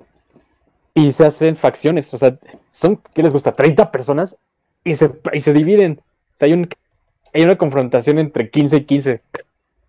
y 1.07 1.11
se 1.13 1.25
hacen 1.25 1.55
facciones. 1.55 2.13
O 2.13 2.17
sea, 2.17 2.37
son, 2.71 3.01
¿qué 3.13 3.23
les 3.23 3.33
gusta? 3.33 3.55
30 3.55 3.91
personas 3.91 4.35
y 4.83 4.95
se, 4.95 5.11
y 5.33 5.39
se 5.39 5.53
dividen. 5.53 6.01
O 6.33 6.37
sea, 6.37 6.47
hay, 6.47 6.53
un, 6.53 6.69
hay 7.33 7.43
una 7.43 7.57
confrontación 7.57 8.19
entre 8.19 8.49
15 8.49 8.77
y 8.77 8.83
15. 8.85 9.21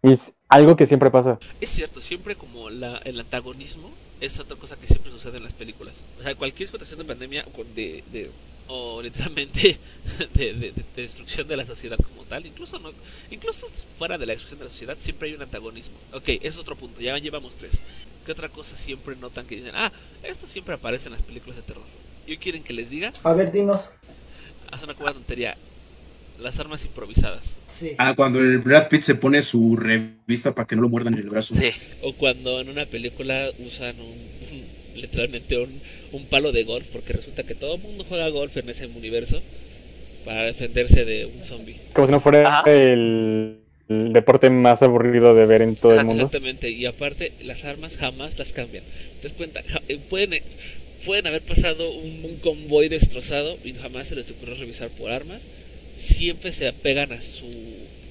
Y 0.02 0.12
es 0.12 0.32
algo 0.48 0.76
que 0.76 0.86
siempre 0.86 1.10
pasa. 1.10 1.38
Es 1.60 1.70
cierto, 1.70 2.00
siempre 2.00 2.34
como 2.34 2.70
la, 2.70 2.98
el 3.04 3.20
antagonismo 3.20 3.90
es 4.20 4.38
otra 4.38 4.56
cosa 4.56 4.76
que 4.76 4.86
siempre 4.86 5.10
sucede 5.12 5.38
en 5.38 5.44
las 5.44 5.52
películas. 5.52 5.94
O 6.18 6.22
sea, 6.22 6.34
cualquier 6.34 6.68
situación 6.68 6.98
de 6.98 7.04
pandemia 7.04 7.44
de, 7.74 8.04
de- 8.12 8.30
o 8.72 9.02
literalmente 9.02 9.78
de, 10.34 10.54
de- 10.54 10.72
de 10.72 10.84
destrucción 10.94 11.48
de 11.48 11.56
la 11.56 11.66
sociedad 11.66 11.98
como 11.98 12.22
tal, 12.24 12.46
incluso 12.46 12.78
no, 12.78 12.90
incluso 13.30 13.66
fuera 13.98 14.16
de 14.16 14.26
la 14.26 14.32
destrucción 14.32 14.60
de 14.60 14.64
la 14.66 14.70
sociedad 14.70 14.96
siempre 14.98 15.28
hay 15.28 15.34
un 15.34 15.42
antagonismo. 15.42 15.96
Ok, 16.12 16.28
es 16.40 16.56
otro 16.56 16.76
punto, 16.76 17.00
ya 17.00 17.16
llevamos 17.18 17.56
tres. 17.56 17.80
¿Qué 18.30 18.34
otra 18.34 18.48
cosa 18.48 18.76
siempre 18.76 19.16
notan 19.16 19.44
que 19.44 19.56
dicen, 19.56 19.72
ah, 19.74 19.90
esto 20.22 20.46
siempre 20.46 20.74
aparece 20.74 21.08
en 21.08 21.14
las 21.14 21.22
películas 21.22 21.56
de 21.56 21.62
terror? 21.62 21.82
¿Y 22.28 22.36
quieren 22.36 22.62
que 22.62 22.72
les 22.72 22.88
diga? 22.88 23.12
A 23.24 23.34
ver, 23.34 23.50
dinos. 23.50 23.90
Haz 24.70 24.84
una 24.84 24.94
cueva 24.94 25.12
tontería. 25.14 25.56
Las 26.38 26.60
armas 26.60 26.84
improvisadas. 26.84 27.56
Sí. 27.66 27.96
Ah, 27.98 28.14
cuando 28.14 28.38
el 28.38 28.58
Brad 28.58 28.86
Pitt 28.88 29.02
se 29.02 29.16
pone 29.16 29.42
su 29.42 29.74
revista 29.74 30.54
para 30.54 30.68
que 30.68 30.76
no 30.76 30.82
lo 30.82 30.88
muerdan 30.88 31.14
en 31.14 31.20
el 31.22 31.28
brazo. 31.28 31.56
Sí. 31.56 31.72
O 32.02 32.12
cuando 32.12 32.60
en 32.60 32.68
una 32.68 32.86
película 32.86 33.48
usan 33.66 33.96
un, 33.98 34.14
literalmente 34.94 35.58
un, 35.58 35.80
un 36.12 36.24
palo 36.26 36.52
de 36.52 36.62
golf, 36.62 36.86
porque 36.92 37.14
resulta 37.14 37.42
que 37.42 37.56
todo 37.56 37.74
el 37.74 37.82
mundo 37.82 38.04
juega 38.08 38.28
golf 38.28 38.56
en 38.58 38.70
ese 38.70 38.86
universo 38.86 39.42
para 40.24 40.44
defenderse 40.44 41.04
de 41.04 41.26
un 41.26 41.42
zombie. 41.42 41.80
Como 41.94 42.06
si 42.06 42.12
no 42.12 42.20
fuera 42.20 42.60
Ajá. 42.60 42.70
el, 42.70 43.58
el 43.90 44.12
deporte 44.12 44.48
más 44.50 44.82
aburrido 44.82 45.34
de 45.34 45.46
ver 45.46 45.62
en 45.62 45.74
todo 45.74 45.98
el 45.98 46.04
mundo. 46.04 46.24
Exactamente, 46.24 46.70
y 46.70 46.86
aparte 46.86 47.32
las 47.42 47.64
armas 47.64 47.96
jamás 47.96 48.38
las 48.38 48.52
cambian. 48.52 48.84
¿Te 49.20 49.28
das 49.28 49.32
cuenta? 49.32 49.60
Eh, 49.88 49.98
pueden, 50.08 50.34
eh, 50.34 50.42
pueden 51.04 51.26
haber 51.26 51.42
pasado 51.42 51.90
un, 51.90 52.24
un 52.24 52.36
convoy 52.36 52.88
destrozado 52.88 53.56
y 53.64 53.72
jamás 53.74 54.08
se 54.08 54.14
les 54.14 54.30
ocurrió 54.30 54.54
revisar 54.54 54.88
por 54.90 55.10
armas. 55.10 55.42
Siempre 55.96 56.52
se 56.52 56.68
apegan 56.68 57.12
a 57.12 57.20
su, 57.20 57.46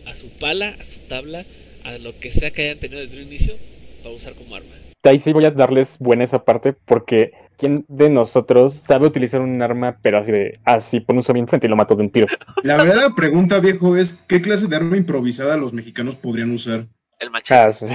a 0.06 0.14
su 0.16 0.28
pala, 0.28 0.76
a 0.80 0.84
su 0.84 1.00
tabla, 1.08 1.46
a 1.86 1.98
lo 1.98 2.18
que 2.20 2.32
sea 2.32 2.52
que 2.52 2.64
hayan 2.64 2.78
tenido 2.78 3.00
desde 3.00 3.18
el 3.18 3.24
inicio 3.24 3.56
para 4.04 4.14
usar 4.14 4.34
como 4.34 4.56
arma. 4.56 4.68
Ahí 5.04 5.18
sí 5.18 5.32
voy 5.32 5.46
a 5.46 5.52
darles 5.52 5.98
buena 6.00 6.26
esa 6.26 6.44
parte 6.44 6.74
porque 6.74 7.32
¿quién 7.60 7.86
de 7.88 8.10
nosotros 8.10 8.74
sabe 8.74 9.06
utilizar 9.06 9.42
un 9.42 9.62
arma 9.62 10.00
pero 10.02 10.20
así 10.20 10.32
de 10.32 10.60
así 10.64 11.02
pone 11.02 11.20
un 11.20 11.24
zombie 11.24 11.42
enfrente 11.42 11.68
y 11.68 11.70
lo 11.70 11.76
mato 11.76 11.96
de 11.96 12.04
un 12.04 12.10
tiro? 12.10 12.28
La 12.64 12.78
verdadera 12.78 13.14
pregunta, 13.14 13.60
viejo, 13.60 13.96
es 13.96 14.24
¿qué 14.28 14.42
clase 14.42 14.68
de 14.68 14.76
arma 14.78 14.98
improvisada 14.98 15.58
los 15.58 15.74
mexicanos 15.74 16.16
podrían 16.16 16.52
usar? 16.52 16.88
El 17.20 17.30
machete. 17.30 17.60
Ah, 17.60 17.72
sí. 17.72 17.94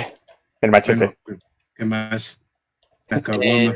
El 0.61 0.70
machete, 0.70 1.16
Bueno, 1.24 1.40
¿Qué 1.74 1.85
más? 1.85 2.40
La 3.09 3.22
Eh, 3.40 3.74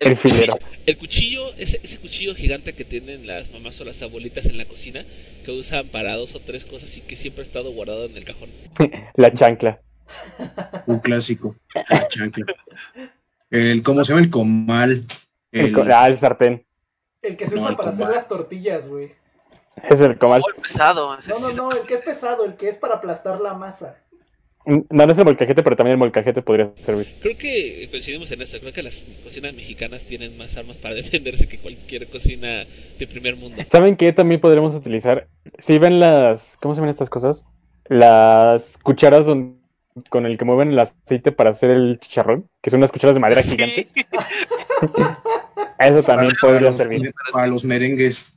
el 0.00 0.16
filero, 0.16 0.58
El 0.86 0.96
cuchillo, 0.96 1.52
ese, 1.58 1.78
ese 1.82 1.98
cuchillo 1.98 2.34
gigante 2.34 2.72
que 2.72 2.84
tienen 2.84 3.26
las 3.26 3.52
mamás 3.52 3.80
o 3.80 3.84
las 3.84 4.02
abuelitas 4.02 4.46
en 4.46 4.58
la 4.58 4.64
cocina, 4.64 5.04
que 5.44 5.52
usan 5.52 5.86
para 5.88 6.16
dos 6.16 6.34
o 6.34 6.40
tres 6.40 6.64
cosas 6.64 6.96
y 6.96 7.02
que 7.02 7.14
siempre 7.14 7.42
ha 7.42 7.46
estado 7.46 7.70
guardado 7.72 8.06
en 8.06 8.16
el 8.16 8.24
cajón. 8.24 8.48
la 9.14 9.32
chancla. 9.32 9.80
Un 10.86 10.98
clásico. 11.00 11.56
La 11.88 12.08
chancla. 12.08 12.46
El, 13.50 13.82
¿cómo 13.82 14.02
se 14.04 14.12
llama? 14.12 14.24
El 14.24 14.30
comal. 14.30 15.06
El 15.52 15.66
El, 15.76 15.92
ah, 15.92 16.08
el 16.08 16.18
sartén. 16.18 16.64
El 17.22 17.36
que 17.36 17.46
se 17.46 17.56
No, 17.56 17.62
usa 17.62 17.76
para 17.76 17.90
hacer 17.90 18.08
las 18.08 18.28
tortillas, 18.28 18.88
güey. 18.88 19.12
Es 19.88 20.00
el 20.00 20.18
comal. 20.18 20.42
Oh, 20.44 20.48
el 20.54 20.62
pesado. 20.62 21.16
No, 21.16 21.38
no, 21.40 21.52
no, 21.52 21.72
el 21.72 21.86
que 21.86 21.94
es 21.94 22.00
pesado, 22.02 22.44
el 22.44 22.56
que 22.56 22.68
es 22.68 22.76
para 22.76 22.94
aplastar 22.96 23.40
la 23.40 23.54
masa. 23.54 23.96
No, 24.64 24.84
no 24.90 25.12
es 25.12 25.18
el 25.18 25.24
molcajete, 25.24 25.62
pero 25.62 25.76
también 25.76 25.92
el 25.92 25.98
molcajete 25.98 26.42
podría 26.42 26.72
servir. 26.76 27.06
Creo 27.22 27.38
que 27.38 27.86
coincidimos 27.88 28.32
en 28.32 28.42
eso. 28.42 28.58
Creo 28.58 28.72
que 28.72 28.82
las 28.82 29.04
cocinas 29.22 29.54
mexicanas 29.54 30.04
tienen 30.06 30.36
más 30.36 30.56
armas 30.56 30.76
para 30.76 30.94
defenderse 30.96 31.46
que 31.46 31.58
cualquier 31.58 32.08
cocina 32.08 32.64
de 32.98 33.06
primer 33.06 33.36
mundo. 33.36 33.62
¿Saben 33.70 33.96
qué 33.96 34.12
también 34.12 34.40
podremos 34.40 34.74
utilizar? 34.74 35.28
Si 35.58 35.78
ven 35.78 36.00
las, 36.00 36.56
¿cómo 36.60 36.74
se 36.74 36.80
llaman 36.80 36.90
estas 36.90 37.10
cosas? 37.10 37.44
Las 37.88 38.76
cucharas 38.78 39.26
don- 39.26 39.55
con 40.10 40.26
el 40.26 40.36
que 40.38 40.44
mueven 40.44 40.70
el 40.72 40.78
aceite 40.78 41.32
para 41.32 41.50
hacer 41.50 41.70
el 41.70 41.98
chicharrón, 42.00 42.48
que 42.62 42.70
son 42.70 42.78
unas 42.78 42.92
cucharas 42.92 43.14
de 43.16 43.20
madera 43.20 43.42
Sí. 43.42 43.50
gigantes. 43.50 43.92
Eso 45.78 46.02
también 46.02 46.32
para, 46.40 46.52
podría 46.52 46.60
los, 46.70 46.76
servir. 46.76 47.14
para 47.32 47.46
los 47.46 47.64
merengues. 47.64 48.32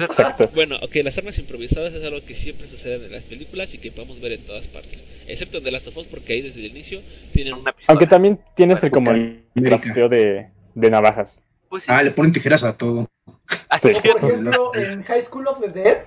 Exacto. 0.00 0.48
Bueno, 0.54 0.76
ok, 0.82 0.96
las 1.04 1.16
armas 1.18 1.38
improvisadas 1.38 1.92
es 1.94 2.04
algo 2.04 2.24
que 2.24 2.34
siempre 2.34 2.66
sucede 2.68 3.06
en 3.06 3.12
las 3.12 3.24
películas 3.24 3.72
y 3.74 3.78
que 3.78 3.90
podemos 3.92 4.20
ver 4.20 4.32
en 4.32 4.40
todas 4.46 4.66
partes. 4.68 5.04
Excepto 5.28 5.58
en 5.58 5.64
The 5.64 5.70
Last 5.70 5.88
of 5.88 5.96
Us, 5.96 6.06
porque 6.06 6.32
ahí 6.32 6.42
desde 6.42 6.60
el 6.60 6.66
inicio 6.70 7.00
tienen 7.32 7.54
un 7.54 7.60
Una 7.60 7.72
pistola. 7.72 7.92
Aunque 7.94 8.06
también 8.06 8.40
tienes 8.56 8.82
el 8.82 8.90
como 8.90 9.10
el 9.12 9.44
crafteo 9.54 10.08
de, 10.08 10.48
de 10.74 10.90
navajas. 10.90 11.42
Pues 11.68 11.84
sí. 11.84 11.90
Ah, 11.92 12.02
le 12.02 12.10
ponen 12.10 12.32
tijeras 12.32 12.64
a 12.64 12.76
todo. 12.76 13.08
Ah, 13.68 13.78
sí. 13.78 13.88
por 14.10 14.30
ejemplo, 14.30 14.72
en 14.74 15.02
High 15.04 15.22
School 15.22 15.46
of 15.46 15.60
the 15.60 15.68
Dead, 15.68 16.02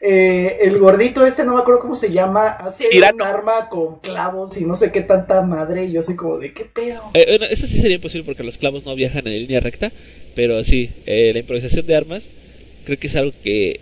eh, 0.00 0.58
el 0.62 0.78
gordito 0.78 1.24
este, 1.24 1.44
no 1.44 1.54
me 1.54 1.60
acuerdo 1.60 1.80
cómo 1.80 1.94
se 1.94 2.12
llama, 2.12 2.48
hace 2.48 2.84
un 2.96 3.22
arma 3.22 3.68
con 3.68 3.98
clavos 4.00 4.56
y 4.56 4.64
no 4.64 4.76
sé 4.76 4.92
qué 4.92 5.00
tanta 5.00 5.42
madre. 5.42 5.86
Y 5.86 5.92
yo 5.92 6.00
así 6.00 6.16
como, 6.16 6.38
¿de 6.38 6.52
qué 6.52 6.64
pedo? 6.64 7.02
Eh, 7.14 7.24
bueno, 7.28 7.46
eso 7.50 7.66
sí 7.66 7.78
sería 7.78 7.96
imposible 7.96 8.24
porque 8.24 8.42
los 8.42 8.58
clavos 8.58 8.84
no 8.84 8.94
viajan 8.94 9.26
en 9.26 9.34
línea 9.34 9.60
recta, 9.60 9.90
pero 10.34 10.62
sí, 10.64 10.90
eh, 11.06 11.30
la 11.32 11.40
improvisación 11.40 11.86
de 11.86 11.96
armas 11.96 12.30
creo 12.84 12.98
que 12.98 13.06
es 13.06 13.16
algo 13.16 13.32
que 13.42 13.80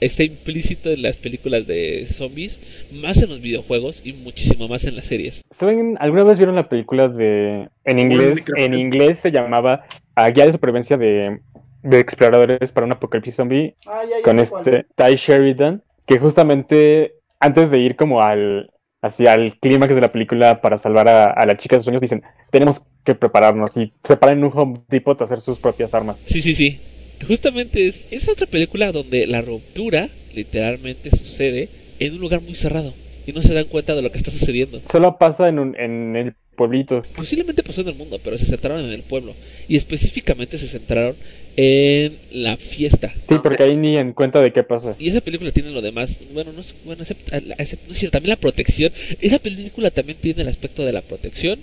está 0.00 0.22
implícito 0.22 0.90
en 0.90 1.02
las 1.02 1.16
películas 1.16 1.66
de 1.66 2.06
zombies, 2.06 2.60
más 2.92 3.22
en 3.22 3.30
los 3.30 3.40
videojuegos 3.40 4.02
y 4.04 4.12
muchísimo 4.12 4.68
más 4.68 4.84
en 4.84 4.96
las 4.96 5.06
series. 5.06 5.42
¿Saben? 5.50 5.96
¿Alguna 6.00 6.24
vez 6.24 6.38
vieron 6.38 6.56
la 6.56 6.68
película 6.68 7.08
de... 7.08 7.68
En 7.84 7.98
inglés, 7.98 8.44
en 8.56 8.74
inglés 8.74 9.18
se 9.18 9.30
llamaba 9.30 9.84
ah, 10.14 10.30
Guía 10.30 10.46
de 10.46 10.52
Supervivencia 10.52 10.96
de, 10.96 11.40
de 11.84 12.00
Exploradores 12.00 12.72
para 12.72 12.86
un 12.86 12.92
Apocalipsis 12.92 13.36
Zombie 13.36 13.74
Ah, 13.86 14.02
ya, 14.04 14.16
ya 14.18 14.22
con 14.22 14.36
cuál. 14.44 14.60
este 14.66 14.86
Ty 14.96 15.14
Sheridan, 15.16 15.82
que 16.06 16.18
justamente 16.18 17.14
antes 17.40 17.70
de 17.70 17.78
ir 17.78 17.96
como 17.96 18.22
al 18.22 18.70
hacia 19.02 19.34
el 19.34 19.58
clímax 19.60 19.94
de 19.94 20.00
la 20.00 20.10
película 20.12 20.62
para 20.62 20.78
salvar 20.78 21.08
a, 21.08 21.30
a 21.30 21.44
la 21.46 21.58
chica 21.58 21.76
de 21.76 21.80
sus 21.80 21.84
sueños, 21.84 22.00
dicen, 22.00 22.22
tenemos 22.50 22.80
que 23.04 23.14
prepararnos 23.14 23.76
y 23.76 23.92
se 24.02 24.16
paran 24.16 24.38
en 24.38 24.44
un 24.44 24.52
Home 24.54 24.74
Depot 24.88 25.20
a 25.20 25.24
hacer 25.24 25.42
sus 25.42 25.58
propias 25.58 25.92
armas. 25.92 26.20
Sí, 26.24 26.40
sí, 26.40 26.54
sí. 26.54 26.80
Justamente 27.28 27.86
es, 27.86 28.10
es 28.10 28.28
otra 28.30 28.46
película 28.46 28.92
donde 28.92 29.26
la 29.26 29.42
ruptura 29.42 30.08
literalmente 30.34 31.10
sucede 31.10 31.68
en 32.00 32.14
un 32.14 32.20
lugar 32.20 32.40
muy 32.40 32.54
cerrado 32.54 32.92
y 33.26 33.32
no 33.32 33.42
se 33.42 33.54
dan 33.54 33.64
cuenta 33.64 33.94
de 33.94 34.02
lo 34.02 34.10
que 34.12 34.18
está 34.18 34.30
sucediendo. 34.30 34.80
Solo 34.90 35.16
pasa 35.18 35.48
en, 35.48 35.58
un, 35.58 35.76
en 35.78 36.16
el 36.16 36.34
pueblito. 36.56 37.02
Posiblemente 37.16 37.62
pasó 37.62 37.80
en 37.80 37.88
el 37.88 37.94
mundo, 37.94 38.20
pero 38.22 38.38
se 38.38 38.46
centraron 38.46 38.84
en 38.84 38.92
el 38.92 39.02
pueblo 39.02 39.34
y 39.68 39.76
específicamente 39.76 40.56
se 40.58 40.68
centraron 40.68 41.16
en 41.56 42.16
la 42.32 42.56
fiesta. 42.56 43.12
Sí, 43.28 43.36
porque 43.42 43.62
ahí 43.62 43.76
ni 43.76 43.96
en 43.96 44.12
cuenta 44.12 44.40
de 44.40 44.52
qué 44.52 44.62
pasa. 44.62 44.94
Y 44.98 45.08
esa 45.08 45.20
película 45.20 45.50
tiene 45.50 45.70
lo 45.70 45.82
demás, 45.82 46.18
bueno, 46.32 46.52
no 46.52 46.60
es, 46.60 46.74
bueno, 46.84 47.02
except- 47.04 47.32
a 47.32 47.40
la- 47.40 47.56
except- 47.56 47.86
no 47.86 47.92
es 47.92 47.98
cierto, 47.98 48.12
también 48.18 48.30
la 48.30 48.36
protección. 48.36 48.92
Esa 49.20 49.38
película 49.38 49.90
también 49.90 50.18
tiene 50.20 50.42
el 50.42 50.48
aspecto 50.48 50.84
de 50.84 50.92
la 50.92 51.00
protección, 51.00 51.58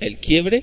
el 0.00 0.16
quiebre, 0.16 0.62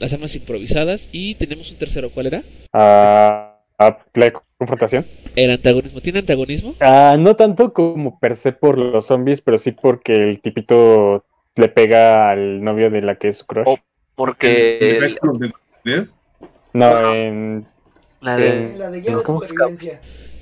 las 0.00 0.12
armas 0.12 0.34
improvisadas 0.34 1.08
y 1.12 1.34
tenemos 1.36 1.70
un 1.70 1.76
tercero, 1.76 2.10
¿cuál 2.10 2.26
era? 2.26 2.42
Ah, 2.72 3.58
ah, 3.78 3.98
la 4.14 4.32
confrontación. 4.58 5.04
El 5.36 5.50
antagonismo. 5.50 6.00
¿Tiene 6.00 6.20
antagonismo? 6.20 6.74
Ah, 6.80 7.16
no 7.18 7.36
tanto 7.36 7.72
como 7.72 8.18
per 8.18 8.34
se 8.34 8.52
por 8.52 8.78
los 8.78 9.06
zombies, 9.06 9.40
pero 9.40 9.58
sí 9.58 9.72
porque 9.72 10.14
el 10.14 10.40
tipito 10.40 11.24
le 11.56 11.68
pega 11.68 12.30
al 12.30 12.62
novio 12.62 12.90
de 12.90 13.02
la 13.02 13.16
que 13.16 13.28
es 13.28 13.38
su 13.38 13.46
crush. 13.46 13.64
Oh. 13.66 13.78
Porque 14.14 14.98
¿El? 15.84 16.08
No, 16.72 17.14
en... 17.14 17.66
la 18.20 18.36
de 18.36 18.74
La 18.76 18.90
de 18.90 19.00
guía 19.00 19.16
de 19.16 19.22
¿Cómo 19.22 19.40
se 19.40 19.48
supervivencia. 19.48 20.00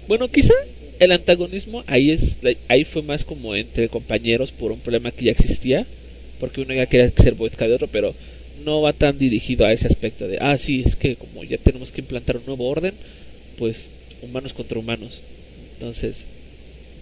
Bueno, 0.08 0.28
quizá 0.28 0.54
el 1.00 1.12
antagonismo 1.12 1.82
ahí 1.86 2.10
es 2.10 2.38
ahí 2.68 2.84
fue 2.84 3.02
más 3.02 3.24
como 3.24 3.54
entre 3.54 3.88
compañeros 3.88 4.52
por 4.52 4.72
un 4.72 4.80
problema 4.80 5.10
que 5.10 5.26
ya 5.26 5.32
existía, 5.32 5.86
porque 6.38 6.60
uno 6.60 6.74
ya 6.74 6.86
quería 6.86 7.10
ser 7.10 7.34
vodka 7.34 7.66
de 7.66 7.74
otro, 7.74 7.88
pero 7.88 8.14
no 8.64 8.82
va 8.82 8.92
tan 8.92 9.18
dirigido 9.18 9.66
a 9.66 9.72
ese 9.72 9.86
aspecto 9.86 10.28
de, 10.28 10.38
ah, 10.40 10.56
sí, 10.58 10.82
es 10.86 10.96
que 10.96 11.16
como 11.16 11.44
ya 11.44 11.58
tenemos 11.58 11.92
que 11.92 12.02
implantar 12.02 12.36
un 12.36 12.46
nuevo 12.46 12.68
orden, 12.68 12.94
pues 13.58 13.90
humanos 14.22 14.52
contra 14.52 14.78
humanos. 14.78 15.22
Entonces, 15.74 16.24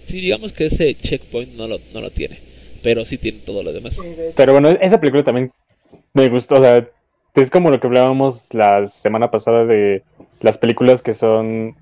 sí, 0.07 0.21
digamos 0.21 0.53
que 0.53 0.67
ese 0.67 0.95
checkpoint 0.95 1.55
no 1.57 1.69
lo, 1.69 1.79
no 1.93 2.01
lo 2.01 2.11
tiene, 2.11 2.39
pero 2.83 3.05
sí 3.05 3.19
tiene 3.19 3.39
todo 3.45 3.63
lo 3.63 3.73
demás. 3.73 4.01
Pero 4.37 4.53
bueno, 4.53 4.71
esa 4.71 5.01
película 5.01 5.23
también 5.25 5.53
me 6.15 6.29
gustó, 6.29 6.57
o 6.57 6.61
sea, 6.63 6.89
es 7.35 7.51
como 7.51 7.71
lo 7.71 7.81
que 7.81 7.87
hablábamos 7.87 8.53
la 8.55 8.87
semana 8.87 9.31
pasada 9.31 9.65
de 9.65 10.03
las 10.41 10.59
películas 10.59 11.03
que 11.03 11.13
son... 11.15 11.77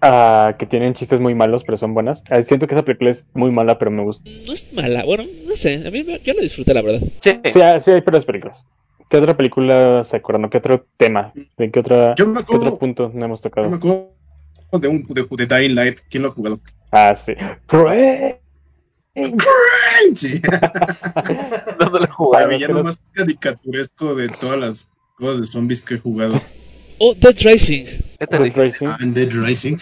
ah, 0.00 0.54
que 0.58 0.66
tienen 0.66 0.94
chistes 0.94 1.20
muy 1.20 1.34
malos, 1.34 1.64
pero 1.64 1.76
son 1.76 1.94
buenas. 1.94 2.22
Ah, 2.30 2.42
siento 2.42 2.66
que 2.66 2.74
esa 2.74 2.84
película 2.84 3.10
es 3.10 3.26
muy 3.34 3.50
mala, 3.50 3.78
pero 3.78 3.90
me 3.90 4.02
gusta. 4.02 4.28
No 4.46 4.52
es 4.52 4.72
mala, 4.72 5.04
bueno, 5.04 5.24
no 5.46 5.56
sé, 5.56 5.86
a 5.86 5.90
mí 5.90 6.04
me- 6.04 6.18
yo 6.20 6.34
la 6.34 6.42
disfruté, 6.42 6.74
la 6.74 6.82
verdad. 6.82 7.00
Sí. 7.20 7.38
Sí, 7.44 7.60
hay- 7.60 7.80
sí 7.80 7.90
hay 7.90 8.00
peores 8.02 8.24
películas. 8.24 8.64
¿Qué 9.08 9.16
otra 9.18 9.36
película 9.36 10.04
se 10.04 10.16
acuerdan? 10.16 10.48
¿Qué 10.48 10.58
otro 10.58 10.86
tema? 10.96 11.32
¿De 11.58 11.70
qué, 11.70 11.80
otra, 11.80 12.14
Yo 12.16 12.26
me 12.26 12.42
qué 12.44 12.56
otro 12.56 12.78
punto 12.78 13.10
no 13.14 13.26
hemos 13.26 13.40
yo 13.42 13.50
me 13.50 13.50
tocado? 13.50 13.76
acuerdo 13.76 14.11
de, 14.78 14.88
un, 14.88 15.06
de, 15.08 15.26
de 15.30 15.46
Dying 15.46 15.74
Light. 15.74 16.00
¿Quién 16.10 16.22
lo 16.22 16.30
ha 16.30 16.32
jugado? 16.32 16.60
Ah, 16.90 17.14
sí. 17.14 17.34
Sí. 20.16 20.42
No, 21.78 21.90
no 21.90 21.98
lo 21.98 22.04
he 22.04 22.42
El 22.42 22.48
los 22.48 22.48
villano 22.48 22.82
más 22.82 22.98
caricaturesco 23.12 24.14
de 24.14 24.28
todas 24.28 24.58
las 24.58 24.86
cosas 25.16 25.40
de 25.40 25.46
zombies 25.46 25.80
que 25.80 25.94
he 25.94 25.98
jugado. 25.98 26.40
Oh, 26.98 27.14
Dead 27.14 27.36
Rising. 27.42 27.84
Te 28.18 28.26
Dead 28.26 28.42
dije, 28.42 28.64
Rising. 28.64 28.86
Ah, 28.86 28.98
en 29.00 29.14
Dead 29.14 29.30
Rising. 29.30 29.78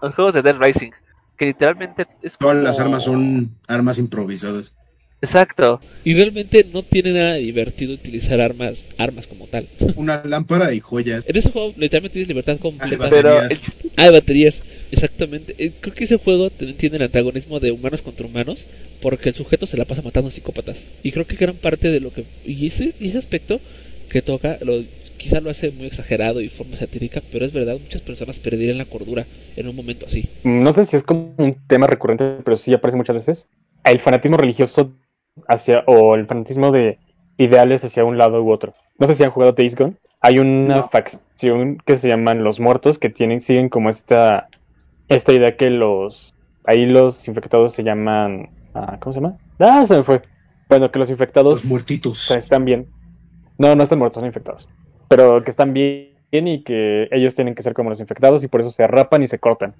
Los 0.00 0.14
juegos 0.14 0.34
de 0.34 0.42
Dead 0.42 0.56
Rising. 0.58 0.90
Que 1.36 1.46
literalmente 1.46 2.06
es 2.22 2.36
como... 2.36 2.50
Todas 2.50 2.64
las 2.64 2.78
armas 2.80 3.04
son 3.04 3.56
armas 3.66 3.98
improvisadas. 3.98 4.72
Exacto. 5.20 5.80
Y 6.04 6.14
realmente 6.14 6.64
no 6.72 6.82
tiene 6.82 7.12
nada 7.12 7.32
de 7.34 7.40
divertido 7.40 7.94
utilizar 7.94 8.40
armas, 8.40 8.94
armas 8.98 9.26
como 9.26 9.46
tal. 9.46 9.66
Una 9.96 10.22
lámpara 10.24 10.72
y 10.74 10.80
joyas. 10.80 11.24
En 11.26 11.36
ese 11.36 11.50
juego 11.50 11.74
literalmente 11.76 12.14
tienes 12.14 12.28
libertad 12.28 12.58
completa. 12.58 12.96
Vale. 12.96 13.10
Pero 13.10 13.34
Baterías. 13.34 13.76
Ah, 13.96 14.04
de 14.04 14.10
baterías. 14.10 14.62
Exactamente. 14.92 15.54
Eh, 15.58 15.72
Creo 15.80 15.94
que 15.94 16.04
ese 16.04 16.16
juego 16.16 16.50
tiene 16.50 16.96
el 16.96 17.02
antagonismo 17.02 17.60
de 17.60 17.72
humanos 17.72 18.02
contra 18.02 18.26
humanos 18.26 18.66
porque 19.02 19.28
el 19.28 19.34
sujeto 19.34 19.66
se 19.66 19.76
la 19.76 19.84
pasa 19.84 20.02
matando 20.02 20.30
psicópatas. 20.30 20.86
Y 21.02 21.12
creo 21.12 21.26
que 21.26 21.36
gran 21.36 21.56
parte 21.56 21.90
de 21.90 22.00
lo 22.00 22.12
que... 22.12 22.24
Y 22.44 22.66
ese, 22.66 22.94
y 23.00 23.08
ese 23.08 23.18
aspecto 23.18 23.60
que 24.08 24.22
toca, 24.22 24.58
lo, 24.62 24.82
quizá 25.18 25.40
lo 25.40 25.50
hace 25.50 25.70
muy 25.70 25.86
exagerado 25.86 26.40
y 26.40 26.48
forma 26.48 26.76
satírica, 26.76 27.22
pero 27.30 27.44
es 27.44 27.52
verdad, 27.52 27.76
muchas 27.78 28.02
personas 28.02 28.38
perderían 28.38 28.78
la 28.78 28.86
cordura 28.86 29.26
en 29.56 29.68
un 29.68 29.76
momento 29.76 30.06
así. 30.06 30.28
No 30.44 30.72
sé 30.72 30.84
si 30.84 30.96
es 30.96 31.02
como 31.02 31.34
un 31.36 31.56
tema 31.66 31.86
recurrente, 31.86 32.38
pero 32.44 32.56
sí 32.56 32.72
aparece 32.72 32.96
muchas 32.96 33.16
veces. 33.16 33.48
El 33.84 34.00
fanatismo 34.00 34.36
religioso 34.36 34.92
hacia, 35.46 35.84
o 35.86 36.14
el 36.14 36.26
fanatismo 36.26 36.72
de 36.72 36.98
ideales 37.36 37.84
hacia 37.84 38.04
un 38.04 38.18
lado 38.18 38.42
u 38.42 38.50
otro. 38.50 38.74
No 38.98 39.06
sé 39.06 39.14
si 39.14 39.22
han 39.24 39.30
jugado 39.30 39.52
Days 39.52 39.76
Gone. 39.76 39.94
Hay 40.20 40.38
una 40.40 40.76
No. 40.78 40.88
facción 40.88 41.78
que 41.84 41.96
se 41.96 42.08
llaman 42.08 42.42
los 42.42 42.58
muertos 42.58 42.98
que 42.98 43.10
tienen, 43.10 43.40
siguen 43.40 43.68
como 43.68 43.88
esta, 43.90 44.48
esta 45.08 45.32
idea 45.32 45.56
que 45.56 45.70
los, 45.70 46.34
ahí 46.64 46.86
los 46.86 47.28
infectados 47.28 47.72
se 47.74 47.84
llaman, 47.84 48.48
ah, 48.74 48.96
¿cómo 49.00 49.12
se 49.12 49.20
llama? 49.20 49.36
Ah, 49.60 49.84
se 49.86 49.96
me 49.96 50.02
fue. 50.02 50.20
Bueno, 50.68 50.90
que 50.90 50.98
los 50.98 51.10
infectados 51.10 51.62
Los 51.62 51.64
muertitos. 51.66 52.30
están 52.32 52.64
bien. 52.64 52.86
No, 53.58 53.74
no 53.76 53.82
están 53.84 53.98
muertos, 53.98 54.20
son 54.20 54.26
infectados. 54.26 54.68
pero 55.08 55.42
que 55.42 55.50
están 55.50 55.72
bien 55.72 56.08
y 56.30 56.62
que 56.62 57.08
ellos 57.12 57.34
tienen 57.34 57.54
que 57.54 57.62
ser 57.62 57.72
como 57.72 57.88
los 57.88 58.00
infectados 58.00 58.44
y 58.44 58.48
por 58.48 58.60
eso 58.60 58.70
se 58.70 58.86
rapan 58.86 59.22
y 59.22 59.26
se 59.28 59.38
cortan. 59.38 59.74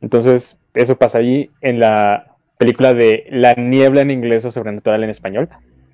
Entonces, 0.00 0.56
eso 0.74 0.96
pasa 0.96 1.18
ahí 1.18 1.50
en 1.60 1.80
la 1.80 2.29
película 2.60 2.92
de 2.92 3.24
La 3.30 3.54
niebla 3.54 4.02
en 4.02 4.10
inglés 4.10 4.44
o 4.44 4.50
sobrenatural 4.50 5.02
en 5.02 5.08
español. 5.08 5.48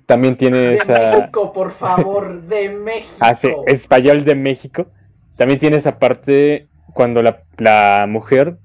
También 0.05 0.35
tiene 0.35 0.57
De 0.57 0.75
esa... 0.75 1.15
México, 1.15 1.53
por 1.53 1.71
favor, 1.71 2.41
de 2.47 2.69
México. 2.69 3.15
Ah, 3.21 3.33
sí, 3.33 3.47
español 3.67 4.25
de 4.25 4.35
México. 4.35 4.87
También 5.37 5.59
tiene 5.59 5.77
esa 5.77 5.97
parte 5.97 6.67
cuando 6.93 7.23
la, 7.23 7.43
la 7.57 8.05
mujer, 8.09 8.57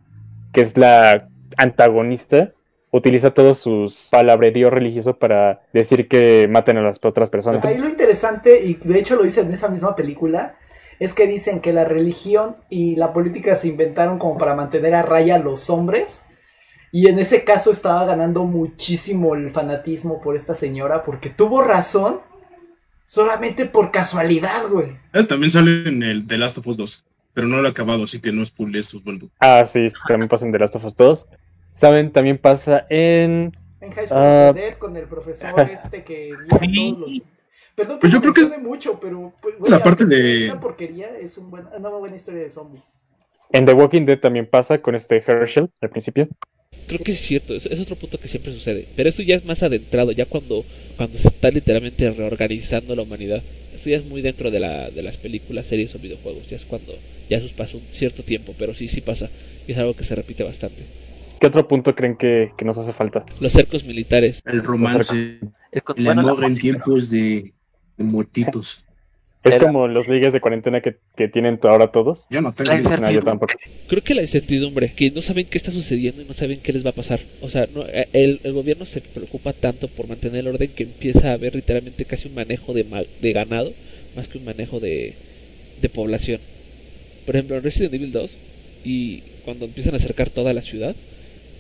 que 0.53 0.63
es 0.63 0.77
la 0.77 1.29
antagonista, 1.57 2.51
utiliza 2.91 3.31
todo 3.31 3.55
su 3.55 3.93
palabrerío 4.11 4.69
religioso 4.69 5.17
para 5.17 5.61
decir 5.73 6.09
que 6.09 6.49
maten 6.51 6.79
a 6.79 6.83
las 6.83 6.99
otras 7.05 7.31
personas. 7.31 7.65
Ahí 7.65 7.79
lo 7.79 7.89
interesante, 7.89 8.65
y 8.65 8.75
de 8.75 8.99
hecho 8.99 9.15
lo 9.15 9.23
dicen 9.23 9.47
en 9.47 9.55
esa 9.55 9.69
misma 9.69 9.95
película, 9.95 10.57
es 10.99 11.15
que 11.15 11.29
dicen 11.29 11.61
que 11.61 11.73
la 11.73 11.85
religión 11.85 12.57
y 12.69 12.97
la 12.97 13.13
política 13.13 13.55
se 13.55 13.69
inventaron 13.69 14.19
como 14.19 14.39
para 14.39 14.57
mantener 14.57 14.97
a 14.97 15.03
raya 15.03 15.37
a 15.37 15.39
los 15.39 15.71
hombres. 15.71 16.27
Y 16.93 17.09
en 17.09 17.19
ese 17.19 17.43
caso 17.43 17.71
estaba 17.71 18.05
ganando 18.05 18.45
muchísimo 18.45 19.35
el 19.35 19.51
fanatismo 19.51 20.21
por 20.21 20.37
esta 20.37 20.55
señora, 20.55 21.03
porque 21.05 21.31
tuvo 21.31 21.63
razón 21.63 22.21
solamente 23.07 23.67
por 23.67 23.91
casualidad, 23.91 24.69
güey. 24.69 24.97
También 25.27 25.51
sale 25.51 25.89
en 25.89 26.03
el 26.03 26.27
The 26.27 26.39
Last 26.39 26.59
of 26.59 26.67
Us 26.67 26.77
2, 26.77 27.05
pero 27.33 27.47
no 27.47 27.61
lo 27.61 27.69
he 27.69 27.71
acabado, 27.71 28.05
así 28.05 28.21
que 28.21 28.31
no 28.33 28.43
es 28.43 28.53
esto, 28.75 28.99
Osvaldo. 28.99 29.29
Ah, 29.41 29.65
sí, 29.67 29.91
también 30.07 30.29
pasa 30.29 30.45
en 30.47 30.53
The 30.53 30.59
Last 30.59 30.77
of 30.77 30.85
Us 30.85 30.95
2. 30.97 31.27
Saben, 31.73 32.13
también 32.13 32.37
pasa 32.39 32.87
en... 32.91 33.57
En 33.81 33.91
High 33.91 34.07
School 34.07 34.21
Ah. 34.23 34.49
of 34.51 34.55
the 34.57 34.61
Dead, 34.63 34.75
con 34.79 34.97
el 34.97 35.05
profesor 35.07 35.59
este 35.73 36.05
que 36.05 36.31
todos 36.49 36.99
los... 36.99 37.23
Perdón 37.75 37.99
Pues 38.01 38.13
yo 38.13 38.21
creo 38.21 38.35
que- 38.35 38.59
mucho, 38.59 39.01
pero 39.01 39.33
pues, 39.41 39.59
güey, 39.59 39.71
La 39.73 39.83
parte 39.83 40.05
de- 40.05 40.51
Una 40.51 40.61
porquería 40.61 41.09
es 41.19 41.39
un 41.39 41.51
buen- 41.51 41.67
una 41.75 41.89
buena 41.89 42.17
historia 42.17 42.43
de 42.43 42.51
zombies. 42.51 42.99
En 43.51 43.65
The 43.65 43.73
Walking 43.73 44.05
Dead 44.05 44.19
también 44.21 44.47
pasa 44.47 44.79
con 44.79 44.95
este 44.95 45.23
Herschel 45.27 45.71
al 45.81 45.89
principio. 45.91 46.29
Creo 46.87 47.01
que 47.01 47.13
es 47.13 47.21
cierto, 47.21 47.55
es, 47.55 47.67
es 47.67 47.79
otro 47.81 47.97
punto 47.97 48.19
que 48.19 48.29
siempre 48.29 48.53
sucede. 48.53 48.87
Pero 48.97 49.09
esto 49.09 49.23
ya 49.23 49.37
es 49.37 49.45
más 49.45 49.63
adentrado, 49.63 50.13
ya 50.13 50.27
cuando, 50.27 50.65
cuando 50.97 51.19
se 51.19 51.29
está 51.29 51.51
literalmente 51.51 52.11
reorganizando 52.11 52.95
la 52.95 53.03
humanidad. 53.03 53.43
Esto 53.75 53.91
ya 53.91 53.97
es 53.97 54.05
muy 54.05 54.21
dentro 54.21 54.51
de, 54.51 54.61
la, 54.61 54.91
de 54.91 55.03
las 55.03 55.17
películas, 55.17 55.67
series 55.67 55.95
o 55.95 55.99
videojuegos. 55.99 56.49
Ya 56.49 56.57
es 56.57 56.65
cuando 56.65 56.95
ya 57.31 57.39
eso 57.39 57.49
pasó 57.57 57.79
un 57.79 57.85
cierto 57.91 58.23
tiempo, 58.23 58.55
pero 58.59 58.75
sí, 58.75 58.89
sí 58.89 59.01
pasa. 59.01 59.31
Y 59.67 59.73
es 59.73 59.79
algo 59.79 59.95
que 59.95 60.05
se 60.05 60.15
repite 60.15 60.45
bastante. 60.45 60.85
¿Qué 61.41 61.47
otro 61.47 61.67
punto 61.67 61.95
creen 61.95 62.17
que, 62.17 62.53
que 62.57 62.65
nos 62.65 62.79
hace 62.79 62.93
falta? 62.93 63.25
Los 63.41 63.53
cercos 63.53 63.85
militares. 63.85 64.43
El 64.45 64.63
romance, 64.63 65.41
el 65.73 66.09
amor 66.09 66.45
en 66.45 66.55
tiempos 66.55 67.11
de, 67.11 67.53
de 67.97 68.05
muertitos. 68.05 68.85
Es 69.45 69.55
Era- 69.55 69.67
como 69.67 69.89
los 69.89 70.07
ligues 70.07 70.33
de 70.33 70.41
cuarentena 70.41 70.81
que, 70.81 70.97
que 71.17 71.27
tienen 71.29 71.59
ahora 71.63 71.91
todos. 71.91 72.27
Yo 72.31 72.41
no 72.41 72.55
tengo 72.55 72.71
La 72.71 72.77
No, 72.77 72.83
yo 72.83 72.89
incertidumbre. 72.91 73.25
tampoco. 73.31 73.55
Creo 73.89 74.03
que 74.05 74.15
la 74.15 74.23
incertidumbre, 74.23 74.93
que 74.95 75.11
no 75.11 75.21
saben 75.21 75.47
qué 75.47 75.59
está 75.59 75.73
sucediendo 75.73 76.23
y 76.23 76.25
no 76.27 76.33
saben 76.35 76.61
qué 76.61 76.73
les 76.73 76.87
va 76.87 76.91
a 76.91 76.95
pasar. 76.95 77.19
O 77.41 77.51
sea, 77.51 77.67
no, 77.75 77.85
eh, 77.89 78.07
el, 78.13 78.41
el 78.45 78.53
gobierno 78.53 78.87
se 78.87 79.01
preocupa 79.01 79.53
tanto 79.53 79.89
por 79.89 80.07
mantener 80.09 80.41
el 80.41 80.49
orden 80.49 80.71
que 80.75 80.85
empieza 80.85 81.31
a 81.31 81.33
haber 81.33 81.55
literalmente 81.57 82.05
casi 82.05 82.29
un 82.29 82.35
manejo 82.35 82.73
de, 82.73 82.85
ma- 82.85 83.03
de 83.21 83.33
ganado 83.33 83.73
más 84.15 84.29
que 84.29 84.39
un 84.39 84.45
manejo 84.45 84.79
de, 84.79 85.15
de 85.81 85.89
población. 85.89 86.41
Por 87.27 87.35
ejemplo, 87.35 87.57
en 87.57 87.63
Resident 87.65 87.95
Evil 87.95 88.13
2, 88.13 88.39
y 88.85 89.23
cuando 89.45 89.65
empiezan 89.65 89.95
a 89.95 89.97
acercar 89.97 90.31
toda 90.31 90.53
la 90.55 90.63
ciudad, 90.63 90.95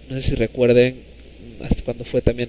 no 0.08 0.16
sé 0.16 0.22
si 0.22 0.34
recuerden 0.36 0.94
mm, 1.60 1.64
hasta 1.64 1.82
cuando 1.82 2.04
fue 2.04 2.20
también 2.20 2.48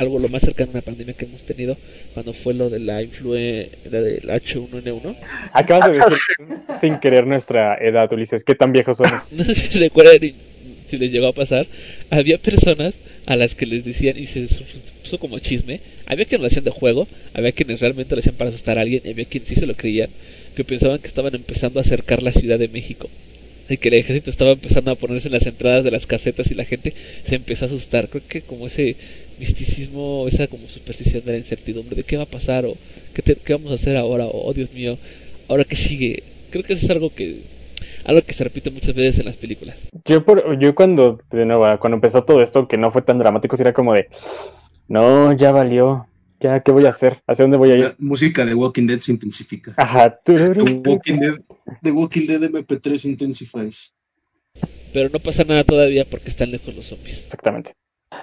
algo 0.00 0.18
lo 0.18 0.28
más 0.28 0.42
cercano 0.42 0.70
a 0.70 0.72
una 0.72 0.82
pandemia 0.82 1.14
que 1.14 1.26
hemos 1.26 1.42
tenido, 1.42 1.76
cuando 2.14 2.32
fue 2.32 2.54
lo 2.54 2.70
de 2.70 2.80
la 2.80 3.02
influencia 3.02 3.70
del 3.90 4.22
H1N1. 4.22 5.16
Acabas 5.52 5.90
de 5.90 5.98
decir 5.98 6.18
sin 6.80 6.98
querer 6.98 7.26
nuestra 7.26 7.76
edad, 7.76 8.10
Ulises. 8.12 8.42
¿Qué 8.42 8.54
tan 8.54 8.72
viejos 8.72 8.96
somos? 8.96 9.22
no 9.30 9.44
sé 9.44 9.54
si 9.54 9.78
recuerdan 9.78 10.18
si 10.88 10.96
les 10.96 11.12
llegó 11.12 11.28
a 11.28 11.32
pasar, 11.32 11.66
había 12.10 12.38
personas 12.38 13.00
a 13.26 13.36
las 13.36 13.54
que 13.54 13.66
les 13.66 13.84
decían, 13.84 14.18
y 14.18 14.26
se 14.26 14.48
puso 15.02 15.18
como 15.18 15.38
chisme, 15.38 15.80
había 16.06 16.24
quienes 16.24 16.40
lo 16.40 16.46
hacían 16.48 16.64
de 16.64 16.72
juego, 16.72 17.06
había 17.32 17.52
quienes 17.52 17.80
realmente 17.80 18.14
lo 18.16 18.18
hacían 18.18 18.34
para 18.34 18.50
asustar 18.50 18.76
a 18.78 18.80
alguien, 18.80 19.02
y 19.04 19.10
había 19.10 19.24
quienes 19.26 19.48
sí 19.48 19.54
se 19.54 19.66
lo 19.66 19.74
creían, 19.74 20.10
que 20.56 20.64
pensaban 20.64 20.98
que 20.98 21.06
estaban 21.06 21.34
empezando 21.34 21.78
a 21.78 21.82
acercar 21.82 22.24
la 22.24 22.32
Ciudad 22.32 22.58
de 22.58 22.68
México. 22.68 23.08
Y 23.70 23.78
que 23.78 23.88
el 23.88 23.94
ejército 23.94 24.30
estaba 24.30 24.50
empezando 24.50 24.90
a 24.90 24.96
ponerse 24.96 25.28
en 25.28 25.34
las 25.34 25.46
entradas 25.46 25.84
de 25.84 25.92
las 25.92 26.06
casetas 26.06 26.50
y 26.50 26.54
la 26.54 26.64
gente 26.64 26.92
se 27.24 27.36
empezó 27.36 27.64
a 27.64 27.68
asustar. 27.68 28.08
Creo 28.08 28.22
que 28.28 28.42
como 28.42 28.66
ese 28.66 28.96
misticismo, 29.38 30.26
esa 30.28 30.48
como 30.48 30.66
superstición 30.66 31.24
de 31.24 31.32
la 31.32 31.38
incertidumbre 31.38 31.96
de 31.96 32.02
qué 32.02 32.16
va 32.16 32.24
a 32.24 32.26
pasar 32.26 32.66
o 32.66 32.76
qué, 33.14 33.22
te- 33.22 33.36
qué 33.36 33.54
vamos 33.54 33.70
a 33.70 33.76
hacer 33.76 33.96
ahora 33.96 34.26
o 34.26 34.48
oh 34.48 34.52
Dios 34.52 34.72
mío, 34.72 34.98
ahora 35.48 35.64
que 35.64 35.76
sigue. 35.76 36.22
Creo 36.50 36.64
que 36.64 36.72
eso 36.72 36.84
es 36.84 36.90
algo 36.90 37.14
que 37.14 37.42
algo 38.04 38.22
que 38.22 38.32
se 38.32 38.44
repite 38.44 38.70
muchas 38.70 38.94
veces 38.94 39.20
en 39.20 39.26
las 39.26 39.36
películas. 39.36 39.76
Yo, 40.04 40.24
por, 40.24 40.58
yo 40.58 40.74
cuando, 40.74 41.20
de 41.30 41.46
nuevo, 41.46 41.64
cuando 41.78 41.94
empezó 41.96 42.24
todo 42.24 42.42
esto, 42.42 42.66
que 42.66 42.76
no 42.76 42.90
fue 42.90 43.02
tan 43.02 43.18
dramático, 43.18 43.56
sí 43.56 43.62
era 43.62 43.72
como 43.72 43.94
de, 43.94 44.08
no, 44.88 45.32
ya 45.32 45.52
valió, 45.52 46.06
ya, 46.40 46.60
¿qué 46.60 46.72
voy 46.72 46.86
a 46.86 46.88
hacer? 46.88 47.20
¿Hacia 47.26 47.44
dónde 47.44 47.58
voy 47.58 47.70
a 47.72 47.74
ir? 47.76 47.82
La 47.82 47.94
música 47.98 48.44
de 48.44 48.54
Walking 48.54 48.86
Dead 48.86 49.00
se 49.00 49.12
intensifica. 49.12 49.74
Ajá. 49.76 50.18
Walking 50.26 51.18
Dead, 51.20 51.34
The 51.82 51.90
Walking 51.90 52.26
Dead 52.26 52.40
MP3 52.40 53.04
intensifies. 53.04 53.92
Pero 54.92 55.08
no 55.10 55.18
pasa 55.18 55.44
nada 55.44 55.64
todavía 55.64 56.04
porque 56.04 56.28
están 56.28 56.50
lejos 56.50 56.74
los 56.74 56.86
zombies. 56.86 57.24
Exactamente. 57.24 57.74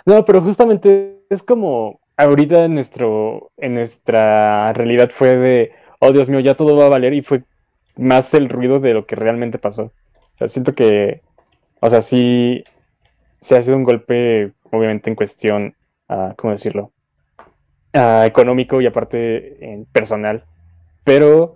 No, 0.06 0.26
pero 0.26 0.42
justamente 0.42 1.24
es 1.30 1.44
como 1.44 2.00
ahorita 2.18 2.66
en 2.66 2.74
nuestro, 2.74 3.52
en 3.58 3.76
nuestra 3.76 4.74
realidad 4.74 5.12
fue 5.14 5.36
de, 5.36 5.72
oh 6.00 6.12
Dios 6.12 6.30
mío, 6.30 6.40
ya 6.40 6.56
todo 6.56 6.76
va 6.76 6.86
a 6.86 6.90
valer 6.90 7.14
y 7.14 7.22
fue 7.22 7.44
más 7.96 8.34
el 8.34 8.50
ruido 8.50 8.80
de 8.80 8.94
lo 8.94 9.06
que 9.06 9.16
realmente 9.16 9.58
pasó. 9.58 9.84
O 9.84 10.38
sea, 10.38 10.50
siento 10.50 10.76
que, 10.76 11.22
o 11.80 11.90
sea, 11.90 12.02
sí, 12.02 12.64
se 13.42 13.58
ha 13.58 13.62
sido 13.62 13.78
un 13.78 13.84
golpe, 13.84 14.52
obviamente 14.72 15.10
en 15.10 15.16
cuestión, 15.16 15.76
ah, 16.10 16.34
¿cómo 16.38 16.52
decirlo? 16.52 16.92
Ah, 17.94 18.26
económico 18.26 18.82
y 18.82 18.86
aparte 18.86 19.74
en 19.74 19.86
personal, 19.86 20.44
pero 21.04 21.56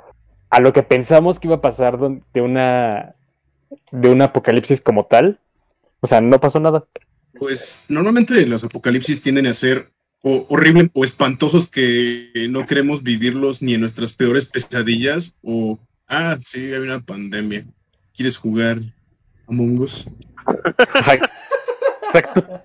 a 0.51 0.59
lo 0.59 0.73
que 0.73 0.83
pensamos 0.83 1.39
que 1.39 1.47
iba 1.47 1.55
a 1.55 1.61
pasar 1.61 1.97
de 1.97 2.41
una, 2.41 3.15
de 3.91 4.09
un 4.09 4.21
apocalipsis 4.21 4.81
como 4.81 5.05
tal, 5.05 5.39
o 6.01 6.07
sea, 6.07 6.19
no 6.19 6.39
pasó 6.39 6.59
nada. 6.59 6.85
Pues 7.39 7.85
normalmente 7.87 8.45
los 8.45 8.63
apocalipsis 8.63 9.21
tienden 9.21 9.47
a 9.47 9.53
ser 9.53 9.89
o 10.21 10.45
horribles 10.49 10.89
o 10.93 11.03
espantosos 11.03 11.67
que 11.67 12.47
no 12.49 12.67
queremos 12.67 13.01
vivirlos 13.01 13.61
ni 13.61 13.73
en 13.73 13.79
nuestras 13.79 14.13
peores 14.13 14.45
pesadillas 14.45 15.33
o, 15.41 15.79
ah, 16.07 16.37
sí, 16.43 16.59
hay 16.59 16.79
una 16.79 16.99
pandemia. 16.99 17.65
¿Quieres 18.13 18.37
jugar 18.37 18.81
Among 19.47 19.79
Us? 19.79 20.05
Exacto. 22.03 22.45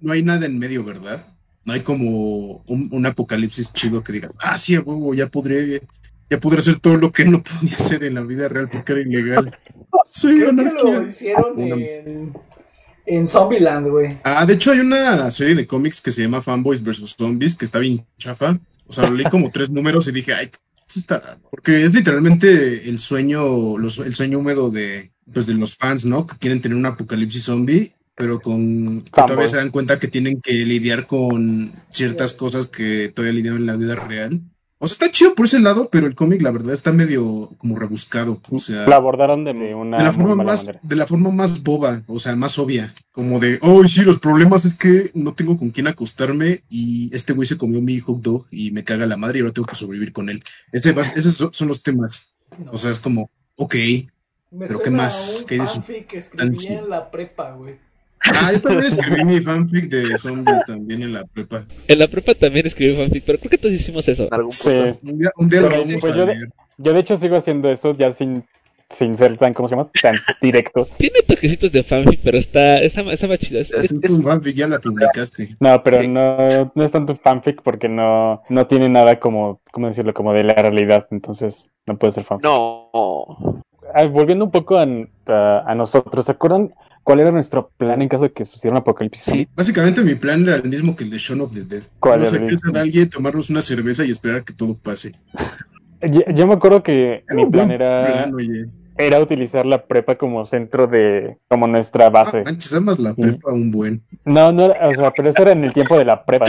No 0.00 0.14
hay 0.14 0.22
nada 0.22 0.46
en 0.46 0.58
medio, 0.58 0.82
¿verdad? 0.82 1.26
No 1.66 1.74
hay 1.74 1.80
como 1.80 2.64
un, 2.66 2.88
un 2.90 3.04
apocalipsis 3.04 3.70
chido 3.74 4.02
que 4.02 4.14
digas, 4.14 4.32
ah, 4.38 4.56
sí, 4.56 4.78
huevo, 4.78 5.12
ya 5.12 5.26
podré, 5.26 5.82
ya 6.30 6.40
podré 6.40 6.58
hacer 6.60 6.78
todo 6.80 6.96
lo 6.96 7.12
que 7.12 7.24
no 7.24 7.42
podía 7.42 7.76
hacer 7.76 8.04
en 8.04 8.14
la 8.14 8.22
vida 8.22 8.48
real 8.48 8.68
porque 8.68 8.92
era 8.92 9.00
ilegal. 9.02 9.58
Soy 10.10 10.38
Creo 10.40 10.54
que 10.56 10.62
lo 10.62 11.06
hicieron 11.08 11.58
Una- 11.60 11.76
en, 11.76 12.32
en 13.06 13.26
Zombieland, 13.26 13.88
güey. 13.88 14.18
Ah, 14.24 14.44
de 14.46 14.54
hecho 14.54 14.72
hay 14.72 14.80
una 14.80 15.30
serie 15.30 15.54
de 15.54 15.66
cómics 15.66 16.00
que 16.00 16.10
se 16.10 16.22
llama 16.22 16.42
Fanboys 16.42 16.82
vs. 16.82 17.14
Zombies, 17.16 17.54
que 17.54 17.64
está 17.64 17.78
bien 17.78 18.04
chafa. 18.18 18.58
O 18.86 18.92
sea, 18.92 19.10
leí 19.10 19.26
como 19.26 19.50
tres 19.50 19.68
números 19.70 20.08
y 20.08 20.12
dije, 20.12 20.32
ay, 20.32 20.46
esto 20.86 21.00
está... 21.00 21.38
Porque 21.50 21.84
es 21.84 21.92
literalmente 21.94 22.88
el 22.88 22.98
sueño, 22.98 23.76
los- 23.76 23.98
el 23.98 24.14
sueño 24.14 24.38
húmedo 24.38 24.70
de, 24.70 25.10
pues, 25.32 25.46
de 25.46 25.54
los 25.54 25.76
fans, 25.76 26.04
¿no? 26.06 26.26
Que 26.26 26.36
quieren 26.38 26.60
tener 26.62 26.76
un 26.76 26.86
apocalipsis 26.86 27.44
zombie, 27.44 27.92
pero 28.14 28.40
con... 28.40 29.02
que 29.02 29.10
todavía 29.10 29.48
se 29.48 29.58
dan 29.58 29.70
cuenta 29.70 29.98
que 29.98 30.08
tienen 30.08 30.40
que 30.40 30.52
lidiar 30.52 31.06
con 31.06 31.72
ciertas 31.90 32.32
cosas 32.32 32.66
que 32.66 33.12
todavía 33.14 33.34
lidian 33.34 33.56
en 33.56 33.66
la 33.66 33.76
vida 33.76 33.94
real. 33.94 34.40
O 34.80 34.86
sea, 34.86 34.92
está 34.94 35.10
chido 35.10 35.34
por 35.34 35.46
ese 35.46 35.58
lado, 35.58 35.88
pero 35.90 36.06
el 36.06 36.14
cómic, 36.14 36.40
la 36.40 36.52
verdad, 36.52 36.72
está 36.72 36.92
medio 36.92 37.50
como 37.58 37.76
rebuscado. 37.76 38.40
O 38.50 38.58
sea... 38.60 38.86
La 38.88 38.96
abordaron 38.96 39.44
de 39.44 39.74
una 39.74 39.98
De 39.98 40.04
la, 40.04 40.12
forma 40.12 40.36
más, 40.36 40.64
manera. 40.64 40.80
de 40.84 40.96
la 40.96 41.06
forma 41.06 41.30
más 41.30 41.62
boba, 41.64 42.02
o 42.06 42.18
sea, 42.20 42.36
más 42.36 42.58
obvia. 42.60 42.94
Como 43.10 43.40
de, 43.40 43.58
oh, 43.62 43.84
sí, 43.88 44.02
los 44.02 44.20
problemas 44.20 44.64
es 44.64 44.76
que 44.78 45.10
no 45.14 45.34
tengo 45.34 45.56
con 45.58 45.70
quién 45.70 45.88
acostarme 45.88 46.62
y 46.68 47.12
este 47.12 47.32
güey 47.32 47.46
se 47.46 47.58
comió 47.58 47.80
mi 47.80 47.98
hot 47.98 48.20
dog 48.22 48.46
y 48.52 48.70
me 48.70 48.84
caga 48.84 49.04
la 49.06 49.16
madre 49.16 49.38
y 49.38 49.42
ahora 49.42 49.52
tengo 49.52 49.66
que 49.66 49.74
sobrevivir 49.74 50.12
con 50.12 50.28
él. 50.28 50.44
Ese, 50.70 50.94
bas- 50.94 51.12
esos 51.16 51.50
son 51.56 51.66
los 51.68 51.82
temas. 51.82 52.28
No. 52.64 52.70
O 52.72 52.78
sea, 52.78 52.92
es 52.92 53.00
como, 53.00 53.30
ok. 53.56 53.74
Me 54.52 54.66
pero 54.66 54.80
¿qué 54.80 54.90
más? 54.90 55.38
a 55.38 55.40
un 55.40 55.46
¿Qué 55.82 56.06
que 56.06 56.22
tan- 56.36 56.52
escribí 56.52 56.78
en 56.78 56.88
la 56.88 57.10
prepa, 57.10 57.50
güey. 57.52 57.74
Ah, 58.24 58.52
yo 58.52 58.60
también 58.60 58.84
escribí 58.86 59.24
mi 59.24 59.40
fanfic 59.40 59.88
de 59.90 60.18
zombies 60.18 60.60
también 60.66 61.02
en 61.02 61.12
la 61.12 61.24
prepa. 61.24 61.64
En 61.86 61.98
la 61.98 62.08
prepa 62.08 62.34
también 62.34 62.66
escribí 62.66 62.94
fanfic, 62.96 63.24
pero 63.24 63.38
creo 63.38 63.50
que 63.50 63.58
todos 63.58 63.74
hicimos 63.74 64.08
eso. 64.08 64.28
Algún 64.30 64.50
Sí. 64.52 64.70
Un 65.04 65.18
día, 65.18 65.30
un 65.36 65.48
día 65.48 65.60
lo 65.60 65.68
Pero, 65.68 65.80
vamos 65.82 65.96
pues, 66.00 66.12
a 66.12 66.16
yo 66.16 66.26
leer. 66.26 66.48
Yo 66.78 66.92
de 66.92 67.00
hecho 67.00 67.16
sigo 67.16 67.36
haciendo 67.36 67.70
eso 67.70 67.96
ya 67.96 68.12
sin 68.12 68.44
sin 68.90 69.14
ser 69.18 69.36
tan, 69.36 69.52
¿cómo 69.52 69.68
se 69.68 69.76
llama? 69.76 69.90
Tan 70.00 70.14
directo. 70.40 70.88
Tiene 70.96 71.20
toquecitos 71.26 71.70
de 71.70 71.82
fanfic, 71.82 72.20
pero 72.24 72.38
está, 72.38 72.78
está, 72.80 73.02
está 73.12 73.26
más 73.26 73.38
chido. 73.38 73.60
Es- 73.60 73.70
Es 73.70 73.92
es- 73.92 74.10
un 74.10 74.22
fanfic, 74.22 74.56
ya 74.56 74.66
la 74.66 74.78
publicaste. 74.78 75.56
No, 75.60 75.82
pero 75.82 75.98
Sí. 75.98 76.08
no, 76.08 76.72
no 76.74 76.84
es 76.84 76.90
tanto 76.90 77.14
fanfic 77.16 77.60
porque 77.62 77.86
no, 77.90 78.42
no 78.48 78.66
tiene 78.66 78.88
nada 78.88 79.20
como, 79.20 79.60
¿cómo 79.72 79.88
decirlo? 79.88 80.14
Como 80.14 80.32
de 80.32 80.44
la 80.44 80.54
realidad, 80.54 81.04
entonces 81.10 81.68
no 81.86 81.98
puede 81.98 82.12
ser 82.14 82.24
fanfic. 82.24 82.44
No. 82.44 83.62
Ah, 83.94 84.06
volviendo 84.06 84.46
un 84.46 84.50
poco 84.50 84.78
a, 84.78 84.86
a- 85.26 85.64
a 85.66 85.74
nosotros, 85.74 86.24
¿se 86.24 86.32
acuerdan 86.32 86.72
cuál 87.08 87.20
era 87.20 87.30
nuestro 87.30 87.70
plan 87.78 88.02
en 88.02 88.08
caso 88.10 88.24
de 88.24 88.32
que 88.32 88.44
sucediera 88.44 88.72
un 88.74 88.82
apocalipsis? 88.82 89.24
Sí. 89.24 89.48
Básicamente 89.56 90.02
mi 90.02 90.14
plan 90.14 90.42
era 90.42 90.56
el 90.56 90.68
mismo 90.68 90.94
que 90.94 91.04
el 91.04 91.10
de 91.10 91.16
Shaun 91.16 91.40
of 91.40 91.54
the 91.54 91.62
Dead. 91.62 91.82
¿Cuál 92.00 92.20
era 92.20 92.32
qué 92.32 92.40
mismo? 92.40 92.68
hacer 92.68 92.76
alguien, 92.76 93.08
tomarnos 93.08 93.48
una 93.48 93.62
cerveza 93.62 94.04
y 94.04 94.10
esperar 94.10 94.40
a 94.42 94.44
que 94.44 94.52
todo 94.52 94.76
pase. 94.76 95.14
Yo, 96.02 96.20
yo 96.32 96.46
me 96.46 96.54
acuerdo 96.54 96.80
que 96.80 97.24
mi 97.30 97.42
un 97.42 97.50
plan 97.50 97.72
era, 97.72 98.06
plan, 98.06 98.34
oye. 98.34 98.66
Era 98.98 99.20
utilizar 99.20 99.64
la 99.64 99.86
prepa 99.86 100.16
como 100.16 100.44
centro 100.44 100.88
de, 100.88 101.38
como 101.48 101.68
nuestra 101.68 102.10
base. 102.10 102.40
Ah, 102.40 102.50
manches, 102.50 102.74
amas 102.74 102.98
la 102.98 103.14
prepa 103.14 103.52
un 103.52 103.70
buen. 103.70 104.02
No, 104.24 104.50
no, 104.50 104.66
o 104.66 104.94
sea, 104.94 105.12
pero 105.12 105.30
eso 105.30 105.42
era 105.42 105.52
en 105.52 105.64
el 105.64 105.72
tiempo 105.72 105.96
de 105.96 106.04
la 106.04 106.24
prepa. 106.24 106.46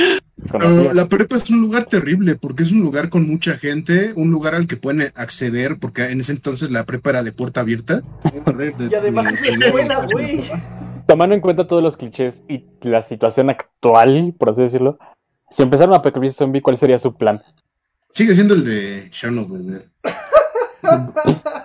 Pero 0.51 0.59
conocía. 0.59 0.93
la 0.93 1.07
prepa 1.07 1.37
es 1.37 1.49
un 1.51 1.61
lugar 1.61 1.85
terrible 1.85 2.35
porque 2.35 2.63
es 2.63 2.71
un 2.71 2.81
lugar 2.81 3.09
con 3.09 3.27
mucha 3.27 3.57
gente, 3.57 4.13
un 4.15 4.31
lugar 4.31 4.55
al 4.55 4.65
que 4.65 4.77
pueden 4.77 5.11
acceder 5.15 5.77
porque 5.79 6.05
en 6.05 6.21
ese 6.21 6.31
entonces 6.31 6.71
la 6.71 6.85
prepa 6.85 7.11
era 7.11 7.23
de 7.23 7.31
puerta 7.31 7.61
abierta. 7.61 8.01
Y 8.89 8.95
además 8.95 9.33
es 9.33 9.57
la 9.57 9.65
escuela, 9.67 10.07
güey. 10.11 10.41
Tomando 11.07 11.35
en 11.35 11.41
cuenta 11.41 11.67
todos 11.67 11.83
los 11.83 11.97
clichés 11.97 12.43
y 12.47 12.65
la 12.81 13.01
situación 13.01 13.49
actual, 13.49 14.33
por 14.37 14.49
así 14.49 14.61
decirlo, 14.61 14.97
si 15.51 15.63
empezara 15.63 15.89
un 15.89 15.97
apocalipsis 15.97 16.37
zombie, 16.37 16.61
¿cuál 16.61 16.77
sería 16.77 16.99
su 16.99 17.15
plan? 17.15 17.41
Sigue 18.09 18.33
siendo 18.33 18.55
el 18.55 18.65
de 18.65 19.09
Shaun 19.11 19.39
of 19.39 19.51
the 19.51 19.59
Dead. 19.59 19.83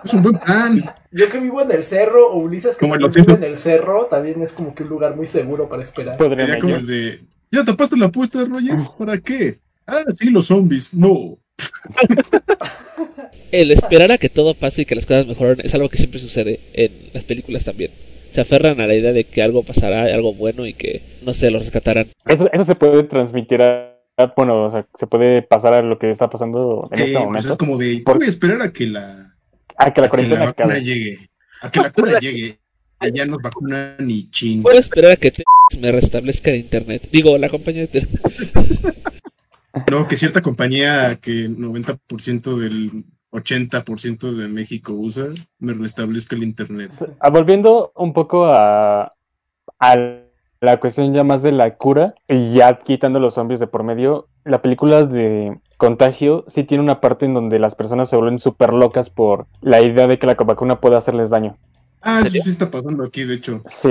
Es 0.03 0.13
un 0.13 0.23
buen 0.23 0.37
plan. 0.37 0.77
Yo 1.11 1.25
que 1.31 1.39
vivo 1.39 1.61
en 1.61 1.71
el 1.71 1.83
cerro, 1.83 2.31
o 2.31 2.37
Ulises 2.37 2.75
que 2.75 2.87
Como 2.87 2.95
vive 2.97 3.33
en 3.33 3.43
el 3.43 3.57
cerro, 3.57 4.05
también 4.05 4.41
es 4.41 4.51
como 4.51 4.73
que 4.75 4.83
un 4.83 4.89
lugar 4.89 5.15
muy 5.15 5.25
seguro 5.25 5.69
para 5.69 5.83
esperar. 5.83 6.17
Podrían 6.17 6.47
Sería 6.47 6.59
como 6.61 6.75
el 6.75 6.85
de. 6.87 7.19
¿Ya 7.51 7.63
tapaste 7.63 7.95
la 7.97 8.07
apuesta, 8.07 8.43
Roger? 8.43 8.75
¿Para 8.97 9.17
qué? 9.19 9.59
Ah, 9.87 10.03
sí, 10.17 10.29
los 10.29 10.47
zombies. 10.47 10.93
No. 10.93 11.37
el 13.51 13.71
esperar 13.71 14.11
a 14.11 14.17
que 14.17 14.29
todo 14.29 14.53
pase 14.53 14.81
y 14.81 14.85
que 14.85 14.95
las 14.95 15.05
cosas 15.05 15.27
mejoren 15.27 15.57
es 15.63 15.73
algo 15.73 15.89
que 15.89 15.97
siempre 15.97 16.19
sucede 16.19 16.59
en 16.73 16.91
las 17.13 17.23
películas 17.23 17.63
también. 17.63 17.91
Se 18.31 18.41
aferran 18.41 18.81
a 18.81 18.87
la 18.87 18.95
idea 18.95 19.13
de 19.13 19.23
que 19.23 19.41
algo 19.41 19.63
pasará, 19.63 20.03
algo 20.13 20.33
bueno 20.33 20.65
y 20.65 20.73
que, 20.73 21.01
no 21.25 21.33
sé, 21.33 21.51
los 21.51 21.61
rescatarán. 21.61 22.07
Eso, 22.27 22.49
eso 22.51 22.65
se 22.65 22.75
puede 22.75 23.03
transmitir 23.03 23.61
a, 23.61 23.67
a- 23.93 23.94
bueno, 24.35 24.65
o 24.65 24.71
sea, 24.71 24.87
se 24.95 25.07
puede 25.07 25.41
pasar 25.41 25.73
a 25.73 25.81
lo 25.81 25.97
que 25.99 26.09
está 26.09 26.29
pasando 26.29 26.87
en 26.91 26.99
Eh, 26.99 27.03
este 27.03 27.13
pues 27.13 27.25
momento. 27.25 27.49
es 27.49 27.57
como 27.57 27.77
de. 27.77 28.03
Voy 28.05 28.25
a 28.25 28.27
esperar 28.27 28.61
a 28.61 28.71
que 28.71 28.87
la, 28.87 29.35
Ah, 29.77 29.93
que 29.93 30.01
la 30.01 30.07
a 30.07 30.09
que 30.11 30.27
la 30.27 30.39
cuarentena 30.39 30.45
vacuna 30.45 30.65
acabe. 30.75 30.83
llegue. 30.83 31.29
A 31.61 31.71
que 31.71 31.79
la 31.81 31.91
cura 31.91 32.19
llegue. 32.19 32.59
Allá 32.99 33.25
nos 33.25 33.39
vacunan 33.41 34.09
y 34.09 34.29
ching. 34.31 34.61
Puedo 34.63 34.79
esperar 34.79 35.11
a 35.11 35.15
que 35.17 35.31
te 35.31 35.43
me 35.81 35.91
restablezca 35.91 36.51
el 36.51 36.57
internet. 36.57 37.09
Digo, 37.11 37.37
la 37.37 37.49
compañía 37.49 37.87
de 37.87 38.07
No, 39.91 40.07
que 40.07 40.15
cierta 40.15 40.41
compañía 40.41 41.17
que 41.21 41.31
el 41.45 41.57
90% 41.57 42.55
del 42.57 43.03
80% 43.31 44.31
de 44.33 44.47
México 44.47 44.93
usa 44.93 45.27
me 45.59 45.73
restablezca 45.73 46.35
el 46.37 46.43
internet. 46.43 46.91
Ah, 47.19 47.29
Volviendo 47.29 47.91
un 47.95 48.13
poco 48.13 48.45
a, 48.45 49.13
a 49.79 49.95
la 50.65 50.79
cuestión 50.79 51.13
ya 51.13 51.23
más 51.23 51.41
de 51.41 51.51
la 51.51 51.75
cura 51.75 52.15
y 52.27 52.53
ya 52.53 52.79
quitando 52.79 53.19
los 53.19 53.35
zombies 53.35 53.59
de 53.59 53.67
por 53.67 53.83
medio, 53.83 54.27
la 54.43 54.61
película 54.61 55.03
de 55.03 55.57
Contagio 55.77 56.43
sí 56.47 56.63
tiene 56.63 56.83
una 56.83 57.01
parte 57.01 57.25
en 57.25 57.33
donde 57.33 57.59
las 57.59 57.75
personas 57.75 58.09
se 58.09 58.15
vuelven 58.15 58.39
súper 58.39 58.73
locas 58.73 59.09
por 59.09 59.45
la 59.61 59.81
idea 59.81 60.07
de 60.07 60.19
que 60.19 60.27
la 60.27 60.33
vacuna 60.33 60.81
puede 60.81 60.97
hacerles 60.97 61.29
daño. 61.29 61.55
Ah, 62.01 62.21
¿En 62.21 62.27
eso 62.27 62.43
sí 62.43 62.49
está 62.51 62.69
pasando 62.69 63.03
aquí, 63.03 63.23
de 63.23 63.35
hecho. 63.35 63.63
Sí, 63.67 63.89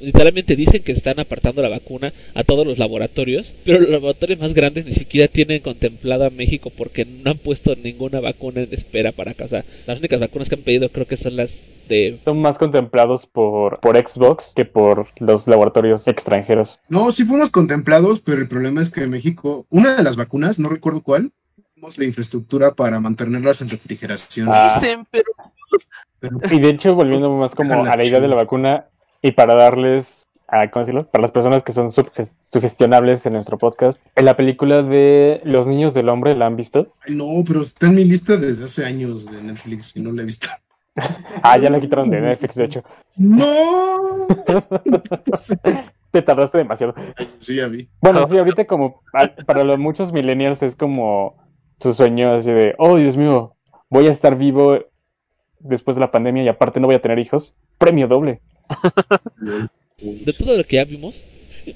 Literalmente 0.00 0.56
dicen 0.56 0.82
que 0.82 0.92
están 0.92 1.18
apartando 1.20 1.62
la 1.62 1.68
vacuna 1.68 2.12
a 2.34 2.44
todos 2.44 2.66
los 2.66 2.78
laboratorios, 2.78 3.54
pero 3.64 3.80
los 3.80 3.88
laboratorios 3.88 4.38
más 4.38 4.52
grandes 4.52 4.84
ni 4.84 4.92
siquiera 4.92 5.28
tienen 5.28 5.62
contemplado 5.62 6.26
a 6.26 6.30
México 6.30 6.70
porque 6.76 7.04
no 7.06 7.30
han 7.30 7.38
puesto 7.38 7.74
ninguna 7.76 8.20
vacuna 8.20 8.60
en 8.62 8.72
espera 8.72 9.12
para 9.12 9.30
acá. 9.30 9.44
O 9.44 9.48
sea, 9.48 9.64
las 9.86 9.98
únicas 9.98 10.20
vacunas 10.20 10.48
que 10.48 10.56
han 10.56 10.62
pedido 10.62 10.88
creo 10.90 11.06
que 11.06 11.16
son 11.16 11.36
las 11.36 11.66
de... 11.88 12.18
son 12.24 12.42
más 12.42 12.58
contemplados 12.58 13.26
por, 13.26 13.80
por 13.80 13.96
Xbox 13.96 14.52
que 14.54 14.64
por 14.64 15.08
los 15.18 15.46
laboratorios 15.46 16.06
extranjeros. 16.08 16.78
No, 16.88 17.10
sí 17.12 17.24
fuimos 17.24 17.50
contemplados, 17.50 18.20
pero 18.20 18.40
el 18.40 18.48
problema 18.48 18.82
es 18.82 18.90
que 18.90 19.02
en 19.02 19.10
México, 19.10 19.66
una 19.70 19.96
de 19.96 20.02
las 20.02 20.16
vacunas, 20.16 20.58
no 20.58 20.68
recuerdo 20.68 21.02
cuál, 21.02 21.32
tenemos 21.74 21.96
la 21.96 22.04
infraestructura 22.04 22.74
para 22.74 23.00
mantenerlas 23.00 23.62
en 23.62 23.70
refrigeración. 23.70 24.48
Ah. 24.52 24.78
Dicen, 24.78 25.06
Pero- 25.10 25.30
Y 26.50 26.60
de 26.60 26.68
hecho, 26.70 26.94
volviendo 26.94 27.30
más 27.30 27.54
como 27.54 27.84
a 27.84 27.96
la 27.96 28.04
idea 28.04 28.20
de 28.20 28.28
la 28.28 28.36
vacuna 28.36 28.86
y 29.22 29.32
para 29.32 29.54
darles, 29.54 30.22
a, 30.48 30.70
¿cómo 30.70 30.84
decirlo? 30.84 31.06
Para 31.10 31.22
las 31.22 31.32
personas 31.32 31.62
que 31.62 31.72
son 31.72 31.90
sugestionables 32.52 33.26
en 33.26 33.32
nuestro 33.34 33.58
podcast, 33.58 34.00
en 34.14 34.24
la 34.24 34.36
película 34.36 34.82
de 34.82 35.40
Los 35.44 35.66
Niños 35.66 35.94
del 35.94 36.08
Hombre, 36.08 36.34
¿la 36.36 36.46
han 36.46 36.56
visto? 36.56 36.94
Ay, 37.06 37.14
no, 37.14 37.26
pero 37.46 37.62
está 37.62 37.86
en 37.86 37.94
mi 37.94 38.04
lista 38.04 38.36
desde 38.36 38.64
hace 38.64 38.84
años 38.84 39.26
de 39.26 39.42
Netflix 39.42 39.96
y 39.96 40.00
no 40.00 40.12
la 40.12 40.22
he 40.22 40.24
visto. 40.24 40.48
Ah, 41.42 41.58
ya 41.58 41.68
la 41.68 41.78
quitaron 41.78 42.08
de 42.08 42.22
Netflix, 42.22 42.54
de 42.54 42.64
hecho. 42.64 42.82
No. 43.16 44.26
Te 46.10 46.22
tardaste 46.22 46.58
demasiado. 46.58 46.94
Sí, 47.38 47.56
ya 47.56 47.66
vi. 47.66 47.88
Bueno, 48.00 48.26
sí, 48.26 48.38
ahorita 48.38 48.64
como 48.66 49.02
a- 49.12 49.28
para 49.44 49.64
los 49.64 49.78
muchos 49.78 50.12
millennials 50.12 50.62
es 50.62 50.74
como 50.74 51.36
su 51.78 51.92
sueño 51.92 52.34
así 52.34 52.50
de, 52.50 52.74
oh, 52.78 52.96
Dios 52.96 53.16
mío, 53.16 53.54
voy 53.90 54.06
a 54.06 54.10
estar 54.10 54.36
vivo 54.36 54.78
después 55.60 55.96
de 55.96 56.00
la 56.00 56.10
pandemia 56.10 56.44
y 56.44 56.48
aparte 56.48 56.80
no 56.80 56.86
voy 56.86 56.96
a 56.96 57.02
tener 57.02 57.18
hijos. 57.18 57.54
Premio 57.78 58.08
doble. 58.08 58.40
De 60.00 60.32
todo 60.32 60.56
lo 60.56 60.64
que 60.64 60.76
ya 60.76 60.84
vimos, 60.84 61.22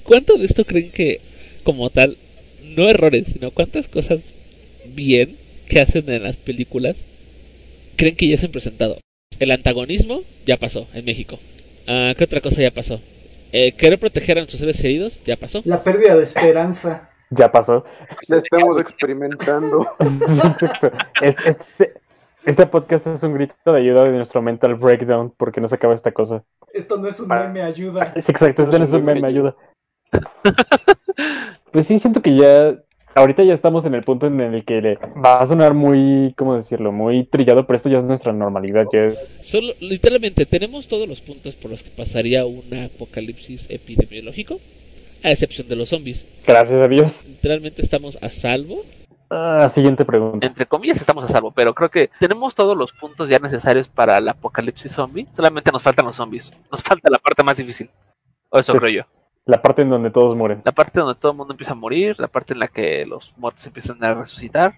¿cuánto 0.03 0.37
de 0.37 0.45
esto 0.45 0.65
creen 0.65 0.91
que, 0.91 1.21
como 1.63 1.89
tal, 1.89 2.17
no 2.63 2.87
errores, 2.87 3.27
sino 3.33 3.51
cuántas 3.51 3.87
cosas 3.87 4.33
bien 4.93 5.37
que 5.67 5.81
hacen 5.81 6.09
en 6.09 6.23
las 6.23 6.37
películas, 6.37 6.97
creen 7.95 8.15
que 8.15 8.27
ya 8.27 8.37
se 8.37 8.45
han 8.45 8.51
presentado? 8.51 8.97
El 9.39 9.51
antagonismo 9.51 10.21
ya 10.45 10.57
pasó 10.57 10.87
en 10.93 11.05
México. 11.05 11.39
Ah, 11.87 12.13
¿Qué 12.17 12.23
otra 12.23 12.41
cosa 12.41 12.61
ya 12.61 12.71
pasó? 12.71 13.01
Eh, 13.51 13.73
querer 13.73 13.99
proteger 13.99 14.37
a 14.37 14.41
nuestros 14.41 14.59
seres 14.59 14.83
heridos 14.83 15.21
ya 15.25 15.35
pasó. 15.35 15.61
La 15.65 15.83
pérdida 15.83 16.15
de 16.15 16.23
esperanza. 16.23 17.09
Ya 17.31 17.51
pasó. 17.51 17.85
Ya 18.29 18.37
estamos 18.37 18.79
experimentando. 18.79 19.87
Este, 21.21 21.93
este 22.45 22.65
podcast 22.65 23.07
es 23.07 23.23
un 23.23 23.33
grito 23.33 23.53
de 23.65 23.77
ayuda 23.79 24.03
de 24.05 24.11
nuestro 24.11 24.41
mental 24.41 24.75
breakdown 24.75 25.33
porque 25.37 25.61
no 25.61 25.67
se 25.67 25.75
acaba 25.75 25.93
esta 25.95 26.11
cosa. 26.11 26.43
Esto 26.73 26.97
no 26.97 27.07
es 27.07 27.19
un 27.19 27.27
Para- 27.27 27.47
meme, 27.47 27.61
ayuda. 27.63 28.13
Es 28.15 28.29
exacto, 28.29 28.63
este 28.63 28.77
no 28.77 28.85
es 28.85 28.93
un 28.93 29.03
meme, 29.05 29.27
ayuda. 29.27 29.55
Pues 31.71 31.87
sí, 31.87 31.99
siento 31.99 32.21
que 32.21 32.35
ya, 32.35 32.75
ahorita 33.15 33.43
ya 33.43 33.53
estamos 33.53 33.85
en 33.85 33.93
el 33.95 34.03
punto 34.03 34.27
en 34.27 34.41
el 34.41 34.65
que 34.65 34.81
le- 34.81 34.95
va 35.23 35.39
a 35.41 35.45
sonar 35.45 35.73
muy, 35.73 36.33
¿cómo 36.37 36.55
decirlo? 36.55 36.91
Muy 36.91 37.23
trillado, 37.23 37.65
pero 37.65 37.77
esto 37.77 37.87
ya 37.87 37.99
es 37.99 38.03
nuestra 38.03 38.33
normalidad, 38.33 38.85
ya 38.91 39.05
es... 39.05 39.37
Solo, 39.41 39.71
literalmente, 39.79 40.45
tenemos 40.45 40.89
todos 40.89 41.07
los 41.07 41.21
puntos 41.21 41.55
por 41.55 41.71
los 41.71 41.83
que 41.83 41.89
pasaría 41.91 42.45
un 42.45 42.63
apocalipsis 42.73 43.67
epidemiológico, 43.69 44.59
a 45.23 45.31
excepción 45.31 45.69
de 45.69 45.77
los 45.77 45.87
zombies. 45.89 46.25
Gracias 46.45 46.81
a 46.83 46.87
Dios. 46.89 47.23
Literalmente 47.25 47.81
estamos 47.81 48.17
a 48.21 48.29
salvo. 48.29 48.83
Ah, 49.33 49.69
siguiente 49.69 50.03
pregunta. 50.03 50.45
entre 50.45 50.65
comillas 50.65 50.99
estamos 50.99 51.23
a 51.23 51.27
salvo, 51.29 51.51
pero 51.51 51.73
creo 51.73 51.89
que 51.89 52.09
tenemos 52.19 52.53
todos 52.53 52.75
los 52.77 52.91
puntos 52.91 53.29
ya 53.29 53.39
necesarios 53.39 53.87
para 53.87 54.17
el 54.17 54.27
apocalipsis 54.27 54.91
zombie. 54.91 55.25
Solamente 55.33 55.71
nos 55.71 55.81
faltan 55.81 56.05
los 56.05 56.17
zombies. 56.17 56.51
Nos 56.69 56.83
falta 56.83 57.09
la 57.09 57.17
parte 57.17 57.41
más 57.41 57.55
difícil. 57.55 57.89
O 58.49 58.59
eso 58.59 58.73
Es- 58.73 58.79
creo 58.79 58.91
yo. 58.91 59.03
La 59.45 59.61
parte 59.61 59.81
en 59.83 59.89
donde 59.89 60.11
todos 60.11 60.35
mueren. 60.35 60.61
La 60.65 60.71
parte 60.73 60.99
donde 60.99 61.15
todo 61.19 61.31
el 61.31 61.37
mundo 61.37 61.53
empieza 61.53 61.71
a 61.71 61.75
morir, 61.75 62.15
la 62.19 62.27
parte 62.27 62.53
en 62.53 62.59
la 62.59 62.67
que 62.67 63.05
los 63.07 63.33
muertos 63.37 63.65
empiezan 63.65 64.03
a 64.03 64.13
resucitar. 64.13 64.75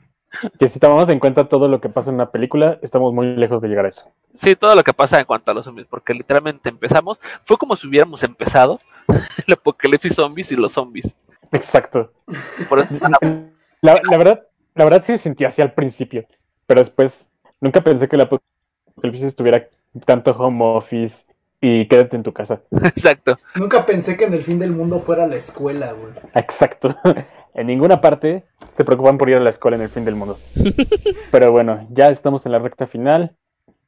Que 0.60 0.70
si 0.70 0.80
tomamos 0.80 1.10
en 1.10 1.20
cuenta 1.20 1.50
todo 1.50 1.68
lo 1.68 1.82
que 1.82 1.90
pasa 1.90 2.10
en 2.10 2.16
una 2.16 2.32
película, 2.32 2.80
estamos 2.82 3.14
muy 3.14 3.36
lejos 3.36 3.60
de 3.62 3.68
llegar 3.68 3.86
a 3.86 3.90
eso. 3.90 4.10
Sí, 4.36 4.56
todo 4.56 4.74
lo 4.76 4.84
que 4.84 4.94
pasa 4.94 5.20
en 5.20 5.26
cuanto 5.26 5.52
a 5.52 5.54
los 5.54 5.66
zombies, 5.66 5.88
porque 5.88 6.14
literalmente 6.14 6.70
empezamos, 6.70 7.20
fue 7.44 7.58
como 7.58 7.76
si 7.76 7.88
hubiéramos 7.88 8.24
empezado 8.24 8.80
el 9.48 9.54
apocalipsis 9.54 10.16
zombies 10.16 10.52
y 10.52 10.56
los 10.56 10.72
zombies. 10.72 11.16
Exacto. 11.52 12.12
Por 12.70 12.80
eso, 12.80 12.88
La, 13.84 14.02
la 14.10 14.18
verdad, 14.18 14.48
la 14.76 14.86
verdad 14.86 15.04
sí 15.04 15.12
se 15.12 15.18
sintió 15.18 15.46
así 15.46 15.62
al 15.62 15.74
principio, 15.74 16.26
pero 16.66 16.80
después 16.80 17.30
nunca 17.60 17.82
pensé 17.82 18.08
que 18.08 18.16
la 18.16 18.30
apocalipsis 18.96 19.36
tuviera 19.36 19.68
tanto 20.06 20.32
home 20.32 20.64
office 20.64 21.26
y 21.60 21.86
quédate 21.90 22.16
en 22.16 22.24
tu 22.24 22.32
casa. 22.32 22.62
exacto. 22.72 23.38
Nunca 23.56 23.86
pensé 23.86 24.16
que 24.16 24.24
en 24.24 24.34
el 24.36 24.44
fin 24.44 24.58
del 24.58 24.72
mundo 24.72 25.00
fuera 25.00 25.28
la 25.28 25.36
escuela, 25.36 25.92
güey. 25.92 26.14
Exacto. 26.34 26.96
En 27.56 27.68
ninguna 27.68 28.02
parte 28.02 28.46
se 28.72 28.84
preocupan 28.84 29.20
por 29.20 29.30
ir 29.30 29.36
a 29.36 29.40
la 29.40 29.52
escuela 29.52 29.78
en 29.78 29.84
el 29.84 29.90
fin 29.90 30.04
del 30.06 30.16
mundo. 30.16 30.40
Pero 31.32 31.52
bueno, 31.52 31.86
ya 31.92 32.10
estamos 32.10 32.48
en 32.48 32.52
la 32.52 32.58
recta 32.58 32.88
final. 32.88 33.36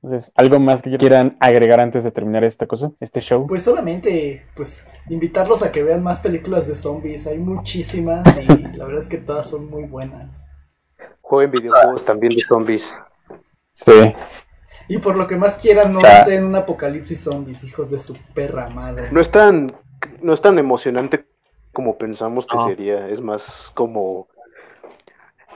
Entonces, 0.05 0.31
¿algo 0.35 0.59
más 0.59 0.83
que 0.83 0.95
quieran 0.97 1.35
agregar 1.39 1.79
antes 1.79 2.03
de 2.03 2.11
terminar 2.11 2.43
esta 2.43 2.67
cosa, 2.67 2.91
este 2.99 3.21
show? 3.21 3.47
Pues 3.47 3.63
solamente, 3.63 4.45
pues, 4.55 4.93
invitarlos 5.09 5.63
a 5.63 5.71
que 5.71 5.81
vean 5.81 6.03
más 6.03 6.19
películas 6.19 6.67
de 6.67 6.75
zombies. 6.75 7.25
Hay 7.25 7.39
muchísimas 7.39 8.23
y 8.39 8.45
la 8.77 8.85
verdad 8.85 8.99
es 8.99 9.07
que 9.07 9.17
todas 9.17 9.49
son 9.49 9.67
muy 9.67 9.85
buenas. 9.85 10.47
Jueguen 11.21 11.49
videojuegos 11.49 12.05
también 12.05 12.35
de 12.35 12.43
zombies. 12.43 12.83
Sí. 13.71 14.13
Y 14.87 14.99
por 14.99 15.15
lo 15.15 15.25
que 15.25 15.37
más 15.37 15.57
quieran, 15.57 15.89
no 15.89 16.01
hacen 16.01 16.43
un 16.43 16.55
apocalipsis 16.55 17.21
zombies, 17.23 17.63
hijos 17.63 17.89
de 17.89 17.97
su 17.97 18.15
perra 18.35 18.69
madre. 18.69 19.09
No 19.11 19.19
es 19.19 19.31
tan, 19.31 19.75
no 20.21 20.33
es 20.33 20.41
tan 20.41 20.59
emocionante 20.59 21.25
como 21.73 21.97
pensamos 21.97 22.45
que 22.45 22.55
No. 22.55 22.67
sería. 22.67 23.07
Es 23.07 23.21
más 23.21 23.71
como 23.73 24.27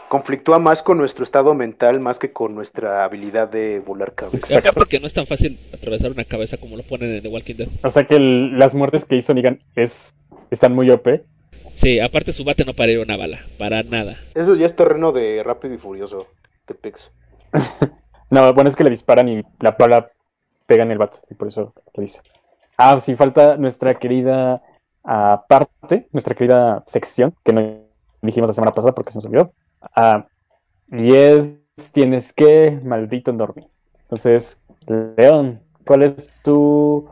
conflictúa 0.09 0.59
más 0.59 0.81
con 0.81 0.97
nuestro 0.97 1.23
estado 1.23 1.53
mental 1.53 1.99
más 1.99 2.19
que 2.19 2.33
con 2.33 2.55
nuestra 2.55 3.03
habilidad 3.05 3.47
de 3.47 3.79
volar 3.79 4.13
cabeza. 4.13 4.53
Y 4.53 4.57
aparte 4.57 4.85
que 4.89 4.99
no 4.99 5.07
es 5.07 5.13
tan 5.13 5.25
fácil 5.25 5.57
atravesar 5.73 6.11
una 6.11 6.25
cabeza 6.25 6.57
como 6.57 6.75
lo 6.75 6.83
ponen 6.83 7.15
en 7.15 7.21
The 7.21 7.29
Walking 7.29 7.55
Dead. 7.55 7.67
O 7.83 7.91
sea 7.91 8.05
que 8.05 8.15
el- 8.15 8.57
las 8.59 8.73
muertes 8.73 9.05
que 9.05 9.15
hizo 9.15 9.33
Negan 9.33 9.59
es, 9.75 10.13
están 10.51 10.73
muy 10.75 10.89
OP. 10.89 11.23
Sí, 11.75 11.99
aparte 11.99 12.33
su 12.33 12.43
bate 12.43 12.65
no 12.65 12.73
para 12.73 12.91
ir 12.91 12.99
a 12.99 13.03
una 13.03 13.15
bala, 13.15 13.39
para 13.57 13.83
nada. 13.83 14.15
Eso 14.35 14.55
ya 14.55 14.65
es 14.65 14.75
terreno 14.75 15.13
de 15.13 15.41
rápido 15.43 15.75
y 15.75 15.77
furioso. 15.77 16.27
De 16.67 16.73
Pix. 16.75 17.11
No, 18.31 18.53
bueno, 18.53 18.69
es 18.69 18.75
que 18.75 18.83
le 18.83 18.91
disparan 18.91 19.27
y 19.27 19.41
la 19.59 19.71
bala 19.71 20.11
pega 20.67 20.83
en 20.83 20.91
el 20.91 20.99
bat, 20.99 21.15
y 21.31 21.33
por 21.33 21.47
eso 21.47 21.73
lo 21.95 22.03
dice. 22.03 22.21
Ah, 22.77 22.99
sí, 23.01 23.15
falta 23.15 23.57
nuestra 23.57 23.95
querida 23.95 24.61
ah, 25.03 25.45
parte, 25.49 26.07
nuestra 26.11 26.35
querida 26.35 26.83
sección, 26.85 27.33
que 27.43 27.53
no 27.53 27.77
dijimos 28.21 28.47
la 28.47 28.53
semana 28.53 28.71
pasada 28.71 28.93
porque 28.93 29.11
se 29.11 29.17
nos 29.17 29.25
olvidó. 29.25 29.51
Y 30.91 31.13
es 31.13 31.59
Tienes 31.91 32.33
que, 32.33 32.79
maldito 32.83 33.31
Normi. 33.31 33.67
Entonces, 34.01 34.61
León, 35.17 35.61
¿cuál 35.85 36.03
es 36.03 36.29
tu, 36.43 37.09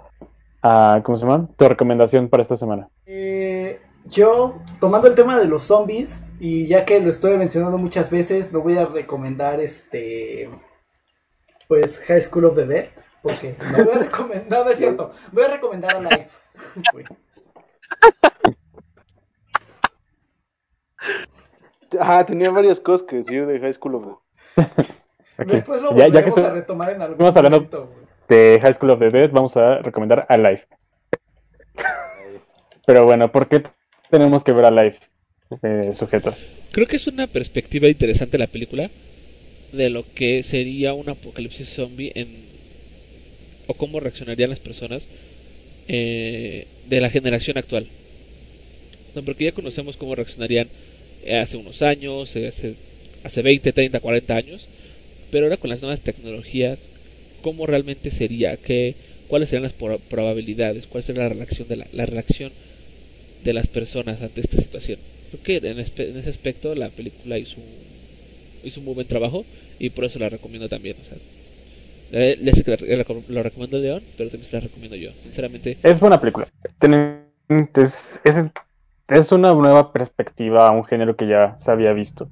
ah, 0.62 1.02
¿cómo 1.04 1.18
se 1.18 1.26
llama? 1.26 1.48
Tu 1.58 1.68
recomendación 1.68 2.28
para 2.28 2.44
esta 2.44 2.58
semana? 2.58 2.90
Eh, 3.06 3.80
yo, 4.06 4.60
tomando 4.80 5.08
el 5.08 5.16
tema 5.16 5.38
de 5.38 5.46
los 5.46 5.64
zombies, 5.64 6.26
y 6.40 6.68
ya 6.68 6.86
que 6.86 7.00
lo 7.00 7.10
estoy 7.10 7.38
mencionando 7.38 7.78
muchas 7.78 8.12
veces, 8.12 8.52
lo 8.52 8.62
voy 8.62 8.78
a 8.78 8.86
recomendar 8.86 9.60
este. 9.62 10.50
Pues 11.68 12.00
High 12.00 12.22
School 12.22 12.46
of 12.46 12.56
the 12.56 12.66
Dead. 12.66 12.88
Porque 13.22 13.56
no 13.72 13.84
voy 13.84 13.96
a 13.96 14.00
recomendar, 14.04 14.60
no, 14.60 14.66
no 14.66 14.70
es 14.72 14.78
cierto. 14.78 15.12
Voy 15.32 15.44
a 15.44 15.48
recomendar 15.50 15.98
a 15.98 16.02
Life. 16.02 16.30
Güey. 21.92 22.04
Ah, 22.06 22.26
tenía 22.26 22.50
varias 22.52 22.80
cosas 22.80 23.06
que 23.08 23.18
decir 23.18 23.46
de 23.46 23.60
High 23.60 23.74
School 23.74 23.96
of 23.96 24.06
Ok. 25.40 25.46
Después 25.48 25.82
lo 25.82 25.96
Ya- 25.96 26.08
ya 26.08 26.24
que 26.24 26.30
volveremos 26.30 26.40
a 26.40 26.54
retomar 26.54 26.90
en 26.92 27.02
algún 27.02 27.26
hablando- 27.26 27.58
momento. 27.58 27.86
güey. 27.94 28.08
de 28.30 28.60
High 28.62 28.74
School 28.74 28.90
of 28.92 29.00
the 29.00 29.10
Dead, 29.10 29.30
vamos 29.32 29.56
a 29.56 29.78
recomendar 29.78 30.26
a 30.28 30.38
Life. 30.38 30.66
Pero 32.86 33.06
bueno, 33.06 33.32
¿por 33.32 33.48
qué 33.48 33.64
tenemos 34.10 34.44
que 34.44 34.52
ver 34.52 34.66
a 34.66 34.72
Life, 34.72 35.00
eh, 35.64 35.94
sujeto? 35.96 36.34
Creo 36.72 36.88
que 36.88 36.96
es 36.96 37.08
una 37.08 37.28
perspectiva 37.28 37.88
interesante 37.88 38.38
la 38.38 38.48
película 38.48 38.90
de 39.72 39.90
lo 39.90 40.04
que 40.16 40.44
sería 40.44 40.94
un 40.94 41.10
apocalipsis 41.10 41.70
zombie 41.74 42.12
en 42.16 42.28
o 43.68 43.74
cómo 43.74 44.00
reaccionarían 44.00 44.50
las 44.50 44.60
personas 44.60 45.08
eh, 45.90 46.68
de 46.88 47.02
la 47.02 47.10
generación 47.10 47.58
actual. 47.58 47.88
No, 49.16 49.24
porque 49.24 49.46
ya 49.46 49.52
conocemos 49.52 49.98
cómo 49.98 50.16
reaccionarían 50.16 50.68
hace 51.30 51.58
unos 51.58 51.82
años, 51.82 52.36
eh, 52.36 52.48
hace, 52.48 52.76
hace 53.24 53.42
20, 53.42 53.74
30, 53.74 54.00
40 54.00 54.36
años, 54.36 54.68
pero 55.32 55.46
ahora 55.46 55.58
con 55.58 55.70
las 55.70 55.82
nuevas 55.82 56.02
tecnologías, 56.02 56.80
¿cómo 57.42 57.66
realmente 57.68 58.12
sería? 58.12 58.58
¿Qué, 58.58 58.96
¿Cuáles 59.28 59.50
serían 59.50 59.64
las 59.64 59.74
pro- 59.74 60.00
probabilidades? 60.10 60.88
¿Cuál 60.88 61.04
sería 61.04 61.24
la 61.24 61.30
reacción 61.30 61.68
de 61.68 61.78
la, 61.78 61.88
la 61.92 62.06
reacción 62.06 62.52
de 63.44 63.54
las 63.54 63.68
personas 63.68 64.22
ante 64.22 64.42
esta 64.42 64.58
situación? 64.58 65.00
Creo 65.32 65.44
que 65.62 65.68
en, 65.68 65.80
en 65.80 66.18
ese 66.18 66.30
aspecto 66.30 66.76
la 66.76 66.90
película 66.90 67.38
hizo 67.38 67.58
un, 67.58 67.66
hizo 68.64 68.80
un 68.80 68.86
muy 68.86 68.96
buen 68.96 69.08
trabajo 69.08 69.46
y 69.80 69.90
por 69.90 70.06
eso 70.06 70.20
la 70.20 70.30
recomiendo 70.30 70.70
también. 70.70 70.96
O 71.02 71.06
sea, 71.06 71.18
eh, 72.12 72.38
le 72.42 72.52
sé 72.54 72.64
que 72.64 72.72
la- 72.72 72.98
la- 72.98 73.06
lo 73.28 73.44
recomiendo 73.44 73.80
León, 73.80 74.04
pero 74.18 74.30
también 74.30 74.50
se 74.50 74.56
la 74.58 74.62
recomiendo 74.62 74.96
yo. 74.96 75.12
Sinceramente, 75.24 75.78
Es 75.84 76.00
buena 76.00 76.20
película. 76.20 76.48
Tiene- 76.80 77.22
es, 77.76 78.20
es, 79.08 79.32
una 79.32 79.54
nueva 79.54 79.92
perspectiva 79.92 80.68
a 80.68 80.72
un 80.72 80.86
género 80.86 81.16
que 81.16 81.28
ya 81.28 81.58
se 81.58 81.72
había 81.72 81.94
visto. 81.94 82.30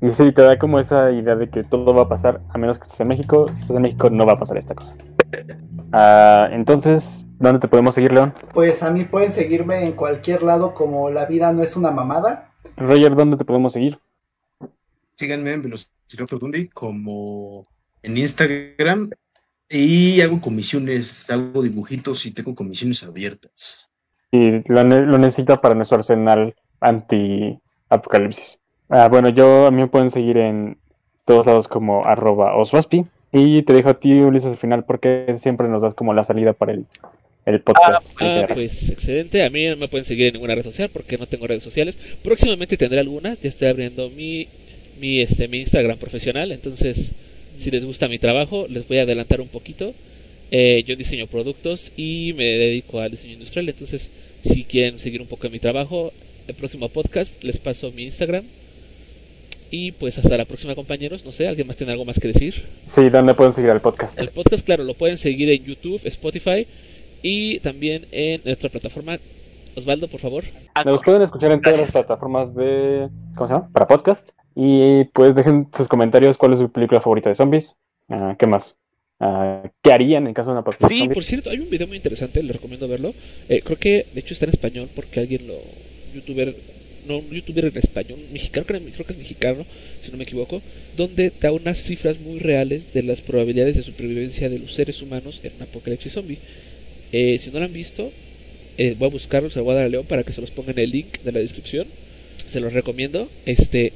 Y 0.00 0.10
sí, 0.10 0.32
te 0.32 0.42
da 0.42 0.58
como 0.58 0.78
esa 0.78 1.10
idea 1.10 1.36
de 1.36 1.48
que 1.48 1.64
todo 1.64 1.94
va 1.94 2.02
a 2.02 2.08
pasar, 2.08 2.42
a 2.50 2.58
menos 2.58 2.78
que 2.78 2.84
estés 2.84 3.00
en 3.00 3.08
México. 3.08 3.46
Si 3.48 3.60
estás 3.60 3.76
en 3.76 3.82
México, 3.82 4.10
no 4.10 4.26
va 4.26 4.34
a 4.34 4.38
pasar 4.38 4.58
esta 4.58 4.74
cosa. 4.74 4.94
Ah, 5.92 6.48
entonces, 6.52 7.24
¿dónde 7.38 7.60
te 7.60 7.68
podemos 7.68 7.94
seguir, 7.94 8.12
León? 8.12 8.34
Pues 8.52 8.82
a 8.82 8.90
mí 8.90 9.04
pueden 9.04 9.30
seguirme 9.30 9.84
en 9.84 9.92
cualquier 9.92 10.42
lado 10.42 10.74
como 10.74 11.10
La 11.10 11.26
vida 11.26 11.52
no 11.52 11.62
es 11.62 11.76
una 11.76 11.90
mamada. 11.90 12.52
Roger, 12.76 13.14
¿dónde 13.14 13.36
te 13.36 13.44
podemos 13.44 13.72
seguir? 13.72 13.98
Síganme 15.16 15.52
en 15.52 15.62
Velociraptor 15.62 16.38
Dundi 16.38 16.68
como 16.68 17.66
en 18.02 18.18
Instagram 18.18 19.10
y 19.68 20.20
hago 20.20 20.40
comisiones, 20.40 21.28
hago 21.30 21.62
dibujitos 21.62 22.26
y 22.26 22.32
tengo 22.32 22.54
comisiones 22.54 23.02
abiertas. 23.02 23.85
Y 24.36 24.62
lo, 24.70 24.84
lo 24.84 25.18
necesita 25.18 25.60
para 25.60 25.74
nuestro 25.74 25.98
arsenal 25.98 26.54
anti-apocalipsis. 26.80 28.58
Ah, 28.88 29.08
bueno, 29.08 29.28
yo 29.30 29.66
a 29.66 29.70
mí 29.70 29.80
me 29.82 29.88
pueden 29.88 30.10
seguir 30.10 30.36
en 30.36 30.76
todos 31.24 31.46
lados 31.46 31.68
como 31.68 32.04
arroba 32.04 32.56
oswaspi. 32.56 33.04
Y 33.32 33.62
te 33.62 33.72
dejo 33.72 33.90
a 33.90 34.00
ti, 34.00 34.12
Ulises, 34.20 34.52
al 34.52 34.58
final, 34.58 34.84
porque 34.84 35.34
siempre 35.38 35.68
nos 35.68 35.82
das 35.82 35.94
como 35.94 36.14
la 36.14 36.24
salida 36.24 36.52
para 36.52 36.72
el, 36.72 36.86
el 37.44 37.60
podcast. 37.60 38.06
ah, 38.20 38.46
pues 38.52 38.90
excelente. 38.90 39.42
A 39.44 39.50
mí 39.50 39.66
no 39.66 39.76
me 39.76 39.88
pueden 39.88 40.04
seguir 40.04 40.28
en 40.28 40.34
ninguna 40.34 40.54
red 40.54 40.62
social 40.62 40.88
porque 40.92 41.18
no 41.18 41.26
tengo 41.26 41.46
redes 41.46 41.62
sociales. 41.62 41.98
Próximamente 42.22 42.76
tendré 42.76 43.00
algunas. 43.00 43.40
Ya 43.40 43.48
estoy 43.48 43.68
abriendo 43.68 44.08
mi, 44.10 44.48
mi, 45.00 45.20
este, 45.20 45.48
mi 45.48 45.58
Instagram 45.58 45.98
profesional. 45.98 46.52
Entonces, 46.52 47.12
si 47.58 47.70
les 47.70 47.84
gusta 47.84 48.08
mi 48.08 48.18
trabajo, 48.18 48.66
les 48.68 48.86
voy 48.86 48.98
a 48.98 49.02
adelantar 49.02 49.40
un 49.40 49.48
poquito. 49.48 49.92
Eh, 50.52 50.84
yo 50.86 50.94
diseño 50.94 51.26
productos 51.26 51.92
y 51.96 52.32
me 52.36 52.44
dedico 52.44 53.00
al 53.00 53.10
diseño 53.10 53.34
industrial. 53.34 53.68
Entonces, 53.68 54.10
si 54.46 54.64
quieren 54.64 54.98
seguir 54.98 55.20
un 55.20 55.28
poco 55.28 55.44
de 55.44 55.50
mi 55.50 55.58
trabajo, 55.58 56.12
el 56.48 56.54
próximo 56.54 56.88
podcast 56.88 57.42
les 57.42 57.58
paso 57.58 57.92
mi 57.92 58.04
Instagram. 58.04 58.44
Y 59.70 59.92
pues 59.92 60.16
hasta 60.18 60.36
la 60.36 60.44
próxima, 60.44 60.74
compañeros. 60.74 61.24
No 61.24 61.32
sé, 61.32 61.48
¿alguien 61.48 61.66
más 61.66 61.76
tiene 61.76 61.92
algo 61.92 62.04
más 62.04 62.20
que 62.20 62.28
decir? 62.28 62.66
Sí, 62.86 63.08
¿dónde 63.10 63.34
pueden 63.34 63.52
seguir 63.52 63.70
al 63.70 63.80
podcast? 63.80 64.18
El 64.18 64.28
podcast, 64.28 64.64
claro, 64.64 64.84
lo 64.84 64.94
pueden 64.94 65.18
seguir 65.18 65.50
en 65.50 65.64
YouTube, 65.64 66.00
Spotify 66.04 66.66
y 67.22 67.58
también 67.60 68.06
en 68.12 68.40
nuestra 68.44 68.70
plataforma. 68.70 69.18
Osvaldo, 69.76 70.08
por 70.08 70.20
favor. 70.20 70.44
Nos 70.84 71.02
pueden 71.02 71.22
escuchar 71.22 71.52
en 71.52 71.60
todas 71.60 71.78
las 71.78 71.92
plataformas 71.92 72.54
de. 72.54 73.08
¿Cómo 73.34 73.48
se 73.48 73.54
llama? 73.54 73.68
Para 73.72 73.86
podcast. 73.86 74.30
Y 74.54 75.04
pues 75.12 75.34
dejen 75.34 75.68
sus 75.76 75.88
comentarios 75.88 76.38
cuál 76.38 76.54
es 76.54 76.58
su 76.58 76.70
película 76.70 77.00
favorita 77.00 77.28
de 77.28 77.34
zombies. 77.34 77.76
Ah, 78.08 78.36
¿Qué 78.38 78.46
más? 78.46 78.76
Ah, 79.18 79.62
¿Qué 79.82 79.92
harían 79.92 80.26
en 80.26 80.34
caso 80.34 80.50
de 80.50 80.52
una 80.52 80.60
apocalipsis 80.60 81.02
Sí, 81.02 81.08
por 81.08 81.24
cierto, 81.24 81.50
hay 81.50 81.58
un 81.58 81.70
video 81.70 81.86
muy 81.86 81.96
interesante, 81.96 82.42
les 82.42 82.54
recomiendo 82.54 82.86
verlo. 82.86 83.14
Eh, 83.48 83.62
creo 83.64 83.78
que, 83.78 84.06
de 84.12 84.20
hecho, 84.20 84.34
está 84.34 84.44
en 84.44 84.52
español 84.52 84.88
porque 84.94 85.20
alguien 85.20 85.46
lo. 85.46 85.54
youtuber. 86.14 86.54
No, 87.08 87.18
un 87.18 87.30
youtuber 87.30 87.66
en 87.66 87.76
español, 87.78 88.18
mexicano, 88.32 88.66
creo, 88.66 88.80
creo 88.80 89.06
que 89.06 89.12
es 89.12 89.18
mexicano, 89.18 89.64
si 90.02 90.10
no 90.10 90.16
me 90.16 90.24
equivoco, 90.24 90.60
donde 90.96 91.30
da 91.40 91.52
unas 91.52 91.78
cifras 91.78 92.18
muy 92.18 92.40
reales 92.40 92.92
de 92.92 93.04
las 93.04 93.20
probabilidades 93.20 93.76
de 93.76 93.84
supervivencia 93.84 94.50
de 94.50 94.58
los 94.58 94.74
seres 94.74 95.00
humanos 95.02 95.40
en 95.44 95.52
un 95.56 95.62
apocalipsis 95.62 96.14
zombie. 96.14 96.38
Eh, 97.12 97.38
si 97.38 97.50
no 97.52 97.60
lo 97.60 97.66
han 97.66 97.72
visto, 97.72 98.10
eh, 98.76 98.96
voy 98.98 99.06
a 99.08 99.12
buscarlo, 99.12 99.50
se 99.50 99.60
lo 99.60 99.64
voy 99.66 99.74
a 99.74 99.76
dar 99.76 99.84
a 99.86 99.88
León 99.88 100.04
para 100.06 100.24
que 100.24 100.32
se 100.32 100.40
los 100.40 100.50
ponga 100.50 100.72
en 100.72 100.80
el 100.80 100.90
link 100.90 101.20
de 101.22 101.30
la 101.30 101.38
descripción. 101.38 101.86
Se 102.48 102.58
los 102.58 102.72
recomiendo. 102.72 103.28
Este 103.46 103.92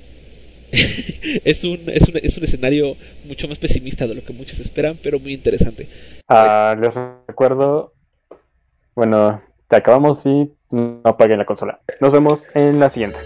es 1.44 1.64
un, 1.64 1.80
es 1.88 2.08
un 2.08 2.16
es 2.16 2.36
un 2.36 2.44
escenario 2.44 2.96
mucho 3.26 3.48
más 3.48 3.58
pesimista 3.58 4.06
de 4.06 4.14
lo 4.14 4.24
que 4.24 4.32
muchos 4.32 4.60
esperan, 4.60 4.96
pero 5.02 5.18
muy 5.18 5.32
interesante. 5.32 5.88
Ah, 6.28 6.76
les 6.80 6.94
recuerdo. 7.26 7.92
Bueno, 8.94 9.42
te 9.68 9.76
acabamos 9.76 10.24
y 10.26 10.52
no 10.70 11.00
apaguen 11.04 11.38
la 11.38 11.46
consola. 11.46 11.80
Nos 12.00 12.12
vemos 12.12 12.46
en 12.54 12.78
la 12.78 12.90
siguiente. 12.90 13.20